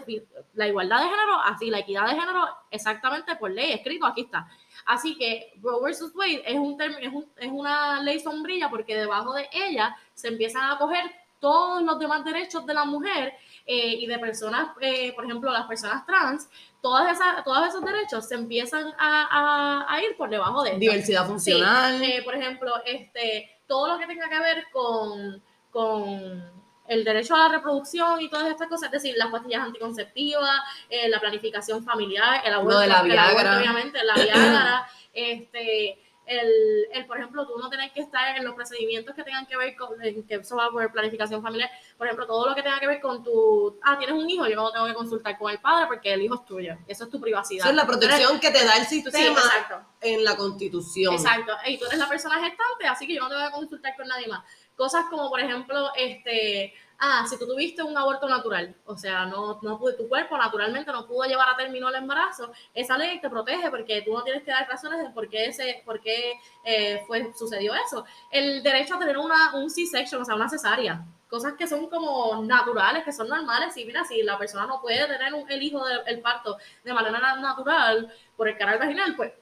la 0.53 0.67
igualdad 0.67 0.99
de 0.99 1.09
género, 1.09 1.41
así, 1.43 1.69
la 1.69 1.79
equidad 1.79 2.07
de 2.07 2.19
género, 2.19 2.47
exactamente 2.69 3.35
por 3.35 3.51
ley, 3.51 3.73
escrito, 3.73 4.05
aquí 4.05 4.21
está. 4.21 4.47
Así 4.87 5.15
que 5.17 5.53
Roe 5.61 5.83
versus 5.83 6.15
Wade 6.15 6.41
es, 6.45 6.55
un 6.55 6.81
es, 6.81 7.13
un- 7.13 7.29
es 7.37 7.51
una 7.51 8.01
ley 8.01 8.19
sombrilla 8.19 8.69
porque 8.69 8.95
debajo 8.95 9.33
de 9.33 9.47
ella 9.51 9.95
se 10.15 10.29
empiezan 10.29 10.71
a 10.71 10.77
coger 10.79 11.03
todos 11.39 11.83
los 11.83 11.99
demás 11.99 12.25
derechos 12.25 12.65
de 12.65 12.73
la 12.73 12.83
mujer 12.85 13.33
eh, 13.67 13.93
y 13.99 14.07
de 14.07 14.17
personas, 14.17 14.69
eh, 14.81 15.13
por 15.13 15.25
ejemplo, 15.25 15.51
las 15.51 15.67
personas 15.67 16.03
trans, 16.05 16.49
todas 16.81 17.11
esas, 17.11 17.43
todos 17.43 17.67
esos 17.67 17.83
derechos 17.83 18.27
se 18.27 18.33
empiezan 18.35 18.87
a, 18.97 19.27
a- 19.29 19.93
a 19.93 20.01
ir 20.01 20.15
por 20.17 20.29
debajo 20.29 20.63
de 20.63 20.69
esto. 20.69 20.79
Diversidad 20.79 21.23
Sí, 21.25 21.29
funcional. 21.29 22.01
eh, 22.01 22.21
por 22.23 22.33
ejemplo, 22.33 22.73
este, 22.85 23.51
todo 23.67 23.87
lo 23.89 23.99
que 23.99 24.07
tenga 24.07 24.27
que 24.29 24.39
ver 24.39 24.63
con, 24.71 25.43
con 25.69 26.56
el 26.87 27.03
derecho 27.03 27.35
a 27.35 27.39
la 27.39 27.49
reproducción 27.49 28.21
y 28.21 28.29
todas 28.29 28.47
estas 28.49 28.67
cosas, 28.67 28.87
es 28.87 28.91
decir, 29.03 29.15
las 29.17 29.29
pastillas 29.29 29.61
anticonceptivas, 29.63 30.61
eh, 30.89 31.09
la 31.09 31.19
planificación 31.19 31.83
familiar, 31.83 32.41
el 32.45 32.53
aborto, 32.53 32.79
de 32.79 32.87
la 32.87 32.99
el 33.01 33.17
aborto, 33.17 33.35
Viagra. 33.41 33.57
obviamente, 33.59 34.03
la 34.03 34.13
Viagra, 34.15 34.87
este, 35.13 36.03
el, 36.25 36.87
el, 36.91 37.05
por 37.05 37.17
ejemplo, 37.17 37.47
tú 37.47 37.57
no 37.57 37.69
tener 37.69 37.91
que 37.93 38.01
estar 38.01 38.35
en 38.35 38.43
los 38.43 38.53
procedimientos 38.53 39.15
que 39.15 39.23
tengan 39.23 39.45
que 39.45 39.55
ver 39.55 39.75
con, 39.77 39.97
que 39.99 40.35
eso 40.35 40.57
va 40.57 40.69
por 40.69 40.91
planificación 40.91 41.41
familiar, 41.41 41.69
por 41.97 42.05
ejemplo, 42.07 42.27
todo 42.27 42.49
lo 42.49 42.53
que 42.55 42.61
tenga 42.61 42.79
que 42.81 42.87
ver 42.87 42.99
con 42.99 43.23
tu, 43.23 43.79
ah, 43.83 43.97
tienes 43.97 44.15
un 44.15 44.29
hijo, 44.29 44.45
yo 44.45 44.55
no 44.57 44.71
tengo 44.71 44.87
que 44.87 44.93
consultar 44.93 45.37
con 45.37 45.51
el 45.51 45.59
padre 45.59 45.87
porque 45.87 46.13
el 46.13 46.21
hijo 46.21 46.35
es 46.35 46.45
tuyo, 46.45 46.77
eso 46.85 47.05
es 47.05 47.09
tu 47.09 47.21
privacidad. 47.21 47.61
Esa 47.65 47.69
es 47.69 47.75
la 47.75 47.87
protección 47.87 48.39
que 48.41 48.51
te 48.51 48.65
da 48.65 48.75
el 48.75 48.85
Sí, 48.85 49.01
sistema 49.01 49.39
exacto. 49.39 49.81
en 50.01 50.23
la 50.25 50.35
constitución. 50.35 51.13
Exacto. 51.13 51.53
Y 51.65 51.77
tú 51.77 51.85
eres 51.85 51.97
la 51.97 52.09
persona 52.09 52.35
gestante, 52.35 52.87
así 52.87 53.07
que 53.07 53.15
yo 53.15 53.21
no 53.21 53.29
te 53.29 53.35
voy 53.35 53.43
a 53.45 53.51
consultar 53.51 53.95
con 53.95 54.07
nadie 54.07 54.27
más. 54.27 54.43
Cosas 54.77 55.05
como, 55.09 55.29
por 55.29 55.39
ejemplo, 55.41 55.89
este, 55.95 56.73
ah, 56.99 57.25
si 57.27 57.37
tú 57.39 57.47
tuviste 57.47 57.81
un 57.83 57.97
aborto 57.97 58.29
natural, 58.29 58.75
o 58.85 58.95
sea, 58.95 59.25
no, 59.25 59.59
no 59.63 59.79
pude, 59.79 59.93
tu 59.95 60.07
cuerpo 60.07 60.37
naturalmente 60.37 60.91
no 60.91 61.07
pudo 61.07 61.23
llevar 61.27 61.49
a 61.49 61.57
término 61.57 61.89
el 61.89 61.95
embarazo, 61.95 62.51
esa 62.75 62.95
ley 62.97 63.19
te 63.19 63.27
protege 63.29 63.71
porque 63.71 64.03
tú 64.03 64.13
no 64.13 64.23
tienes 64.23 64.43
que 64.43 64.51
dar 64.51 64.67
razones 64.69 64.99
de 64.99 65.09
por 65.09 65.27
qué, 65.29 65.45
ese, 65.47 65.81
por 65.83 65.99
qué 65.99 66.33
eh, 66.63 67.03
fue, 67.07 67.33
sucedió 67.33 67.73
eso. 67.73 68.05
El 68.31 68.61
derecho 68.61 68.95
a 68.95 68.99
tener 68.99 69.17
una, 69.17 69.55
un 69.55 69.69
C-section, 69.71 70.21
o 70.21 70.25
sea, 70.25 70.35
una 70.35 70.47
cesárea. 70.49 71.03
Cosas 71.27 71.55
que 71.57 71.67
son 71.67 71.89
como 71.89 72.41
naturales, 72.43 73.03
que 73.03 73.11
son 73.11 73.27
normales. 73.29 73.75
Y 73.77 73.83
mira, 73.85 74.05
si 74.05 74.21
la 74.23 74.37
persona 74.37 74.65
no 74.67 74.79
puede 74.81 75.05
tener 75.07 75.33
un- 75.33 75.49
el 75.51 75.61
hijo 75.61 75.83
del 76.05 76.21
parto 76.21 76.57
de 76.85 76.93
manera 76.93 77.35
natural 77.37 78.13
por 78.37 78.47
el 78.47 78.57
canal 78.57 78.77
vaginal, 78.79 79.13
pues 79.15 79.33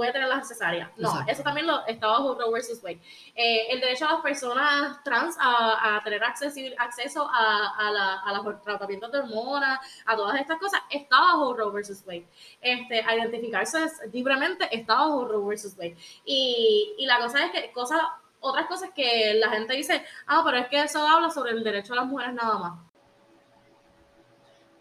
puede 0.00 0.12
tener 0.12 0.28
la 0.28 0.42
cesárea. 0.42 0.90
No, 0.96 1.10
Exacto. 1.10 1.30
eso 1.30 1.42
también 1.42 1.66
lo, 1.66 1.86
está 1.86 2.06
bajo 2.06 2.34
Roe 2.34 2.50
versus 2.50 2.82
Wade. 2.82 3.02
Eh, 3.34 3.66
el 3.68 3.80
derecho 3.80 4.08
a 4.08 4.14
las 4.14 4.22
personas 4.22 5.04
trans 5.04 5.36
a, 5.38 5.96
a 5.96 6.02
tener 6.02 6.24
acceso, 6.24 6.58
acceso 6.78 7.28
a, 7.30 7.74
a, 7.76 7.90
la, 7.90 8.20
a 8.20 8.32
los 8.32 8.62
tratamientos 8.62 9.12
de 9.12 9.18
hormonas, 9.18 9.78
a 10.06 10.16
todas 10.16 10.40
estas 10.40 10.58
cosas, 10.58 10.80
está 10.88 11.20
bajo 11.20 11.52
Roe 11.52 11.70
versus 11.70 12.02
Wade. 12.06 12.26
Este, 12.62 13.02
a 13.02 13.14
identificarse 13.14 13.78
libremente 14.10 14.74
está 14.74 14.94
bajo 14.94 15.28
Roe 15.28 15.48
versus 15.50 15.76
Wade. 15.76 15.98
Y, 16.24 16.94
y 16.96 17.04
la 17.04 17.18
cosa 17.18 17.44
es 17.44 17.52
que 17.52 17.70
cosas, 17.72 18.00
otras 18.40 18.68
cosas 18.68 18.88
que 18.96 19.34
la 19.34 19.50
gente 19.50 19.74
dice, 19.74 20.02
ah, 20.28 20.40
pero 20.46 20.56
es 20.56 20.68
que 20.68 20.80
eso 20.82 21.06
habla 21.06 21.28
sobre 21.28 21.50
el 21.52 21.62
derecho 21.62 21.92
de 21.92 22.00
las 22.00 22.08
mujeres 22.08 22.32
nada 22.32 22.56
más. 22.58 22.80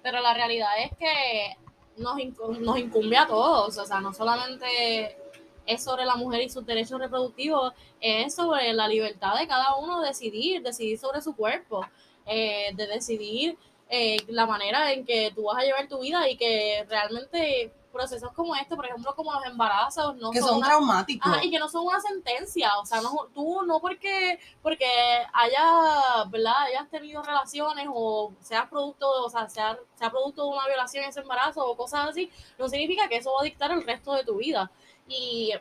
Pero 0.02 0.22
la 0.22 0.34
realidad 0.34 0.72
es 0.82 0.98
que 0.98 1.58
nos, 2.00 2.16
nos 2.60 2.80
incumbe 2.80 3.18
a 3.18 3.28
todos, 3.28 3.78
o 3.78 3.86
sea, 3.86 4.00
no 4.00 4.14
solamente 4.14 5.18
es 5.66 5.84
sobre 5.84 6.06
la 6.06 6.16
mujer 6.16 6.42
y 6.42 6.50
sus 6.50 6.66
derechos 6.66 7.00
reproductivos, 7.00 7.74
es 8.02 8.34
sobre 8.34 8.74
la 8.74 8.88
libertad 8.88 9.38
de 9.38 9.48
cada 9.48 9.76
uno 9.76 10.02
decidir, 10.02 10.64
decidir 10.64 10.98
sobre 10.98 11.22
su 11.22 11.36
cuerpo, 11.36 11.86
eh, 12.26 12.72
de 12.76 12.88
decidir 12.88 13.58
eh, 13.90 14.18
la 14.28 14.46
manera 14.46 14.92
en 14.94 15.06
que 15.06 15.32
tú 15.36 15.44
vas 15.44 15.58
a 15.58 15.66
llevar 15.66 15.88
tu 15.88 16.00
vida 16.00 16.30
y 16.30 16.38
que 16.38 16.86
realmente 16.90 17.72
procesos 17.92 18.32
como 18.34 18.56
este, 18.56 18.76
por 18.76 18.86
ejemplo, 18.86 19.16
como 19.16 19.34
los 19.34 19.46
embarazos, 19.46 20.16
no 20.18 20.32
que 20.32 20.40
son 20.40 20.50
son 20.50 20.58
una- 20.60 20.68
traumáticos. 20.68 21.32
Ajá, 21.32 21.44
y 21.44 21.50
que 21.52 21.60
no 21.60 21.68
son 21.70 21.86
una 21.86 22.00
sentencia, 22.00 22.72
o 22.80 22.86
sea, 22.86 23.02
no, 23.02 23.28
tú 23.34 23.62
no 23.64 23.80
porque, 23.80 24.40
porque 24.62 24.86
hayas, 25.34 26.30
¿verdad? 26.30 26.54
hayas 26.68 26.90
tenido 26.90 27.22
relaciones 27.24 27.88
o 27.92 28.32
seas 28.42 28.68
producto, 28.70 29.10
o 29.26 29.30
sea, 29.30 29.50
sea, 29.50 29.78
sea 29.96 30.10
producto 30.10 30.44
de 30.46 30.50
una 30.58 30.68
violación 30.68 31.06
ese 31.06 31.20
embarazo 31.22 31.66
o 31.66 31.76
cosas 31.76 32.10
así, 32.10 32.32
no 32.58 32.68
significa 32.70 33.08
que 33.08 33.18
eso 33.18 33.34
va 33.34 33.42
a 33.42 33.46
dictar 33.46 33.72
el 33.72 33.84
resto 33.84 34.14
de 34.14 34.24
tu 34.24 34.38
vida. 34.38 34.70
Y 35.08 35.52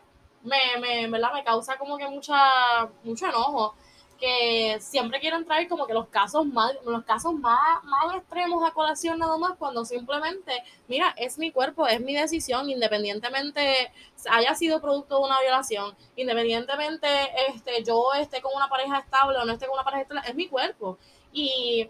me, 0.43 0.59
me, 0.81 1.09
¿verdad? 1.09 1.33
me 1.33 1.43
causa 1.45 1.77
como 1.79 1.97
que 1.97 2.07
mucha, 2.09 2.87
mucho 3.03 3.27
enojo 3.27 3.75
que 4.19 4.79
siempre 4.81 5.21
quieren 5.21 5.45
traer 5.45 5.69
como 5.69 5.87
que 5.87 5.95
los 5.95 6.09
casos 6.09 6.45
más, 6.47 6.73
los 6.85 7.05
casos 7.05 7.35
más, 7.35 7.83
más 7.85 8.17
extremos 8.17 8.69
a 8.69 8.73
colación 8.73 9.19
nada 9.19 9.37
más 9.39 9.57
cuando 9.59 9.85
simplemente, 9.85 10.53
mira, 10.89 11.15
es 11.17 11.39
mi 11.39 11.53
cuerpo, 11.53 11.87
es 11.87 12.01
mi 12.01 12.15
decisión, 12.15 12.69
independientemente 12.69 13.93
haya 14.31 14.55
sido 14.55 14.81
producto 14.81 15.19
de 15.19 15.27
una 15.27 15.41
violación, 15.41 15.97
independientemente 16.17 17.09
este, 17.49 17.85
yo 17.85 18.13
esté 18.15 18.43
con 18.43 18.55
una 18.55 18.69
pareja 18.69 18.99
estable 18.99 19.39
o 19.39 19.45
no 19.45 19.53
esté 19.53 19.67
con 19.67 19.75
una 19.75 19.85
pareja 19.85 20.03
estable, 20.03 20.23
es 20.27 20.35
mi 20.35 20.49
cuerpo. 20.49 20.99
Y, 21.33 21.89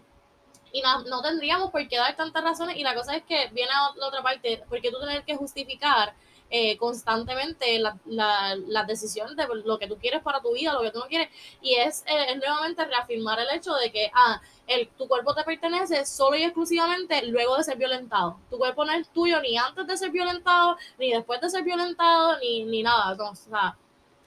y 0.71 0.81
no, 0.81 1.03
no 1.05 1.21
tendríamos 1.21 1.71
por 1.71 1.87
qué 1.87 1.97
dar 1.97 2.15
tantas 2.15 2.43
razones. 2.43 2.77
Y 2.77 2.83
la 2.83 2.93
cosa 2.93 3.15
es 3.15 3.23
que 3.23 3.47
viene 3.53 3.71
a 3.71 3.97
la 3.97 4.07
otra 4.07 4.21
parte, 4.21 4.63
porque 4.69 4.91
tú 4.91 4.99
tener 4.99 5.23
que 5.23 5.35
justificar 5.35 6.13
eh, 6.49 6.77
constantemente 6.77 7.77
la- 7.79 7.97
la- 8.05 8.55
las 8.67 8.87
decisiones 8.87 9.35
de 9.35 9.45
lo 9.65 9.77
que 9.79 9.87
tú 9.87 9.97
quieres 9.97 10.21
para 10.21 10.41
tu 10.41 10.53
vida, 10.53 10.73
lo 10.73 10.81
que 10.81 10.91
tú 10.91 10.99
no 10.99 11.05
quieres. 11.07 11.29
Y 11.61 11.75
es, 11.75 12.03
eh, 12.07 12.31
es 12.31 12.37
nuevamente 12.37 12.85
reafirmar 12.85 13.39
el 13.39 13.49
hecho 13.55 13.73
de 13.75 13.91
que 13.91 14.09
ah, 14.13 14.41
el, 14.67 14.87
tu 14.89 15.07
cuerpo 15.07 15.33
te 15.35 15.43
pertenece 15.43 16.05
solo 16.05 16.35
y 16.37 16.43
exclusivamente 16.43 17.25
luego 17.27 17.57
de 17.57 17.63
ser 17.63 17.77
violentado. 17.77 18.39
Tu 18.49 18.57
cuerpo 18.57 18.85
no 18.85 18.91
es 18.93 19.09
tuyo 19.09 19.41
ni 19.41 19.57
antes 19.57 19.85
de 19.87 19.97
ser 19.97 20.11
violentado, 20.11 20.77
ni 20.97 21.11
después 21.11 21.41
de 21.41 21.49
ser 21.49 21.63
violentado, 21.63 22.37
ni, 22.39 22.63
ni 22.63 22.83
nada. 22.83 23.15
No, 23.15 23.29
o 23.31 23.35
sea, 23.35 23.77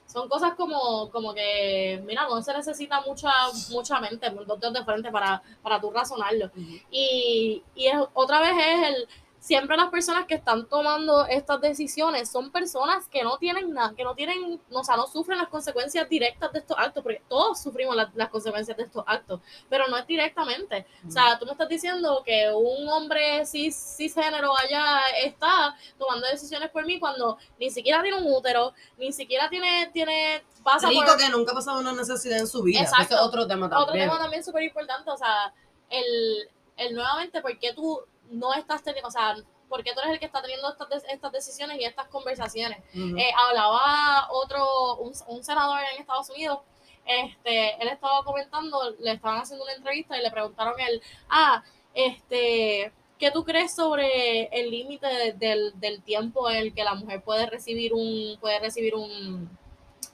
son 0.05 0.29
cosas 0.29 0.53
como, 0.55 1.09
como 1.11 1.33
que, 1.33 2.01
mira, 2.05 2.27
no 2.29 2.41
se 2.41 2.53
necesita 2.53 3.01
mucha, 3.01 3.31
mucha 3.71 3.99
mente, 3.99 4.29
dos 4.29 4.59
dedos 4.59 4.73
de 4.73 4.83
frente 4.83 5.11
para, 5.11 5.41
para 5.63 5.79
tú 5.81 5.89
razonarlo. 5.91 6.51
Y, 6.91 7.63
y 7.75 7.87
es, 7.87 7.95
otra 8.13 8.39
vez 8.41 8.51
es 8.57 8.87
el, 8.89 9.07
siempre 9.43 9.75
las 9.75 9.89
personas 9.89 10.25
que 10.25 10.35
están 10.35 10.69
tomando 10.69 11.25
estas 11.25 11.59
decisiones 11.59 12.31
son 12.31 12.49
personas 12.49 13.09
que 13.09 13.23
no 13.23 13.37
tienen 13.37 13.73
nada, 13.73 13.93
que 13.93 14.05
no 14.05 14.15
tienen, 14.15 14.61
o 14.71 14.83
sea, 14.85 14.95
no 14.95 15.05
sufren 15.05 15.37
las 15.37 15.49
consecuencias 15.49 16.07
directas 16.07 16.53
de 16.53 16.59
estos 16.59 16.77
actos, 16.79 17.03
porque 17.03 17.21
todos 17.27 17.61
sufrimos 17.61 17.93
la- 17.93 18.09
las 18.15 18.29
consecuencias 18.29 18.77
de 18.77 18.83
estos 18.83 19.03
actos, 19.05 19.41
pero 19.69 19.89
no 19.89 19.97
es 19.97 20.07
directamente. 20.07 20.87
O 21.05 21.11
sea, 21.11 21.37
tú 21.37 21.45
me 21.45 21.51
estás 21.51 21.67
diciendo 21.67 22.23
que 22.25 22.49
un 22.55 22.87
hombre 22.87 23.45
cis, 23.45 23.75
cisgénero 23.97 24.57
allá 24.57 25.01
está 25.21 25.75
tomando 25.99 26.25
decisiones 26.27 26.69
por 26.69 26.85
mí 26.85 26.97
cuando 26.97 27.37
ni 27.59 27.69
siquiera 27.69 28.01
tiene 28.01 28.19
un 28.19 28.33
útero, 28.33 28.73
ni 28.97 29.11
siquiera 29.11 29.49
tiene, 29.49 29.89
tiene, 29.91 30.41
pasa 30.63 30.87
Rico 30.87 31.03
por 31.05 31.17
que 31.17 31.27
nunca 31.29 31.51
ha 31.51 31.55
pasado 31.55 31.81
una 31.81 31.91
necesidad 31.91 32.37
en 32.39 32.47
su 32.47 32.63
vida. 32.63 32.79
Exacto. 32.79 33.15
Es 33.15 33.21
otro 33.21 33.45
tema 33.45 33.65
otro 33.65 33.87
también. 33.87 34.07
tema 34.07 34.19
también 34.19 34.41
súper 34.41 34.63
importante, 34.63 35.09
o 35.11 35.17
sea, 35.17 35.53
el, 35.89 36.49
el 36.77 36.95
nuevamente, 36.95 37.41
¿por 37.41 37.59
qué 37.59 37.73
tú 37.73 37.99
no 38.29 38.53
estás 38.53 38.83
teniendo, 38.83 39.07
o 39.07 39.11
sea, 39.11 39.35
por 39.69 39.83
qué 39.83 39.93
tú 39.93 39.99
eres 40.01 40.13
el 40.13 40.19
que 40.19 40.25
está 40.25 40.41
teniendo 40.41 40.69
estas, 40.71 40.89
de- 40.89 41.11
estas 41.13 41.31
decisiones 41.31 41.79
y 41.79 41.83
estas 41.85 42.07
conversaciones? 42.07 42.79
Eh, 43.19 43.31
hablaba 43.47 44.27
otro, 44.31 44.95
un, 44.97 45.13
un 45.27 45.43
senador 45.43 45.79
en 45.93 45.99
Estados 46.01 46.29
Unidos, 46.29 46.59
este, 47.05 47.75
él 47.81 47.87
estaba 47.89 48.23
comentando, 48.23 48.91
le 48.99 49.11
estaban 49.13 49.39
haciendo 49.41 49.65
una 49.65 49.73
entrevista 49.73 50.17
y 50.17 50.21
le 50.21 50.31
preguntaron 50.31 50.79
él, 50.79 51.01
ah, 51.29 51.63
este, 51.93 52.91
¿qué 53.19 53.27
¿qué 53.27 53.31
tú 53.31 53.43
crees 53.45 53.73
sobre 53.73 54.45
el 54.51 54.69
límite 54.69 55.07
de- 55.07 55.33
del, 55.33 55.79
del 55.79 56.01
tiempo 56.03 56.49
en 56.49 56.57
el 56.57 56.73
que 56.73 56.83
la 56.83 56.93
mujer 56.95 57.21
puede 57.23 57.45
recibir 57.45 57.93
un, 57.93 58.37
puede 58.41 58.59
recibir 58.59 58.95
un, 58.95 59.49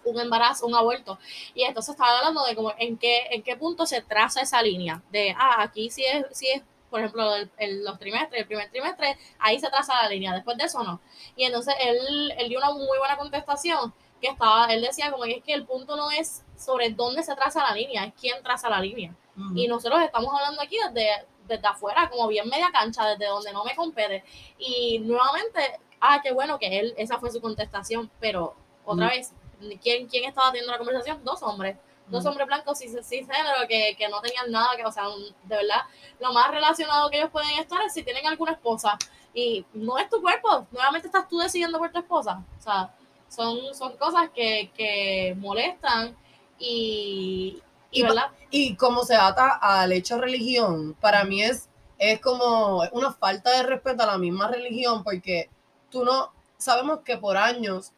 un 0.04 0.20
embarazo, 0.20 0.68
un 0.68 0.76
aborto? 0.76 1.18
Y 1.56 1.64
entonces 1.64 1.94
estaba 1.94 2.18
hablando 2.20 2.44
de 2.46 2.56
como 2.56 2.72
en 2.78 2.98
qué, 2.98 3.28
en 3.32 3.42
qué 3.42 3.56
punto 3.56 3.86
se 3.88 4.02
traza 4.04 4.42
esa 4.42 4.62
línea, 4.62 5.02
de, 5.12 5.34
ah, 5.38 5.62
aquí 5.64 5.90
sí 5.90 6.04
es, 6.06 6.26
sí 6.38 6.48
es 6.54 6.62
por 6.90 7.00
ejemplo, 7.00 7.36
el- 7.36 7.50
el- 7.58 7.84
los 7.84 7.98
trimestres, 8.00 8.42
el 8.42 8.48
primer 8.48 8.70
trimestre, 8.72 9.18
ahí 9.40 9.60
se 9.60 9.70
traza 9.70 9.94
la 10.02 10.10
línea, 10.10 10.34
después 10.34 10.58
de 10.58 10.66
eso 10.66 10.84
no. 10.84 11.00
Y 11.36 11.44
entonces 11.46 11.76
él, 11.82 12.34
él 12.38 12.50
dio 12.50 12.58
una 12.60 12.72
muy 12.72 12.98
buena 12.98 13.18
contestación, 13.18 13.94
que 14.22 14.28
estaba, 14.28 14.66
él 14.74 14.82
decía 14.82 15.12
como 15.12 15.24
que 15.24 15.38
es 15.38 15.44
que 15.44 15.54
el 15.54 15.66
punto 15.66 15.96
no 15.96 16.12
es 16.12 16.44
sobre 16.58 16.90
dónde 16.90 17.24
se 17.24 17.34
traza 17.36 17.64
la 17.64 17.74
línea, 17.74 18.04
es 18.06 18.14
quién 18.20 18.42
traza 18.44 18.70
la 18.70 18.80
línea. 18.82 19.16
Y 19.56 19.68
nosotros 19.70 20.02
estamos 20.02 20.34
hablando 20.34 20.62
aquí 20.62 20.78
desde, 20.94 21.26
desde 21.48 21.66
afuera, 21.68 22.10
como 22.10 22.28
bien 22.28 22.50
media 22.50 22.70
cancha, 22.74 23.06
desde 23.08 23.28
donde 23.28 23.54
no 23.54 23.64
me 23.64 23.74
compete. 23.76 24.24
Y 24.58 25.00
nuevamente, 25.00 25.80
ah, 26.02 26.20
qué 26.22 26.34
bueno 26.34 26.60
que 26.60 26.80
él, 26.80 26.94
esa 26.98 27.18
fue 27.20 27.32
su 27.32 27.40
contestación, 27.40 28.12
pero 28.20 28.56
otra 28.84 29.08
vez, 29.08 29.34
¿quién, 29.82 30.08
¿quién 30.08 30.26
estaba 30.26 30.52
teniendo 30.52 30.72
la 30.74 30.78
conversación? 30.78 31.24
Dos 31.24 31.42
hombres. 31.44 31.78
Dos 32.10 32.26
hombres 32.26 32.48
blancos 32.48 32.80
cis, 32.80 32.92
cisgénero 33.04 33.68
que, 33.68 33.96
que 33.98 34.10
no 34.10 34.20
tenían 34.22 34.52
nada 34.52 34.76
que, 34.76 34.86
o 34.86 34.92
sea, 34.92 35.08
un- 35.10 35.24
de 35.44 35.56
verdad, 35.56 35.82
lo 36.20 36.34
más 36.34 36.50
relacionado 36.52 37.10
que 37.10 37.18
ellos 37.18 37.30
pueden 37.32 37.52
estar 37.60 37.82
es 37.84 37.94
si 37.94 38.04
tienen 38.04 38.26
alguna 38.28 38.54
esposa. 38.54 38.98
Y 39.34 39.66
no 39.74 39.98
es 39.98 40.10
tu 40.10 40.22
cuerpo, 40.22 40.66
nuevamente 40.72 41.08
estás 41.08 41.28
tú 41.30 41.38
decidiendo 41.38 41.78
por 41.78 41.92
tu 41.92 42.00
esposa. 42.00 42.44
O 42.58 42.62
sea, 42.62 42.94
son, 43.30 43.74
son 43.76 43.96
cosas 43.98 44.30
que, 44.34 44.72
que 44.76 45.36
molestan 45.38 46.16
y, 46.58 47.62
y 47.92 48.04
¿verdad? 48.04 48.32
Y 48.50 48.76
como 48.76 49.04
se 49.04 49.16
ata 49.16 49.60
al 49.62 49.92
hecho 49.92 50.18
religión, 50.18 50.96
para 51.00 51.24
mí 51.24 51.44
es, 51.44 51.70
es 51.98 52.20
como 52.22 52.84
una 52.92 53.14
falta 53.14 53.52
de 53.52 53.64
respeto 53.64 54.04
a 54.04 54.08
la 54.08 54.18
misma 54.18 54.48
religión, 54.48 55.04
porque 55.04 55.50
tú 55.92 56.04
no, 56.04 56.32
sabemos 56.58 57.00
que 57.02 57.18
por 57.18 57.38
años 57.38 57.92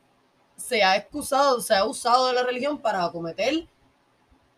se 0.57 0.83
ha 0.83 0.95
excusado, 0.95 1.59
se 1.61 1.73
ha 1.75 1.85
usado 1.85 2.27
de 2.27 2.33
la 2.33 2.43
religión 2.43 2.77
para 2.77 3.09
cometer 3.11 3.65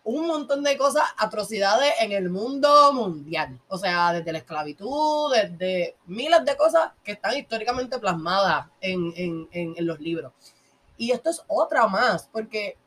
un 0.05 0.27
montón 0.27 0.63
de 0.63 0.77
cosas, 0.77 1.03
atrocidades 1.17 1.93
en 2.01 2.11
el 2.11 2.29
mundo 2.29 2.91
mundial. 2.93 3.59
O 3.69 3.77
sea, 3.77 4.11
desde 4.13 4.31
la 4.33 4.39
esclavitud, 4.39 5.31
desde 5.33 5.95
miles 6.07 6.43
de 6.43 6.57
cosas 6.57 6.91
que 7.03 7.13
están 7.13 7.37
históricamente 7.37 7.97
plasmadas 7.99 8.67
en, 8.81 9.13
en- 9.15 9.47
en- 9.51 9.85
los 9.87 9.99
libros. 9.99 10.33
Y 10.97 11.11
esto 11.11 11.29
es 11.29 11.41
otra 11.47 11.87
más, 11.87 12.27
porque 12.31 12.77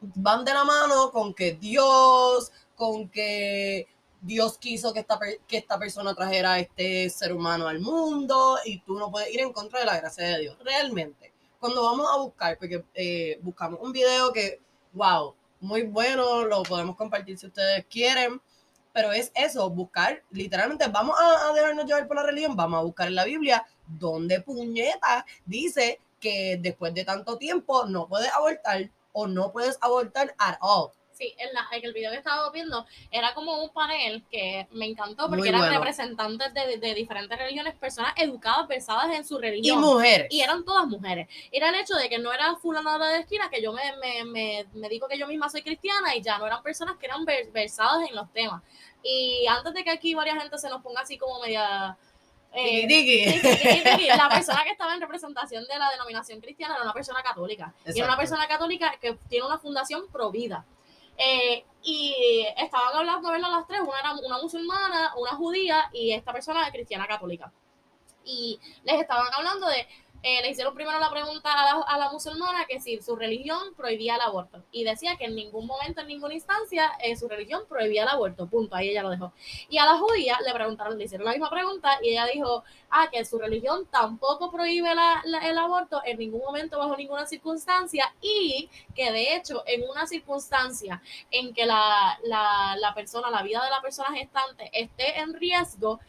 van 0.00 0.44
de 0.44 0.52
la 0.54 0.64
mano 0.64 1.10
con 1.10 1.32
que 1.34 1.52
Dios, 1.54 2.52
con 2.76 3.08
que 3.08 3.86
Dios 4.20 4.58
quiso 4.58 4.92
que 4.92 5.00
esta, 5.00 5.18
que 5.46 5.56
esta 5.56 5.78
persona 5.78 6.14
trajera 6.14 6.54
a 6.54 6.58
este 6.60 7.08
ser 7.08 7.32
humano 7.32 7.66
al 7.66 7.80
mundo 7.80 8.58
y 8.64 8.80
tú 8.80 8.98
no 8.98 9.10
puedes 9.10 9.32
ir 9.32 9.40
en 9.40 9.52
contra 9.52 9.80
de 9.80 9.86
la 9.86 9.98
gracia 9.98 10.24
de 10.24 10.38
Dios. 10.40 10.56
Realmente, 10.62 11.32
cuando 11.58 11.82
vamos 11.82 12.06
a 12.12 12.18
buscar, 12.18 12.58
porque 12.58 12.84
eh, 12.94 13.38
buscamos 13.42 13.80
un 13.82 13.90
video 13.92 14.32
que, 14.32 14.60
wow, 14.92 15.34
muy 15.60 15.82
bueno, 15.82 16.44
lo 16.44 16.62
podemos 16.62 16.96
compartir 16.96 17.38
si 17.38 17.46
ustedes 17.46 17.86
quieren, 17.86 18.40
pero 18.92 19.12
es 19.12 19.30
eso, 19.34 19.68
buscar, 19.70 20.22
literalmente, 20.30 20.86
vamos 20.88 21.16
a, 21.20 21.52
dejarnos 21.52 21.84
llevar 21.86 22.06
por 22.06 22.16
la 22.16 22.24
religión, 22.24 22.56
vamos 22.56 22.78
a 22.78 22.82
buscar 22.82 23.08
en 23.08 23.14
la 23.14 23.24
Biblia 23.24 23.66
donde 23.86 24.40
puñeta 24.40 25.24
dice 25.46 26.00
que 26.20 26.58
después 26.60 26.92
de 26.94 27.04
tanto 27.04 27.38
tiempo 27.38 27.86
no 27.86 28.08
puedes 28.08 28.32
abortar 28.32 28.90
o 29.12 29.26
no 29.26 29.52
puedes 29.52 29.78
abortar 29.80 30.34
at 30.38 30.58
all. 30.60 30.90
Sí, 31.18 31.34
en, 31.36 31.52
la, 31.52 31.66
en 31.72 31.84
el 31.84 31.92
video 31.92 32.12
que 32.12 32.18
estaba 32.18 32.48
viendo 32.52 32.86
era 33.10 33.34
como 33.34 33.60
un 33.60 33.70
panel 33.70 34.22
que 34.30 34.68
me 34.70 34.86
encantó 34.86 35.24
porque 35.26 35.38
Muy 35.40 35.48
eran 35.48 35.62
bueno. 35.62 35.74
representantes 35.78 36.54
de, 36.54 36.76
de 36.76 36.94
diferentes 36.94 37.36
religiones, 37.36 37.74
personas 37.74 38.12
educadas, 38.16 38.68
versadas 38.68 39.12
en 39.16 39.24
su 39.24 39.36
Y 39.38 39.40
religión. 39.40 39.80
mujeres. 39.80 40.28
Y 40.30 40.42
eran 40.42 40.64
todas 40.64 40.86
mujeres. 40.86 41.26
Era 41.50 41.70
el 41.70 41.74
hecho 41.74 41.96
de 41.96 42.08
que 42.08 42.18
no 42.20 42.32
era 42.32 42.54
fulana 42.54 42.92
de 42.92 42.98
la 43.14 43.18
esquina, 43.18 43.50
que 43.50 43.60
yo 43.60 43.72
me, 43.72 43.82
me, 43.96 44.24
me, 44.26 44.66
me 44.74 44.88
digo 44.88 45.08
que 45.08 45.18
yo 45.18 45.26
misma 45.26 45.48
soy 45.50 45.62
cristiana 45.62 46.14
y 46.14 46.22
ya 46.22 46.38
no 46.38 46.46
eran 46.46 46.62
personas 46.62 46.96
que 46.98 47.06
eran 47.06 47.24
ver- 47.24 47.50
versadas 47.50 48.08
en 48.08 48.14
los 48.14 48.32
temas. 48.32 48.62
Y 49.02 49.44
antes 49.48 49.74
de 49.74 49.82
que 49.82 49.90
aquí 49.90 50.14
varias 50.14 50.38
gente 50.40 50.56
se 50.56 50.68
nos 50.68 50.82
ponga 50.82 51.00
así 51.00 51.18
como 51.18 51.40
media... 51.40 51.96
eh, 52.52 52.86
sí. 52.88 54.06
La 54.16 54.28
persona 54.28 54.62
que 54.62 54.70
estaba 54.70 54.94
en 54.94 55.00
representación 55.00 55.64
de 55.66 55.78
la 55.78 55.90
denominación 55.90 56.40
cristiana 56.40 56.74
era 56.74 56.84
una 56.84 56.92
persona 56.92 57.22
católica. 57.24 57.74
Y 57.92 57.98
era 57.98 58.06
una 58.06 58.16
persona 58.16 58.46
católica 58.46 58.94
que 59.00 59.18
tiene 59.28 59.46
una 59.46 59.58
fundación 59.58 60.06
pro 60.12 60.30
vida. 60.30 60.64
Eh, 61.18 61.64
y 61.82 62.46
estaban 62.56 62.94
hablando, 62.94 63.30
¿verdad? 63.30 63.50
Las 63.50 63.66
tres, 63.66 63.80
una 63.80 63.98
era 63.98 64.12
una 64.14 64.38
musulmana, 64.38 65.14
una 65.16 65.32
judía 65.32 65.90
y 65.92 66.12
esta 66.12 66.32
persona 66.32 66.70
cristiana 66.70 67.06
católica. 67.06 67.52
Y 68.24 68.60
les 68.84 69.00
estaban 69.00 69.32
hablando 69.34 69.66
de, 69.68 69.86
eh, 70.22 70.42
le 70.42 70.50
hicieron 70.50 70.74
primero 70.74 70.98
la 70.98 71.10
pregunta 71.10 71.52
a 71.52 71.64
la, 71.76 71.82
a 71.82 71.98
la 71.98 72.10
musulmana 72.10 72.66
que 72.66 72.80
si 72.80 73.00
su 73.00 73.14
religión 73.16 73.74
prohibía 73.76 74.16
el 74.16 74.20
aborto. 74.20 74.62
Y 74.72 74.84
decía 74.84 75.16
que 75.16 75.26
en 75.26 75.34
ningún 75.34 75.66
momento, 75.66 76.00
en 76.00 76.08
ninguna 76.08 76.34
instancia, 76.34 76.90
eh, 77.02 77.16
su 77.16 77.28
religión 77.28 77.62
prohibía 77.68 78.02
el 78.02 78.08
aborto. 78.08 78.46
Punto, 78.48 78.74
ahí 78.74 78.90
ella 78.90 79.02
lo 79.02 79.10
dejó. 79.10 79.32
Y 79.68 79.78
a 79.78 79.84
la 79.86 79.96
judía 79.98 80.38
le 80.44 80.52
preguntaron, 80.52 80.98
le 80.98 81.04
hicieron 81.04 81.24
la 81.24 81.32
misma 81.32 81.50
pregunta 81.50 81.98
y 82.02 82.10
ella 82.10 82.26
dijo, 82.26 82.64
ah, 82.90 83.08
que 83.12 83.24
su 83.24 83.38
religión 83.38 83.86
tampoco 83.90 84.50
prohíbe 84.50 84.94
la- 84.94 85.22
la- 85.24 85.48
el 85.48 85.56
aborto 85.58 86.02
en 86.04 86.18
ningún 86.18 86.40
momento, 86.40 86.78
bajo 86.78 86.96
ninguna 86.96 87.26
circunstancia, 87.26 88.12
y 88.20 88.68
que 88.94 89.12
de 89.12 89.36
hecho 89.36 89.62
en 89.66 89.88
una 89.88 90.06
circunstancia 90.06 91.00
en 91.30 91.54
que 91.54 91.64
la, 91.66 92.18
la, 92.24 92.76
la 92.78 92.94
persona, 92.94 93.30
la 93.30 93.42
vida 93.42 93.62
de 93.64 93.70
la 93.70 93.80
persona 93.80 94.10
gestante 94.16 94.70
esté 94.72 95.18
en 95.20 95.34
riesgo, 95.34 96.00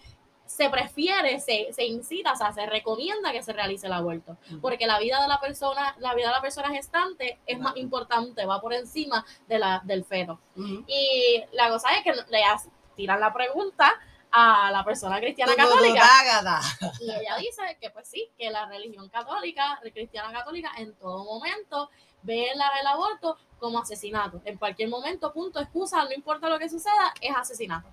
se 0.50 0.68
prefiere, 0.68 1.39
se, 1.39 1.72
se 1.72 1.86
incita, 1.86 2.34
o 2.34 2.36
sea, 2.36 2.52
se 2.52 2.66
recomienda 2.66 3.32
que 3.32 3.43
se 3.43 3.54
realice 3.54 3.86
el 3.86 3.93
aborto, 3.93 4.36
porque 4.62 4.88
la 4.88 4.97
vida 4.97 5.22
de 5.22 5.28
la 5.28 5.39
persona, 5.39 5.95
la 6.00 6.16
vida 6.16 6.28
de 6.28 6.34
la 6.34 6.41
persona 6.41 6.70
gestante 6.70 7.39
es 7.45 7.60
más 7.60 7.78
importante, 7.78 8.47
va 8.47 8.60
por 8.60 8.74
encima 8.74 9.24
de 9.47 9.60
la, 9.60 9.80
del 9.86 10.04
feto. 10.04 10.39
Y 10.56 11.43
la 11.52 11.70
cosa 11.70 11.89
es 11.95 12.04
que 12.04 12.14
le 12.14 12.41
tiran 12.95 13.20
la 13.20 13.32
pregunta 13.32 13.93
a 14.32 14.72
la 14.72 14.84
persona 14.84 15.20
cristiana 15.20 15.56
católica. 15.56 16.04
y 17.00 17.12
ella 17.12 17.38
dice 17.38 17.78
que 17.80 17.91
pues 17.91 18.08
sí, 18.08 18.32
que 18.36 18.50
la 18.50 18.66
religión 18.66 19.08
católica, 19.10 19.80
la 19.84 19.91
cristiana 19.91 20.34
católica, 20.34 20.72
en 20.78 20.95
todo 20.95 21.26
momento 21.26 21.91
ve 22.24 22.47
la- 22.55 22.72
el 22.80 22.88
aborto 22.88 23.38
como 23.59 23.80
asesinato. 23.80 24.41
En 24.45 24.57
cualquier 24.57 24.89
momento, 24.89 25.34
punto, 25.34 25.59
excusa, 25.59 26.03
no 26.05 26.13
importa 26.13 26.47
lo 26.49 26.57
que 26.59 26.70
suceda, 26.70 27.13
es 27.22 27.36
asesinato. 27.36 27.89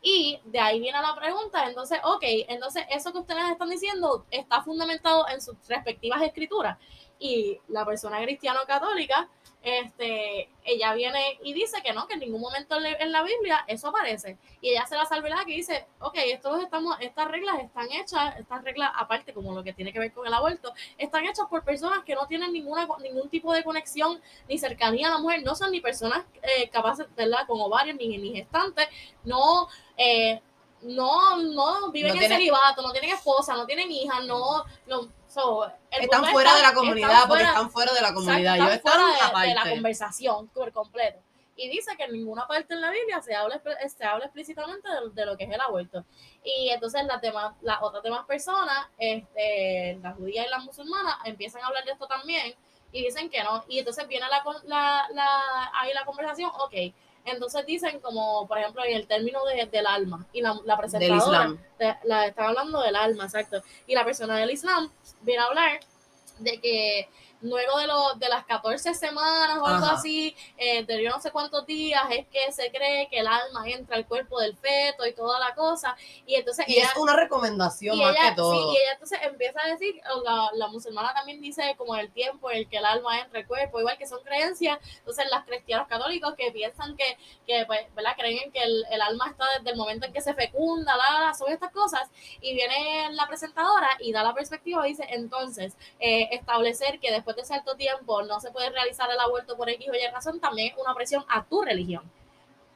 Y 0.00 0.38
de 0.44 0.60
ahí 0.60 0.78
viene 0.80 1.00
la 1.02 1.14
pregunta, 1.14 1.68
entonces, 1.68 1.98
ok, 2.04 2.22
entonces 2.48 2.84
eso 2.90 3.12
que 3.12 3.18
ustedes 3.18 3.50
están 3.50 3.68
diciendo 3.68 4.24
está 4.30 4.62
fundamentado 4.62 5.28
en 5.28 5.40
sus 5.40 5.56
respectivas 5.66 6.22
escrituras. 6.22 6.78
Y 7.18 7.58
la 7.66 7.84
persona 7.84 8.22
cristiano-católica, 8.22 9.28
este, 9.68 10.48
ella 10.64 10.94
viene 10.94 11.38
y 11.42 11.52
dice 11.52 11.80
que 11.82 11.92
no, 11.92 12.06
que 12.06 12.14
en 12.14 12.20
ningún 12.20 12.40
momento 12.40 12.76
en 12.76 13.12
la- 13.12 13.22
Biblia 13.22 13.64
eso 13.66 13.88
aparece. 13.88 14.38
Y 14.60 14.70
ella 14.70 14.82
hace 14.82 14.96
la 14.96 15.04
salvedad 15.06 15.44
que 15.46 15.52
dice, 15.52 15.86
ok, 16.00 16.14
estos 16.26 16.62
estamos, 16.62 16.96
estas 17.00 17.28
reglas 17.28 17.58
están 17.60 17.90
hechas, 17.92 18.36
estas 18.38 18.62
reglas 18.64 18.90
aparte 18.94 19.32
como 19.34 19.54
lo 19.54 19.62
que 19.64 19.72
tiene 19.72 19.92
que 19.92 19.98
ver 19.98 20.12
con 20.12 20.26
el 20.26 20.34
aborto, 20.34 20.72
están 20.96 21.24
hechas 21.24 21.46
por 21.48 21.64
personas 21.64 22.04
que 22.04 22.14
no 22.14 22.26
tienen 22.26 22.52
ninguna, 22.52 22.88
ningún 23.02 23.28
tipo 23.28 23.52
de 23.52 23.64
conexión 23.64 24.20
ni 24.48 24.58
cercanía 24.58 25.08
a 25.08 25.10
la 25.12 25.18
mujer, 25.18 25.42
no 25.42 25.54
son 25.54 25.70
ni 25.72 25.80
personas 25.80 26.24
eh, 26.42 26.68
capaces, 26.70 27.06
¿verdad? 27.16 27.46
Con 27.46 27.60
ovarios, 27.60 27.96
ni, 27.96 28.16
ni 28.18 28.32
gestantes, 28.34 28.88
no, 29.24 29.68
eh, 29.96 30.40
no, 30.82 31.36
no 31.38 31.90
viven 31.90 32.10
No 32.10 32.14
en 32.14 32.20
tienen- 32.20 32.38
celibato, 32.38 32.82
no 32.82 32.92
tienen 32.92 33.10
esposa, 33.10 33.54
no 33.56 33.66
tienen 33.66 33.90
hija, 33.90 34.20
no, 34.20 34.64
no 34.86 35.08
so, 35.40 35.72
Están 35.90 36.24
fuera 36.26 36.50
está- 36.50 36.56
de 36.56 36.62
la 36.62 36.68
están 36.68 36.74
comunidad 36.74 37.28
porque 37.28 37.42
están 37.44 37.70
fuera 37.70 37.92
de 37.92 38.00
la 38.00 38.08
Exacto, 38.08 38.24
comunidad. 38.26 38.54
están 38.54 38.66
Yo 38.68 38.72
están 38.74 38.92
fuera 38.92 39.42
de, 39.42 39.48
de 39.48 39.54
la 39.54 39.70
conversación 39.70 40.48
por 40.48 40.72
completo. 40.72 41.20
Y 41.60 41.68
dice 41.68 41.96
que 41.96 42.04
en 42.04 42.12
ninguna 42.12 42.46
parte 42.46 42.72
en 42.74 42.80
la 42.80 42.90
Biblia 42.90 43.20
se 43.20 43.34
habla, 43.34 43.60
espe- 43.60 43.88
se 43.88 44.04
habla 44.04 44.26
explícitamente 44.26 44.88
de, 44.88 45.10
de 45.12 45.26
lo 45.26 45.36
que 45.36 45.42
es 45.44 45.50
el 45.50 45.60
aborto. 45.60 46.04
Y 46.44 46.70
entonces 46.70 47.04
las 47.04 47.20
demás, 47.20 47.52
las 47.62 47.78
otras 47.82 48.02
demás 48.04 48.24
personas, 48.26 48.86
este, 48.96 49.98
las 50.02 50.16
judías 50.16 50.46
y 50.46 50.50
las 50.50 50.64
musulmanas, 50.64 51.16
empiezan 51.24 51.62
a 51.62 51.66
hablar 51.66 51.84
de 51.84 51.92
esto 51.92 52.06
también 52.06 52.54
y 52.92 53.02
dicen 53.04 53.28
que 53.28 53.42
no. 53.42 53.64
Y 53.68 53.80
entonces 53.80 54.06
viene 54.06 54.26
la, 54.28 54.42
la, 54.66 55.08
la, 55.12 55.70
ahí 55.74 55.92
la 55.92 56.04
conversación, 56.04 56.50
ok. 56.60 56.74
Entonces 57.30 57.64
dicen 57.66 58.00
como, 58.00 58.46
por 58.46 58.58
ejemplo, 58.58 58.84
en 58.84 58.96
el 58.96 59.06
término 59.06 59.44
de- 59.44 59.66
del 59.66 59.86
alma 59.86 60.26
y 60.32 60.40
la, 60.40 60.54
la 60.64 60.74
Del 60.76 60.78
presentadora 60.78 61.54
de- 61.78 61.96
la, 62.04 62.26
están 62.26 62.46
hablando 62.46 62.80
del 62.82 62.96
alma, 62.96 63.24
exacto. 63.24 63.62
Y 63.86 63.94
la 63.94 64.04
persona 64.04 64.36
del 64.38 64.50
Islam 64.50 64.90
viene 65.22 65.42
a 65.42 65.46
hablar 65.46 65.80
de 66.38 66.60
que 66.60 67.08
luego 67.40 67.78
de, 67.78 67.86
lo, 67.86 68.14
de 68.14 68.28
las 68.28 68.44
14 68.44 68.94
semanas 68.94 69.58
o 69.60 69.66
algo 69.66 69.86
Ajá. 69.86 69.94
así, 69.94 70.34
eh, 70.56 70.84
de 70.84 71.02
yo 71.02 71.10
no 71.10 71.20
sé 71.20 71.30
cuántos 71.30 71.66
días, 71.66 72.02
es 72.10 72.26
que 72.28 72.50
se 72.52 72.70
cree 72.70 73.08
que 73.08 73.20
el 73.20 73.26
alma 73.26 73.68
entra 73.68 73.96
al 73.96 74.06
cuerpo 74.06 74.40
del 74.40 74.56
feto 74.56 75.06
y 75.06 75.14
toda 75.14 75.38
la 75.38 75.54
cosa. 75.54 75.96
Y 76.26 76.34
entonces 76.34 76.66
Y 76.68 76.78
ella, 76.78 76.88
es 76.90 76.96
una 76.96 77.14
recomendación 77.16 77.96
y 77.96 78.02
más 78.02 78.16
ella, 78.16 78.30
que 78.30 78.36
todo. 78.36 78.52
sí, 78.52 78.58
y 78.76 78.76
ella 78.82 78.92
entonces 78.92 79.18
empieza 79.22 79.60
a 79.62 79.68
decir, 79.68 80.00
la, 80.24 80.50
la 80.54 80.66
musulmana 80.68 81.12
también 81.14 81.40
dice 81.40 81.74
como 81.76 81.96
el 81.96 82.10
tiempo 82.12 82.50
en 82.50 82.58
el 82.58 82.68
que 82.68 82.78
el 82.78 82.84
alma 82.84 83.20
entra 83.20 83.40
al 83.40 83.46
cuerpo, 83.46 83.80
igual 83.80 83.96
que 83.98 84.06
son 84.06 84.22
creencias, 84.22 84.78
entonces 84.98 85.26
las 85.30 85.44
cristianos 85.44 85.86
católicos 85.88 86.34
que 86.36 86.50
piensan 86.52 86.96
que, 86.96 87.16
que 87.46 87.64
pues, 87.66 87.80
¿verdad? 87.94 88.14
Creen 88.16 88.38
en 88.44 88.52
que 88.52 88.62
el, 88.62 88.84
el 88.90 89.00
alma 89.00 89.28
está 89.30 89.44
desde 89.58 89.70
el 89.70 89.76
momento 89.76 90.06
en 90.06 90.12
que 90.12 90.20
se 90.20 90.34
fecunda, 90.34 90.96
la, 90.96 91.20
la, 91.26 91.34
son 91.34 91.50
estas 91.52 91.72
cosas, 91.72 92.08
y 92.40 92.54
viene 92.54 93.10
la 93.12 93.26
presentadora 93.26 93.88
y 94.00 94.12
da 94.12 94.22
la 94.22 94.34
perspectiva 94.34 94.86
y 94.86 94.90
dice, 94.90 95.06
entonces, 95.10 95.74
eh, 96.00 96.28
establecer 96.32 96.98
que 97.00 97.10
después 97.12 97.27
de 97.36 97.44
cierto 97.44 97.76
tiempo 97.76 98.22
no 98.22 98.40
se 98.40 98.50
puede 98.50 98.70
realizar 98.70 99.10
el 99.10 99.18
aborto 99.18 99.56
por 99.56 99.68
X 99.68 99.88
o 99.88 99.94
Y 99.94 100.06
razón, 100.12 100.40
también 100.40 100.72
es 100.72 100.78
una 100.78 100.94
presión 100.94 101.24
a 101.28 101.44
tu 101.44 101.62
religión. 101.62 102.02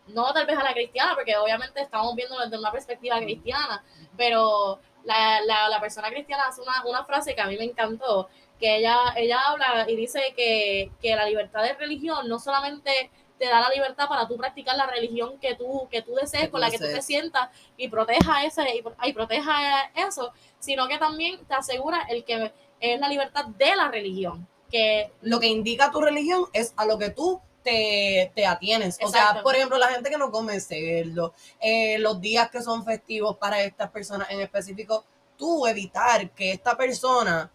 No 0.08 0.32
tal 0.32 0.46
vez 0.46 0.58
a 0.58 0.64
la 0.64 0.72
cristiana, 0.72 1.14
porque 1.14 1.36
obviamente 1.36 1.80
estamos 1.80 2.14
viendo 2.14 2.38
desde 2.38 2.58
una 2.58 2.72
perspectiva 2.72 3.18
cristiana, 3.18 3.84
pero 4.16 4.80
la, 5.04 5.40
la, 5.42 5.68
la 5.68 5.80
persona 5.80 6.10
cristiana 6.10 6.46
hace 6.48 6.60
una, 6.60 6.84
una, 6.84 7.04
frase 7.04 7.34
que 7.34 7.40
a 7.40 7.46
mí 7.46 7.56
me 7.56 7.64
encantó, 7.64 8.28
que 8.58 8.76
ella, 8.76 9.12
ella 9.16 9.40
habla 9.46 9.86
y 9.88 9.96
dice 9.96 10.34
que, 10.36 10.90
que 11.00 11.14
la 11.16 11.26
libertad 11.26 11.62
de 11.62 11.74
religión 11.74 12.28
no 12.28 12.38
solamente 12.38 13.10
te 13.38 13.48
da 13.48 13.60
la 13.60 13.70
libertad 13.70 14.08
para 14.08 14.28
tú 14.28 14.36
practicar 14.36 14.76
la 14.76 14.86
religión 14.86 15.38
que 15.40 15.56
tú, 15.56 15.88
que 15.90 16.02
tú 16.02 16.14
desees, 16.14 16.42
Que 16.42 16.46
tú 16.46 16.52
con 16.52 16.60
la 16.60 16.70
que 16.70 16.78
tú 16.78 16.84
te 16.84 17.02
sientas 17.02 17.48
y 17.76 17.88
proteja 17.88 18.44
ese 18.44 18.62
y, 18.76 18.84
y 19.08 19.12
proteja 19.12 19.90
eso, 19.96 20.32
sino 20.60 20.86
que 20.86 20.98
también 20.98 21.44
te 21.46 21.54
asegura 21.54 22.06
el 22.08 22.24
que 22.24 22.52
es 22.82 23.00
la 23.00 23.08
libertad 23.08 23.46
de 23.46 23.76
la 23.76 23.88
religión, 23.88 24.46
que 24.70 25.12
Lo 25.22 25.38
que 25.38 25.46
indica 25.46 25.90
tu 25.90 26.00
religión 26.00 26.46
es 26.52 26.74
a 26.76 26.84
lo 26.84 26.98
que 26.98 27.10
tú 27.10 27.40
te, 27.62 28.32
te 28.34 28.44
atienes. 28.44 28.98
O 29.02 29.08
sea, 29.08 29.40
por 29.42 29.54
ejemplo, 29.54 29.78
la 29.78 29.88
gente 29.88 30.10
que 30.10 30.18
no 30.18 30.30
come 30.30 30.58
cerdo, 30.60 31.32
eh, 31.60 31.98
los 31.98 32.20
días 32.20 32.50
que 32.50 32.60
son 32.60 32.84
festivos 32.84 33.36
para 33.36 33.62
estas 33.62 33.90
personas 33.90 34.28
en 34.30 34.40
específico, 34.40 35.04
tú 35.38 35.66
evitar 35.66 36.30
que 36.30 36.52
esta 36.52 36.76
persona 36.76 37.50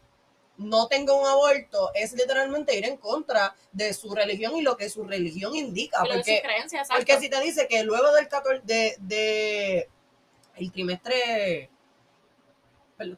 no 0.58 0.88
tenga 0.88 1.14
un 1.14 1.28
aborto 1.28 1.92
es 1.94 2.14
literalmente 2.14 2.76
ir 2.76 2.86
en 2.86 2.98
contra 2.98 3.54
de 3.72 3.94
su 3.94 4.14
religión 4.16 4.56
y 4.56 4.62
lo 4.62 4.78
que 4.78 4.90
su 4.90 5.04
religión 5.04 5.56
indica. 5.56 6.00
y 6.06 6.08
Porque, 6.08 6.42
creencias, 6.42 6.88
exacto. 6.88 6.96
porque 6.96 7.20
si 7.20 7.30
te 7.30 7.42
dice 7.42 7.68
que 7.68 7.84
luego 7.84 8.12
del 8.14 8.28
14 8.28 8.62
de, 8.64 8.96
de 9.00 9.90
el 10.56 10.72
trimestre, 10.72 11.70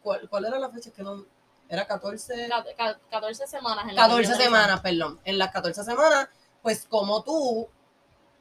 ¿cuál, 0.01 0.27
cuál 0.27 0.45
era 0.45 0.57
la 0.59 0.69
fecha? 0.69 0.91
que 0.91 1.03
no? 1.03 1.25
Era 1.69 1.85
14. 1.85 2.49
Ca- 2.49 2.65
ca- 2.75 2.99
14 3.11 3.47
semanas 3.47 3.85
en 3.87 3.95
la 3.95 4.01
14 4.01 4.23
religión. 4.23 4.43
semanas, 4.43 4.81
perdón. 4.81 5.19
En 5.23 5.37
las 5.37 5.51
14 5.51 5.83
semanas, 5.83 6.27
pues 6.63 6.85
como 6.89 7.23
tú, 7.23 7.69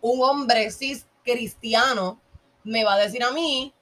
un 0.00 0.22
hombre 0.24 0.70
cis 0.70 1.06
cristiano, 1.24 2.20
me 2.64 2.84
va 2.84 2.94
a 2.94 2.98
decir 2.98 3.22
a 3.22 3.30
mí, 3.30 3.72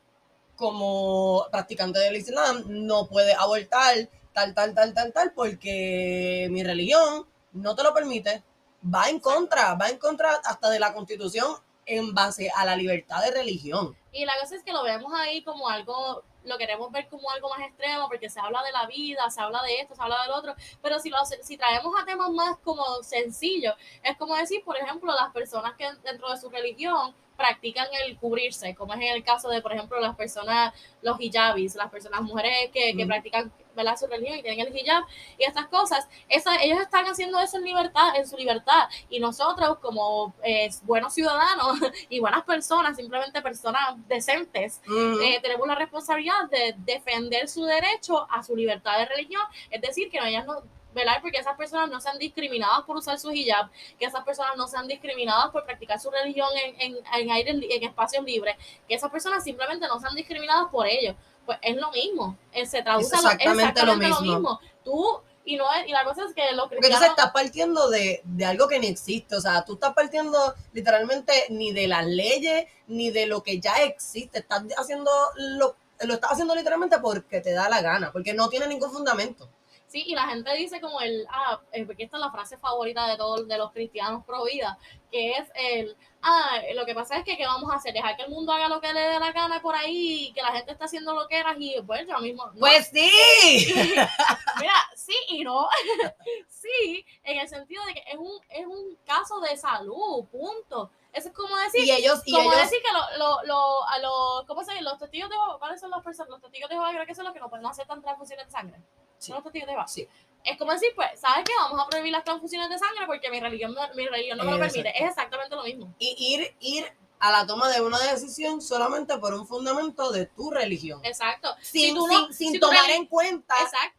como 0.57 1.47
practicante 1.51 1.99
del 1.99 2.17
Islam, 2.17 2.65
no 2.67 3.07
puede 3.07 3.35
abortar 3.35 4.09
tal, 4.33 4.55
tal, 4.55 4.75
tal, 4.75 4.95
tal, 4.95 5.13
tal, 5.13 5.33
porque 5.33 6.49
mi 6.51 6.63
religión 6.63 7.27
no 7.53 7.75
te 7.75 7.83
lo 7.83 7.95
permite. 7.95 8.43
Va 8.85 9.09
en 9.09 9.21
contra, 9.21 9.75
va 9.75 9.89
en 9.89 9.99
contra 9.99 10.35
hasta 10.45 10.71
de 10.71 10.79
la 10.79 10.93
constitución 10.95 11.57
en 11.87 12.15
base 12.15 12.51
a 12.55 12.65
la 12.65 12.77
libertad 12.77 13.23
de 13.23 13.31
religión. 13.31 13.97
Y 14.13 14.25
la 14.25 14.33
cosa 14.41 14.57
es 14.57 14.63
que 14.63 14.73
lo 14.73 14.83
vemos 14.83 15.13
ahí 15.15 15.43
como 15.43 15.69
algo, 15.69 16.23
lo 16.47 16.59
queremos 16.59 16.91
ver 16.93 17.09
como 17.09 17.31
algo 17.31 17.49
más 17.51 17.61
extremo, 17.61 18.09
porque 18.09 18.31
se 18.31 18.41
habla 18.41 18.63
de 18.63 18.73
la 18.73 18.87
vida, 18.87 19.29
se 19.31 19.41
habla 19.41 19.63
de 19.63 19.81
esto, 19.81 19.95
se 19.95 20.03
habla 20.03 20.23
del 20.23 20.33
otro, 20.33 20.55
pero 20.83 20.99
si, 20.99 21.11
lo, 21.11 21.19
si 21.25 21.57
traemos 21.57 21.93
a 22.01 22.05
temas 22.05 22.31
más 22.31 22.57
como 22.65 22.85
sencillos, 23.03 23.75
es 24.03 24.17
como 24.17 24.37
decir, 24.37 24.63
por 24.65 24.77
ejemplo, 24.77 25.13
las 25.15 25.33
personas 25.33 25.75
que 25.77 25.87
dentro 26.05 26.31
de 26.31 26.37
su 26.39 26.49
religión 26.49 27.15
practican 27.37 27.87
el 28.07 28.17
cubrirse, 28.17 28.75
como 28.75 28.95
es 28.95 29.01
en 29.01 29.15
el 29.15 29.23
caso 29.23 29.49
de, 29.49 29.61
por 29.61 29.73
ejemplo, 29.73 30.01
las 30.01 30.17
personas, 30.17 30.73
los 31.03 31.21
hijabis, 31.21 31.75
las 31.75 31.91
personas, 31.91 32.23
mujeres 32.23 32.71
que, 32.73 32.97
que 32.97 33.07
practican 33.07 33.53
¿verdad? 33.77 33.97
su 33.97 34.07
religión 34.07 34.39
y 34.39 34.43
tienen 34.43 34.67
el 34.67 34.77
hijab 34.77 35.05
y 35.39 35.45
estas 35.45 35.67
cosas, 35.69 36.09
esa, 36.29 36.63
ellos 36.63 36.81
están 36.81 37.05
haciendo 37.05 37.39
eso 37.39 37.59
en 37.59 37.65
libertad, 37.65 38.17
en 38.17 38.27
su 38.27 38.37
libertad, 38.37 38.89
y 39.09 39.21
nosotros 39.21 39.79
como 39.79 40.35
eh, 40.43 40.69
buenos 40.83 41.15
ciudadanos 41.15 41.79
y 42.09 42.21
buenas 42.21 42.45
personas, 42.45 42.97
simplemente 42.97 43.41
personas 43.43 43.97
decentes, 44.09 44.81
eh, 44.89 45.39
tenemos 45.43 45.67
la 45.69 45.75
responsabilidad 45.75 46.49
de 46.51 46.75
defender 46.79 47.49
su 47.49 47.65
derecho 47.65 48.27
a 48.31 48.43
su 48.43 48.57
libertad 48.57 48.99
de 48.99 49.07
religión, 49.07 49.43
es 49.71 49.81
decir, 49.81 50.11
que 50.11 50.19
no, 50.19 50.27
ellas 50.27 50.47
no, 50.47 50.63
velar 50.97 51.21
porque 51.21 51.39
esas 51.39 51.57
personas 51.57 51.91
no 51.91 52.01
sean 52.01 52.19
discriminadas 52.19 52.83
por 52.85 52.97
usar 52.97 53.19
su 53.19 53.31
hijab, 53.31 53.69
que 53.99 54.07
esas 54.07 54.25
personas 54.25 54.57
no 54.57 54.67
sean 54.67 54.89
discriminadas 54.89 55.51
por 55.51 55.65
practicar 55.65 56.01
su 56.01 56.11
religión 56.11 56.49
en, 56.65 56.81
en, 56.81 56.97
en 57.15 57.31
aire, 57.31 57.51
en 57.51 57.85
espacios 57.85 58.25
libres, 58.25 58.57
que 58.89 58.95
esas 58.95 59.11
personas 59.11 59.45
simplemente 59.45 59.87
no 59.87 60.01
sean 60.01 60.15
discriminadas 60.15 60.69
por 60.71 60.87
ello. 60.87 61.15
Pues 61.47 61.59
es 61.63 61.77
lo 61.77 61.91
mismo, 61.93 62.37
eh, 62.53 62.67
se 62.67 62.83
traduce 62.83 63.07
Es 63.07 63.13
a 63.15 63.23
lo- 63.23 63.31
exactamente 63.31 63.83
lo 63.85 63.93
exactamente 63.93 64.23
mismo. 64.23 64.61
Tú, 64.85 65.21
y 65.45 65.57
no 65.57 65.73
es- 65.73 65.87
y 65.89 65.93
la 65.93 66.05
cosa 66.05 66.23
es 66.29 66.35
que 66.35 66.43
los 66.53 66.65
Porque 66.69 66.79
cristianos... 66.79 67.03
entonces 67.03 67.11
estás 67.11 67.33
partiendo 67.33 67.89
de, 67.89 68.21
de 68.25 68.45
algo 68.45 68.67
que 68.69 68.81
ni 68.81 68.89
existe. 68.89 69.37
O 69.37 69.41
sea, 69.41 69.65
tú 69.65 69.75
estás 69.75 69.95
partiendo 69.95 70.55
literalmente 70.73 71.33
ni 71.51 71.73
de 71.73 71.87
las 71.87 72.05
leyes, 72.05 72.67
ni 72.89 73.11
de 73.11 73.27
lo 73.27 73.43
que 73.45 73.61
ya 73.61 73.77
existe. 73.85 74.41
Estás 74.41 74.65
haciendo 74.77 75.11
lo, 75.37 75.77
lo 76.01 76.15
estás 76.15 76.33
haciendo 76.33 76.55
literalmente 76.55 76.99
porque 76.99 77.41
te 77.41 77.53
da 77.53 77.69
la 77.69 77.81
gana, 77.81 78.11
porque 78.13 78.35
no 78.35 78.49
tiene 78.49 78.67
ningún 78.67 78.91
fundamento. 78.93 79.49
Sí, 79.97 80.05
y 80.09 80.15
la 80.15 80.29
gente 80.29 80.53
dice 80.53 80.79
como 80.79 81.01
el, 81.01 81.27
ah, 81.31 81.59
eh, 81.73 81.87
porque 81.87 82.05
esta 82.05 82.19
es 82.19 82.21
la 82.21 82.31
frase 82.31 82.59
favorita 82.59 83.09
de 83.09 83.17
todos 83.17 83.49
de 83.49 83.57
los 83.57 83.73
cristianos 83.73 84.27
pro 84.27 84.45
vida, 84.45 84.77
que 85.11 85.31
es 85.31 85.49
el, 85.55 85.97
ah, 86.21 86.61
lo 86.75 86.85
que 86.85 86.95
pasa 86.95 87.17
es 87.17 87.25
que 87.25 87.35
¿qué 87.39 87.47
vamos 87.47 87.73
a 87.73 87.77
hacer? 87.77 87.95
Dejar 87.95 88.15
que 88.15 88.25
el 88.25 88.29
mundo 88.29 88.53
haga 88.53 88.69
lo 88.69 88.79
que 88.79 88.93
le 88.93 89.01
dé 89.01 89.19
la 89.19 89.33
gana 89.33 89.63
por 89.63 89.75
ahí, 89.75 90.27
y 90.27 90.33
que 90.35 90.43
la 90.43 90.53
gente 90.53 90.73
está 90.73 90.85
haciendo 90.85 91.15
lo 91.15 91.27
que 91.29 91.39
era 91.39 91.57
y 91.59 91.81
pues 91.81 92.07
yo 92.07 92.19
mismo, 92.19 92.45
no. 92.45 92.61
Pues 92.61 92.89
sí. 92.89 93.73
mira, 93.75 94.75
sí 94.95 95.17
y 95.29 95.45
no, 95.45 95.67
sí, 96.47 97.03
en 97.23 97.39
el 97.39 97.49
sentido 97.49 97.83
de 97.87 97.95
que 97.95 98.05
es 98.07 98.19
un, 98.19 98.39
es 98.51 98.67
un 98.67 98.99
caso 99.07 99.41
de 99.41 99.57
salud, 99.57 100.27
punto. 100.31 100.91
Eso 101.11 101.29
es 101.29 101.35
como 101.35 101.57
decir, 101.57 101.87
Y 101.87 101.91
ellos, 101.91 102.21
y 102.27 102.33
como 102.33 102.53
ellos, 102.53 102.65
decir 102.65 102.81
que 102.83 102.93
lo, 102.93 103.19
lo, 103.19 103.43
lo, 103.45 103.89
a 103.89 103.99
los, 104.01 104.45
¿cómo 104.47 104.63
se 104.63 104.73
dice? 104.73 104.85
Los 104.85 104.99
testigos 104.99 105.31
de 105.31 105.37
Jehová, 105.37 105.59
¿cuáles 105.59 105.81
son 105.81 105.91
las 105.91 106.05
personas? 106.05 106.29
Los 106.29 106.43
testigos 106.43 106.69
de 106.69 106.75
Jehová 106.75 106.91
creo 106.91 107.07
que 107.07 107.15
son 107.15 107.25
los 107.25 107.33
que 107.33 107.41
no 107.41 107.49
pueden 107.49 107.65
hacer 107.65 107.87
tan 107.87 108.03
transfusiones 108.03 108.45
de 108.45 108.53
sangre. 108.53 108.79
Sí. 109.19 109.33
Los 109.33 109.43
testigos 109.43 109.69
de. 109.69 109.77
Sí. 109.87 110.09
Es 110.45 110.57
como 110.59 110.73
decir, 110.73 110.91
pues, 110.95 111.09
¿sabes 111.19 111.45
qué? 111.45 111.53
Vamos 111.61 111.81
a 111.85 111.89
prohibir 111.89 112.13
las 112.13 112.23
transfusiones 112.25 112.69
de 112.71 112.79
sangre 112.79 113.05
porque 113.07 113.31
mi 113.31 113.41
religión, 113.41 113.75
no- 113.75 113.95
mi 113.95 114.07
religión 114.07 114.39
no 114.39 114.45
me 114.45 114.53
lo 114.53 114.59
permite. 114.59 114.91
Es 115.03 115.11
exactamente 115.11 115.57
lo 115.57 115.65
mismo. 115.65 115.93
y 115.99 116.15
ir, 116.19 116.57
ir 116.61 116.87
a 117.19 117.33
la 117.33 117.47
toma 117.47 117.69
de 117.71 117.81
una 117.81 117.99
decisión 117.99 118.61
solamente 118.61 119.17
por 119.19 119.33
un 119.35 119.47
fundamento 119.49 120.13
de 120.13 120.27
tu 120.27 120.51
religión. 120.51 121.01
Exacto. 121.03 121.49
Sin, 121.63 121.81
si 121.89 121.95
tú 121.95 122.07
no- 122.07 122.27
sin, 122.27 122.35
sin 122.35 122.53
si 122.53 122.61
tomar 122.61 122.91
en 122.91 123.07
cuenta 123.07 123.55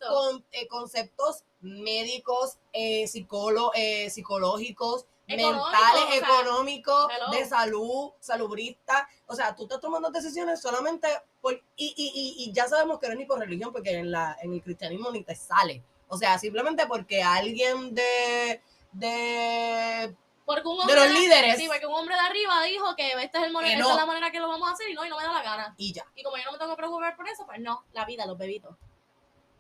con, 0.08 0.46
eh, 0.52 0.68
conceptos 0.68 1.44
médicos, 1.60 2.58
eh, 2.74 3.08
psicólo- 3.08 3.72
eh, 3.76 4.10
psicológicos, 4.10 5.06
Económicos, 5.28 5.72
mentales, 5.72 6.04
o 6.04 6.08
sea, 6.08 6.18
económicos, 6.18 7.08
hello. 7.14 7.32
de 7.32 7.46
salud, 7.46 8.12
salubrista. 8.20 9.10
O 9.26 9.36
sea, 9.36 9.54
tú 9.56 9.64
estás 9.64 9.82
tomando 9.82 10.10
decisiones 10.10 10.62
solamente 10.62 11.08
por... 11.42 11.54
Y, 11.76 11.94
y, 11.98 12.12
y, 12.16 12.44
y 12.46 12.54
ya 12.54 12.68
sabemos 12.68 12.98
que 13.00 13.08
no 13.08 13.14
es 13.14 13.20
ni 13.20 13.26
por 13.26 13.40
religión, 13.40 13.72
porque 13.74 13.92
en, 13.98 14.10
la, 14.10 14.38
en 14.42 14.54
el 14.54 14.62
cristianismo 14.64 15.12
ni 15.12 15.24
te 15.24 15.36
sale. 15.36 15.84
O 16.08 16.18
sea, 16.18 16.40
simplemente 16.40 16.88
porque 16.88 17.22
alguien 17.22 17.94
de... 17.94 18.62
de 18.94 20.16
Porque 20.46 20.68
un 20.68 20.78
de 20.78 20.82
hombre 20.84 20.96
los 20.96 21.10
líderes. 21.20 21.58
Sí, 21.58 21.68
porque 21.68 21.86
un 21.86 21.96
hombre 21.96 22.16
de 22.16 22.22
arriba 22.22 22.64
dijo 22.64 22.96
que 22.96 23.12
esta 23.22 23.40
es, 23.40 23.48
el 23.48 23.58
Que 23.60 23.74
esta 23.74 23.90
es 23.90 23.96
la 23.98 24.06
manera 24.06 24.32
que 24.32 24.40
lo 24.40 24.48
vamos 24.48 24.70
a 24.70 24.72
hacer 24.72 24.90
y 24.90 24.94
no, 24.94 25.06
y 25.06 25.10
no 25.10 25.18
me 25.18 25.24
da 25.24 25.34
la 25.34 25.44
gana. 25.44 25.76
y 25.78 25.92
ya. 25.92 26.06
Y 26.16 26.24
como 26.24 26.38
yo 26.38 26.46
no 26.46 26.54
me 26.54 26.58
tengo 26.58 26.72
que 26.72 26.78
preocupar 26.78 27.18
por 27.18 27.28
eso, 27.28 27.46
pues 27.46 27.60
no, 27.60 27.84
la 27.92 28.06
vida, 28.06 28.26
los 28.26 28.38
bebitos. 28.38 28.78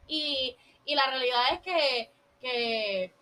Y, 0.08 0.56
y 0.86 0.96
la 0.96 1.08
realidad 1.08 1.42
es 1.52 1.60
que, 1.60 2.12
que 2.40 3.14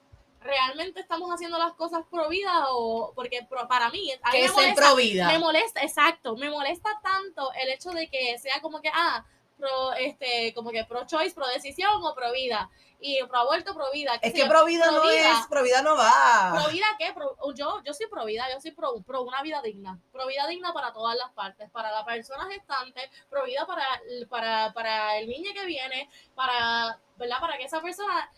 realmente 0.45 0.99
estamos 1.01 1.29
haciendo 1.31 1.57
las 1.57 1.73
cosas 1.73 2.05
pro 2.09 2.29
vida 2.29 2.67
o 2.69 3.11
porque 3.15 3.45
pro- 3.49 3.67
para 3.67 3.89
mí, 3.89 4.11
a 4.21 4.31
mí 4.31 4.37
Que 4.37 4.47
me 4.47 4.53
molesta, 4.53 4.81
pro 4.81 4.95
vida. 4.95 5.27
me 5.27 5.39
molesta, 5.39 5.81
exacto, 5.81 6.37
me 6.37 6.49
molesta 6.49 6.89
tanto 7.01 7.51
el 7.53 7.69
hecho 7.69 7.89
de 7.89 8.07
que 8.09 8.37
sea 8.37 8.61
como 8.61 8.79
que, 8.79 8.89
ah, 8.93 9.25
pro, 9.57 9.93
este, 9.93 10.53
como 10.53 10.69
que 10.69 10.85
pro 10.85 11.05
choice, 11.07 11.33
pro 11.33 11.47
decisión 11.47 12.03
o 12.03 12.13
pro 12.13 12.31
vida. 12.31 12.69
Y 12.99 13.21
pro 13.25 13.39
aborto, 13.39 13.73
pro 13.75 13.91
vida. 13.91 14.13
Es 14.21 14.33
que 14.33 14.45
pro 14.45 14.65
vida 14.65 14.89
no 14.89 15.03
es, 15.09 15.47
pro 15.49 15.63
vida 15.63 15.81
no 15.81 15.95
va. 15.97 16.53
¿Pro 16.53 16.71
vida 16.71 16.85
qué? 16.97 17.11
Pro- 17.13 17.35
yo, 17.53 17.81
yo 17.83 17.93
soy 17.93 18.07
pro 18.07 18.23
vida, 18.25 18.45
yo 18.51 18.59
soy 18.61 18.71
pro, 18.71 19.01
pro 19.05 19.21
una 19.23 19.41
vida 19.41 19.61
digna. 19.61 19.99
Pro 20.11 20.25
vida 20.27 20.47
digna 20.47 20.73
para 20.73 20.93
todas 20.93 21.15
las 21.17 21.31
partes, 21.33 21.69
para 21.71 21.91
la 21.91 22.05
persona 22.05 22.47
gestante, 22.49 23.09
pro 23.29 23.43
vida 23.45 23.65
para, 23.67 23.85
para, 24.29 24.73
para 24.73 25.17
el 25.17 25.27
niño 25.27 25.51
que 25.53 25.65
viene, 25.65 26.09
para, 26.35 26.99
¿verdad? 27.17 27.39
Para 27.41 27.57
que 27.57 27.65
esa 27.65 27.81
persona, 27.81 28.31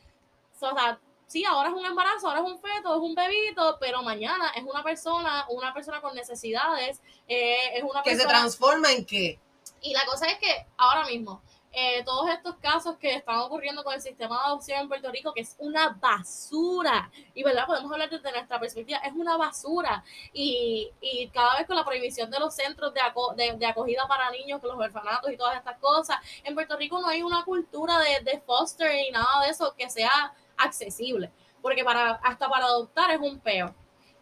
o 0.59 0.75
sea, 0.75 0.99
sí, 1.27 1.45
ahora 1.45 1.69
es 1.69 1.75
un 1.75 1.85
embarazo, 1.85 2.27
ahora 2.27 2.39
es 2.39 2.45
un 2.47 2.59
feto, 2.59 2.95
es 2.95 3.01
un 3.01 3.13
bebito, 3.13 3.77
pero 3.79 4.01
mañana 4.01 4.51
es 4.55 4.63
una 4.63 4.81
persona, 4.83 5.45
una 5.49 5.73
persona 5.73 6.01
con 6.01 6.15
necesidades, 6.15 7.01
eh, 7.27 7.77
es 7.77 7.83
una 7.83 8.01
que 8.01 8.11
se 8.11 8.17
persona... 8.17 8.39
transforma 8.39 8.91
en 8.91 9.05
qué? 9.05 9.39
Y 9.81 9.93
la 9.93 10.05
cosa 10.05 10.25
es 10.27 10.39
que 10.39 10.65
ahora 10.77 11.05
mismo, 11.05 11.41
eh, 11.71 12.03
todos 12.05 12.27
estos 12.29 12.55
casos 12.55 12.97
que 12.97 13.13
están 13.13 13.37
ocurriendo 13.39 13.83
con 13.83 13.93
el 13.93 14.01
sistema 14.01 14.39
de 14.39 14.45
adopción 14.47 14.79
en 14.79 14.87
Puerto 14.87 15.11
Rico, 15.11 15.33
que 15.33 15.41
es 15.41 15.55
una 15.59 15.89
basura, 15.89 17.11
y 17.35 17.43
verdad, 17.43 17.67
podemos 17.67 17.91
hablar 17.91 18.09
desde 18.09 18.31
nuestra 18.31 18.59
perspectiva, 18.59 18.97
es 18.99 19.13
una 19.13 19.37
basura, 19.37 20.03
y, 20.33 20.89
y 21.01 21.27
cada 21.27 21.57
vez 21.57 21.67
con 21.67 21.75
la 21.75 21.85
prohibición 21.85 22.31
de 22.31 22.39
los 22.39 22.55
centros 22.55 22.93
de, 22.93 23.01
aco- 23.01 23.35
de, 23.35 23.53
de 23.57 23.65
acogida 23.67 24.07
para 24.07 24.31
niños, 24.31 24.59
con 24.61 24.69
los 24.71 24.79
orfanatos 24.79 25.29
y 25.31 25.37
todas 25.37 25.57
estas 25.57 25.77
cosas, 25.77 26.17
en 26.43 26.55
Puerto 26.55 26.77
Rico 26.77 26.99
no 26.99 27.07
hay 27.09 27.21
una 27.21 27.43
cultura 27.43 27.99
de, 27.99 28.21
de 28.21 28.39
foster 28.39 28.95
y 28.95 29.11
nada 29.11 29.43
de 29.43 29.49
eso 29.51 29.75
que 29.77 29.89
sea 29.89 30.33
accesible, 30.57 31.31
porque 31.61 31.83
para, 31.83 32.11
hasta 32.23 32.49
para 32.49 32.65
adoptar 32.65 33.11
es 33.11 33.19
un 33.19 33.39
peo. 33.39 33.73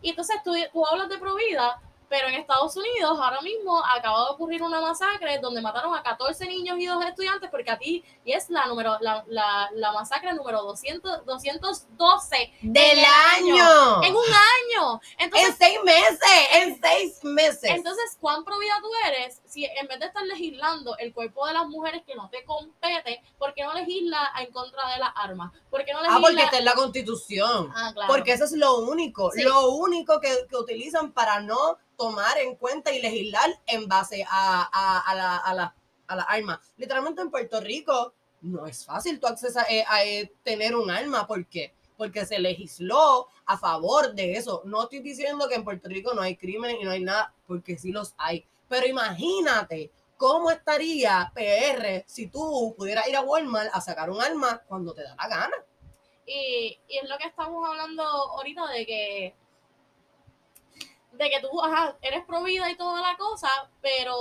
Y 0.01 0.09
entonces 0.11 0.38
tú, 0.43 0.53
tú 0.73 0.86
hablas 0.86 1.09
de 1.09 1.17
Provida, 1.17 1.81
pero 2.07 2.27
en 2.27 2.36
Estados 2.36 2.77
Unidos 2.77 3.17
ahora 3.19 3.41
mismo 3.41 3.81
acaba 3.83 4.25
de 4.25 4.31
ocurrir 4.31 4.61
una 4.61 4.79
masacre 4.79 5.39
donde 5.39 5.59
mataron 5.59 5.95
a 5.95 6.03
14 6.03 6.45
niños 6.45 6.77
y 6.77 6.86
dos 6.86 7.03
estudiantes 7.03 7.49
porque 7.49 7.71
a 7.71 7.79
ti 7.79 8.05
y 8.23 8.31
es 8.31 8.47
la 8.51 8.67
número 8.67 8.97
la, 9.01 9.23
la, 9.27 9.69
la 9.73 9.91
masacre 9.91 10.31
número 10.33 10.61
200, 10.61 11.25
212 11.25 12.53
¡Del 12.61 12.99
en 12.99 13.05
año! 13.05 14.03
en 14.03 14.15
un 14.15 14.23
año. 14.23 15.01
Entonces, 15.17 15.49
En 15.49 15.55
seis 15.57 15.79
meses, 15.83 16.19
en 16.53 16.79
seis 16.79 17.23
meses. 17.23 17.71
entonces, 17.71 18.15
¿cuán 18.21 18.43
provida 18.45 18.75
tú 18.81 18.89
eres 19.07 19.41
si 19.56 19.64
en 19.66 19.88
vez 19.88 19.99
de 19.99 20.08
estar 20.08 20.24
legislando 20.26 20.97
el 20.97 21.14
cuerpo 21.14 21.47
de 21.47 21.53
las 21.53 21.66
mujeres 21.68 22.03
que 22.06 22.14
no 22.14 22.30
te 22.30 22.43
compete, 22.43 23.24
¿por 23.38 23.53
qué 23.53 23.64
no 23.64 23.74
legisla 23.74 24.34
en 24.41 24.51
contra 24.51 24.91
de 24.91 24.99
las 24.99 25.12
armas? 25.16 25.53
¿Por 25.72 25.86
qué 25.86 25.93
no 25.93 26.01
legisla? 26.01 26.18
ah, 26.18 26.22
porque 26.22 26.43
está 26.43 26.58
en 26.58 26.66
la 26.66 26.74
constitución. 26.74 27.72
Ah, 27.74 27.91
claro. 27.93 28.14
Porque 28.14 28.34
eso 28.34 28.43
es 28.43 28.51
lo 28.51 28.80
único, 28.80 29.32
Sí. 29.32 29.43
lo 29.43 29.70
único 29.72 30.20
que, 30.20 30.45
que 30.49 30.58
utilizan 30.58 31.14
para 31.14 31.39
no 31.39 31.78
tomar 31.97 32.38
en 32.39 32.56
cuenta 32.58 32.91
y 32.93 33.01
legislar 33.01 33.49
en 33.66 33.88
base 33.88 34.26
a, 34.30 34.70
a, 34.72 34.99
a 34.99 35.16
la, 35.16 35.38
a, 35.38 35.53
la, 35.53 35.76
a 36.08 36.16
la 36.18 36.24
arma. 36.24 36.60
Literalmente 36.76 37.22
en 37.22 37.32
Puerto 37.32 37.62
Rico 37.62 38.14
no 38.41 38.66
es 38.68 38.86
fácil 38.86 39.20
tu 39.22 39.28
acceso 39.28 39.60
a, 39.60 39.64
eh, 39.70 39.86
a, 39.88 40.03
eh, 40.03 40.34
tener 40.43 40.76
un 40.76 40.91
arma. 40.91 41.26
¿Por 41.26 41.45
qué? 41.47 41.74
Porque 41.97 42.26
se 42.26 42.39
legisló 42.39 43.30
a 43.45 43.58
favor 43.58 44.14
de 44.14 44.34
eso. 44.36 44.62
No 44.66 44.84
estoy 44.84 44.99
diciendo 44.99 45.47
que 45.47 45.56
en 45.56 45.64
Puerto 45.64 45.88
Rico 45.88 46.14
no 46.14 46.22
hay 46.22 46.36
crímenes 46.36 46.76
y 46.82 46.84
no 46.84 46.91
hay 46.91 46.99
nada, 47.01 47.34
porque 47.47 47.78
sí 47.78 47.93
los 47.93 48.14
hay. 48.18 48.45
Pero 48.68 48.88
imagínate 48.88 49.91
cómo 50.18 50.51
estaría 50.51 51.32
PR 51.34 52.03
si 52.07 52.28
tú 52.28 52.74
pudieras 52.78 53.07
ir 53.07 53.16
a 53.16 53.22
Walmart 53.22 53.70
a 53.74 53.82
sacar 53.82 54.09
un 54.09 54.22
arma 54.22 54.61
cuando 54.68 54.93
te 54.93 55.03
da 55.03 55.16
la 55.16 55.28
gana. 55.28 55.57
Y, 56.26 56.80
y 56.88 56.97
es 56.97 57.09
lo 57.09 57.18
que 57.18 57.28
estamos 57.28 57.68
hablando 57.68 58.03
ahorita 58.03 58.68
de 58.68 58.86
que 58.86 59.36
de 61.18 61.30
que 61.30 61.39
tú 61.39 61.61
ajá, 61.63 61.95
eres 62.01 62.24
provida 62.26 62.70
y 62.70 62.76
toda 62.76 63.01
la 63.01 63.16
cosa, 63.18 63.49
pero 63.82 64.13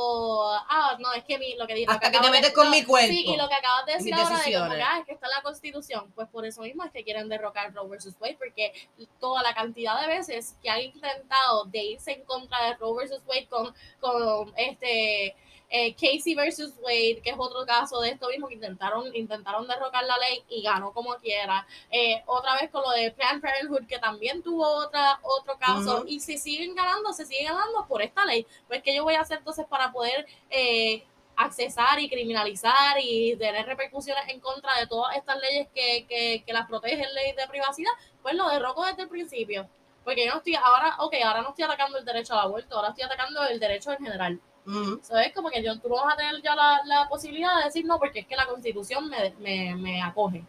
ah, 0.52 0.96
no, 1.00 1.12
es 1.12 1.24
que 1.24 1.38
mi, 1.38 1.54
lo 1.56 1.66
que 1.66 1.74
di- 1.74 1.86
lo 1.86 1.92
Hasta 1.92 2.10
que 2.10 2.18
te 2.18 2.24
de- 2.26 2.30
metes 2.30 2.52
con 2.52 2.70
mi 2.70 2.84
cuerpo. 2.84 3.08
Sí, 3.08 3.24
y 3.26 3.36
lo 3.36 3.48
que 3.48 3.54
acabas 3.54 3.86
de 3.86 3.92
decir 3.94 4.14
ahora 4.14 4.38
de 4.38 4.52
como 4.52 4.72
ah, 4.84 4.98
es 5.00 5.06
que 5.06 5.12
está 5.12 5.26
en 5.26 5.32
la 5.32 5.42
constitución, 5.42 6.12
pues 6.14 6.28
por 6.28 6.44
eso 6.46 6.62
mismo 6.62 6.84
es 6.84 6.92
que 6.92 7.04
quieren 7.04 7.28
derrocar 7.28 7.72
Roe 7.74 7.88
versus 7.88 8.14
Wade, 8.20 8.36
porque 8.38 8.72
toda 9.20 9.42
la 9.42 9.54
cantidad 9.54 10.00
de 10.00 10.06
veces 10.08 10.56
que 10.62 10.70
han 10.70 10.80
intentado 10.82 11.64
de 11.66 11.82
irse 11.82 12.12
en 12.12 12.24
contra 12.24 12.64
de 12.66 12.74
Roe 12.74 12.96
versus 12.96 13.22
Wade 13.26 13.46
con, 13.48 13.74
con 14.00 14.52
este 14.56 15.34
eh, 15.68 15.94
Casey 15.94 16.34
versus 16.34 16.72
Wade, 16.82 17.20
que 17.22 17.30
es 17.30 17.36
otro 17.38 17.64
caso 17.66 18.00
de 18.00 18.10
esto 18.10 18.28
mismo, 18.28 18.48
que 18.48 18.54
intentaron, 18.54 19.14
intentaron 19.14 19.66
derrocar 19.66 20.04
la 20.04 20.16
ley 20.18 20.44
y 20.48 20.62
ganó 20.62 20.92
como 20.92 21.14
quiera. 21.16 21.66
Eh, 21.90 22.22
otra 22.26 22.54
vez 22.54 22.70
con 22.70 22.82
lo 22.82 22.90
de 22.90 23.10
Planned 23.10 23.42
Parenthood, 23.42 23.86
que 23.86 23.98
también 23.98 24.42
tuvo 24.42 24.66
otra, 24.66 25.18
otro 25.22 25.58
caso, 25.58 26.04
y 26.06 26.20
si 26.20 26.38
siguen 26.38 26.74
ganando, 26.74 27.12
se 27.12 27.26
siguen 27.26 27.46
ganando 27.46 27.86
por 27.86 28.02
esta 28.02 28.24
ley. 28.24 28.46
Pues, 28.68 28.82
¿qué 28.82 28.94
yo 28.94 29.04
voy 29.04 29.14
a 29.14 29.22
hacer 29.22 29.38
entonces 29.38 29.66
para 29.66 29.92
poder 29.92 30.26
eh, 30.50 31.04
accesar 31.36 31.98
y 31.98 32.08
criminalizar 32.08 32.96
y 33.00 33.36
tener 33.36 33.66
repercusiones 33.66 34.28
en 34.28 34.40
contra 34.40 34.78
de 34.78 34.86
todas 34.86 35.16
estas 35.16 35.40
leyes 35.40 35.68
que, 35.74 36.06
que, 36.08 36.44
que 36.46 36.52
las 36.52 36.68
protegen, 36.68 37.12
leyes 37.14 37.36
de 37.36 37.48
privacidad? 37.48 37.92
Pues 38.22 38.34
lo 38.34 38.48
derroco 38.48 38.84
desde 38.84 39.02
el 39.02 39.08
principio. 39.08 39.68
Porque 40.04 40.26
yo 40.26 40.32
no 40.32 40.38
estoy, 40.38 40.54
ahora, 40.54 40.96
ok, 40.98 41.14
ahora 41.24 41.40
no 41.40 41.48
estoy 41.48 41.64
atacando 41.64 41.98
el 41.98 42.04
derecho 42.04 42.34
al 42.34 42.40
aborto, 42.40 42.76
ahora 42.76 42.90
estoy 42.90 43.04
atacando 43.04 43.42
el 43.44 43.58
derecho 43.58 43.90
en 43.90 44.04
general. 44.04 44.40
Ujú. 44.66 45.00
¿Sabes? 45.02 45.32
Como 45.34 45.48
que 45.50 45.62
yo, 45.62 45.78
tú 45.80 45.88
no 45.88 45.96
vas 45.96 46.14
a 46.14 46.16
tener 46.16 46.42
ya 46.42 46.54
la, 46.54 46.80
la 46.84 47.08
posibilidad 47.08 47.58
de 47.58 47.64
decir 47.64 47.84
no, 47.84 47.98
porque 47.98 48.20
es 48.20 48.26
que 48.26 48.36
la 48.36 48.46
constitución 48.46 49.08
me, 49.08 49.32
me, 49.38 49.74
me 49.76 50.02
acoge. 50.02 50.42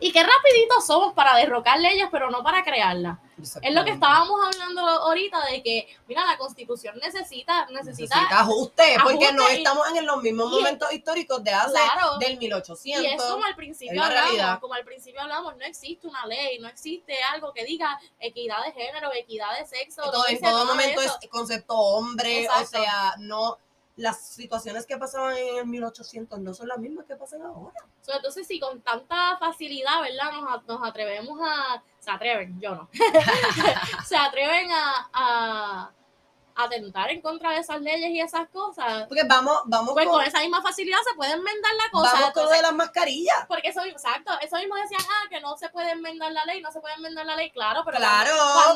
Y 0.00 0.12
qué 0.12 0.22
rapidito 0.22 0.80
somos 0.80 1.12
para 1.14 1.36
derrocar 1.36 1.78
leyes, 1.78 2.08
pero 2.10 2.30
no 2.30 2.42
para 2.42 2.64
crearlas. 2.64 3.18
Es 3.62 3.74
lo 3.74 3.84
que 3.84 3.92
estábamos 3.92 4.38
hablando 4.44 4.86
ahorita 4.86 5.44
de 5.46 5.62
que, 5.62 5.88
mira, 6.06 6.26
la 6.26 6.36
constitución 6.36 6.98
necesita, 6.98 7.66
necesita, 7.70 8.16
Necesita 8.16 8.40
ajuste, 8.40 8.96
porque 9.02 9.24
ajuste 9.26 9.32
no 9.32 9.50
y- 9.50 9.56
estamos 9.56 9.88
en 9.96 10.04
los 10.06 10.22
mismos 10.22 10.52
y- 10.52 10.56
momentos 10.56 10.92
históricos 10.92 11.42
de 11.42 11.50
hace 11.52 11.72
Claro. 11.72 12.18
del 12.18 12.32
y 12.32 12.38
1800. 12.38 13.24
es 13.24 13.30
como 13.30 13.44
al 13.44 13.56
principio 13.56 14.02
hablamos, 14.04 14.58
como 14.60 14.74
al 14.74 14.84
principio 14.84 15.20
hablamos, 15.22 15.56
no 15.56 15.64
existe 15.64 16.06
una 16.06 16.26
ley, 16.26 16.58
no 16.58 16.68
existe 16.68 17.14
algo 17.32 17.52
que 17.54 17.64
diga 17.64 17.98
equidad 18.18 18.62
de 18.64 18.72
género, 18.72 19.10
equidad 19.14 19.58
de 19.58 19.64
sexo. 19.66 20.02
todo, 20.02 20.18
no 20.18 20.28
en 20.28 20.40
todo 20.40 20.64
momento 20.66 21.00
eso. 21.00 21.18
es 21.22 21.28
concepto 21.30 21.74
hombre, 21.74 22.42
Exacto. 22.42 22.78
o 22.78 22.82
sea, 22.82 23.14
no 23.18 23.58
las 24.00 24.20
situaciones 24.20 24.86
que 24.86 24.96
pasaban 24.96 25.36
en 25.36 25.58
el 25.58 25.66
1800 25.66 26.40
no 26.40 26.54
son 26.54 26.68
las 26.68 26.78
mismas 26.78 27.06
que 27.06 27.16
pasan 27.16 27.42
ahora. 27.42 27.74
Entonces, 28.12 28.46
si 28.46 28.58
con 28.58 28.80
tanta 28.80 29.36
facilidad, 29.38 30.00
¿verdad? 30.00 30.32
Nos, 30.32 30.66
nos 30.66 30.88
atrevemos 30.88 31.38
a... 31.42 31.82
Se 32.00 32.10
atreven, 32.10 32.58
yo 32.60 32.74
no. 32.74 32.88
se 34.06 34.16
atreven 34.16 34.68
a 34.72 35.10
atentar 36.64 37.10
en 37.10 37.20
contra 37.20 37.50
de 37.50 37.58
esas 37.58 37.80
leyes 37.80 38.10
y 38.10 38.20
esas 38.20 38.48
cosas. 38.48 39.06
Porque 39.08 39.22
vamos, 39.24 39.60
vamos 39.66 39.92
Pues 39.94 40.06
con, 40.06 40.16
con 40.16 40.24
esa 40.24 40.40
misma 40.40 40.62
facilidad 40.62 40.98
se 41.08 41.14
puede 41.14 41.32
enmendar 41.32 41.72
la 41.74 41.90
cosa. 41.90 42.12
vamos 42.12 42.30
con 42.32 42.44
lo 42.44 42.50
de 42.50 42.62
las 42.62 42.72
mascarillas. 42.74 43.36
porque 43.48 43.68
eso 43.68 43.82
exacto, 43.84 44.32
eso 44.40 44.56
mismo 44.56 44.74
decían, 44.76 45.00
ah, 45.08 45.28
que 45.28 45.40
no 45.40 45.56
se 45.56 45.68
puede 45.70 45.90
enmendar 45.90 46.32
la 46.32 46.44
ley, 46.44 46.60
no 46.60 46.70
se 46.72 46.80
puede 46.80 46.94
enmendar 46.94 47.26
la 47.26 47.36
ley, 47.36 47.50
claro, 47.50 47.82
pero 47.84 47.96
Claro, 47.98 48.32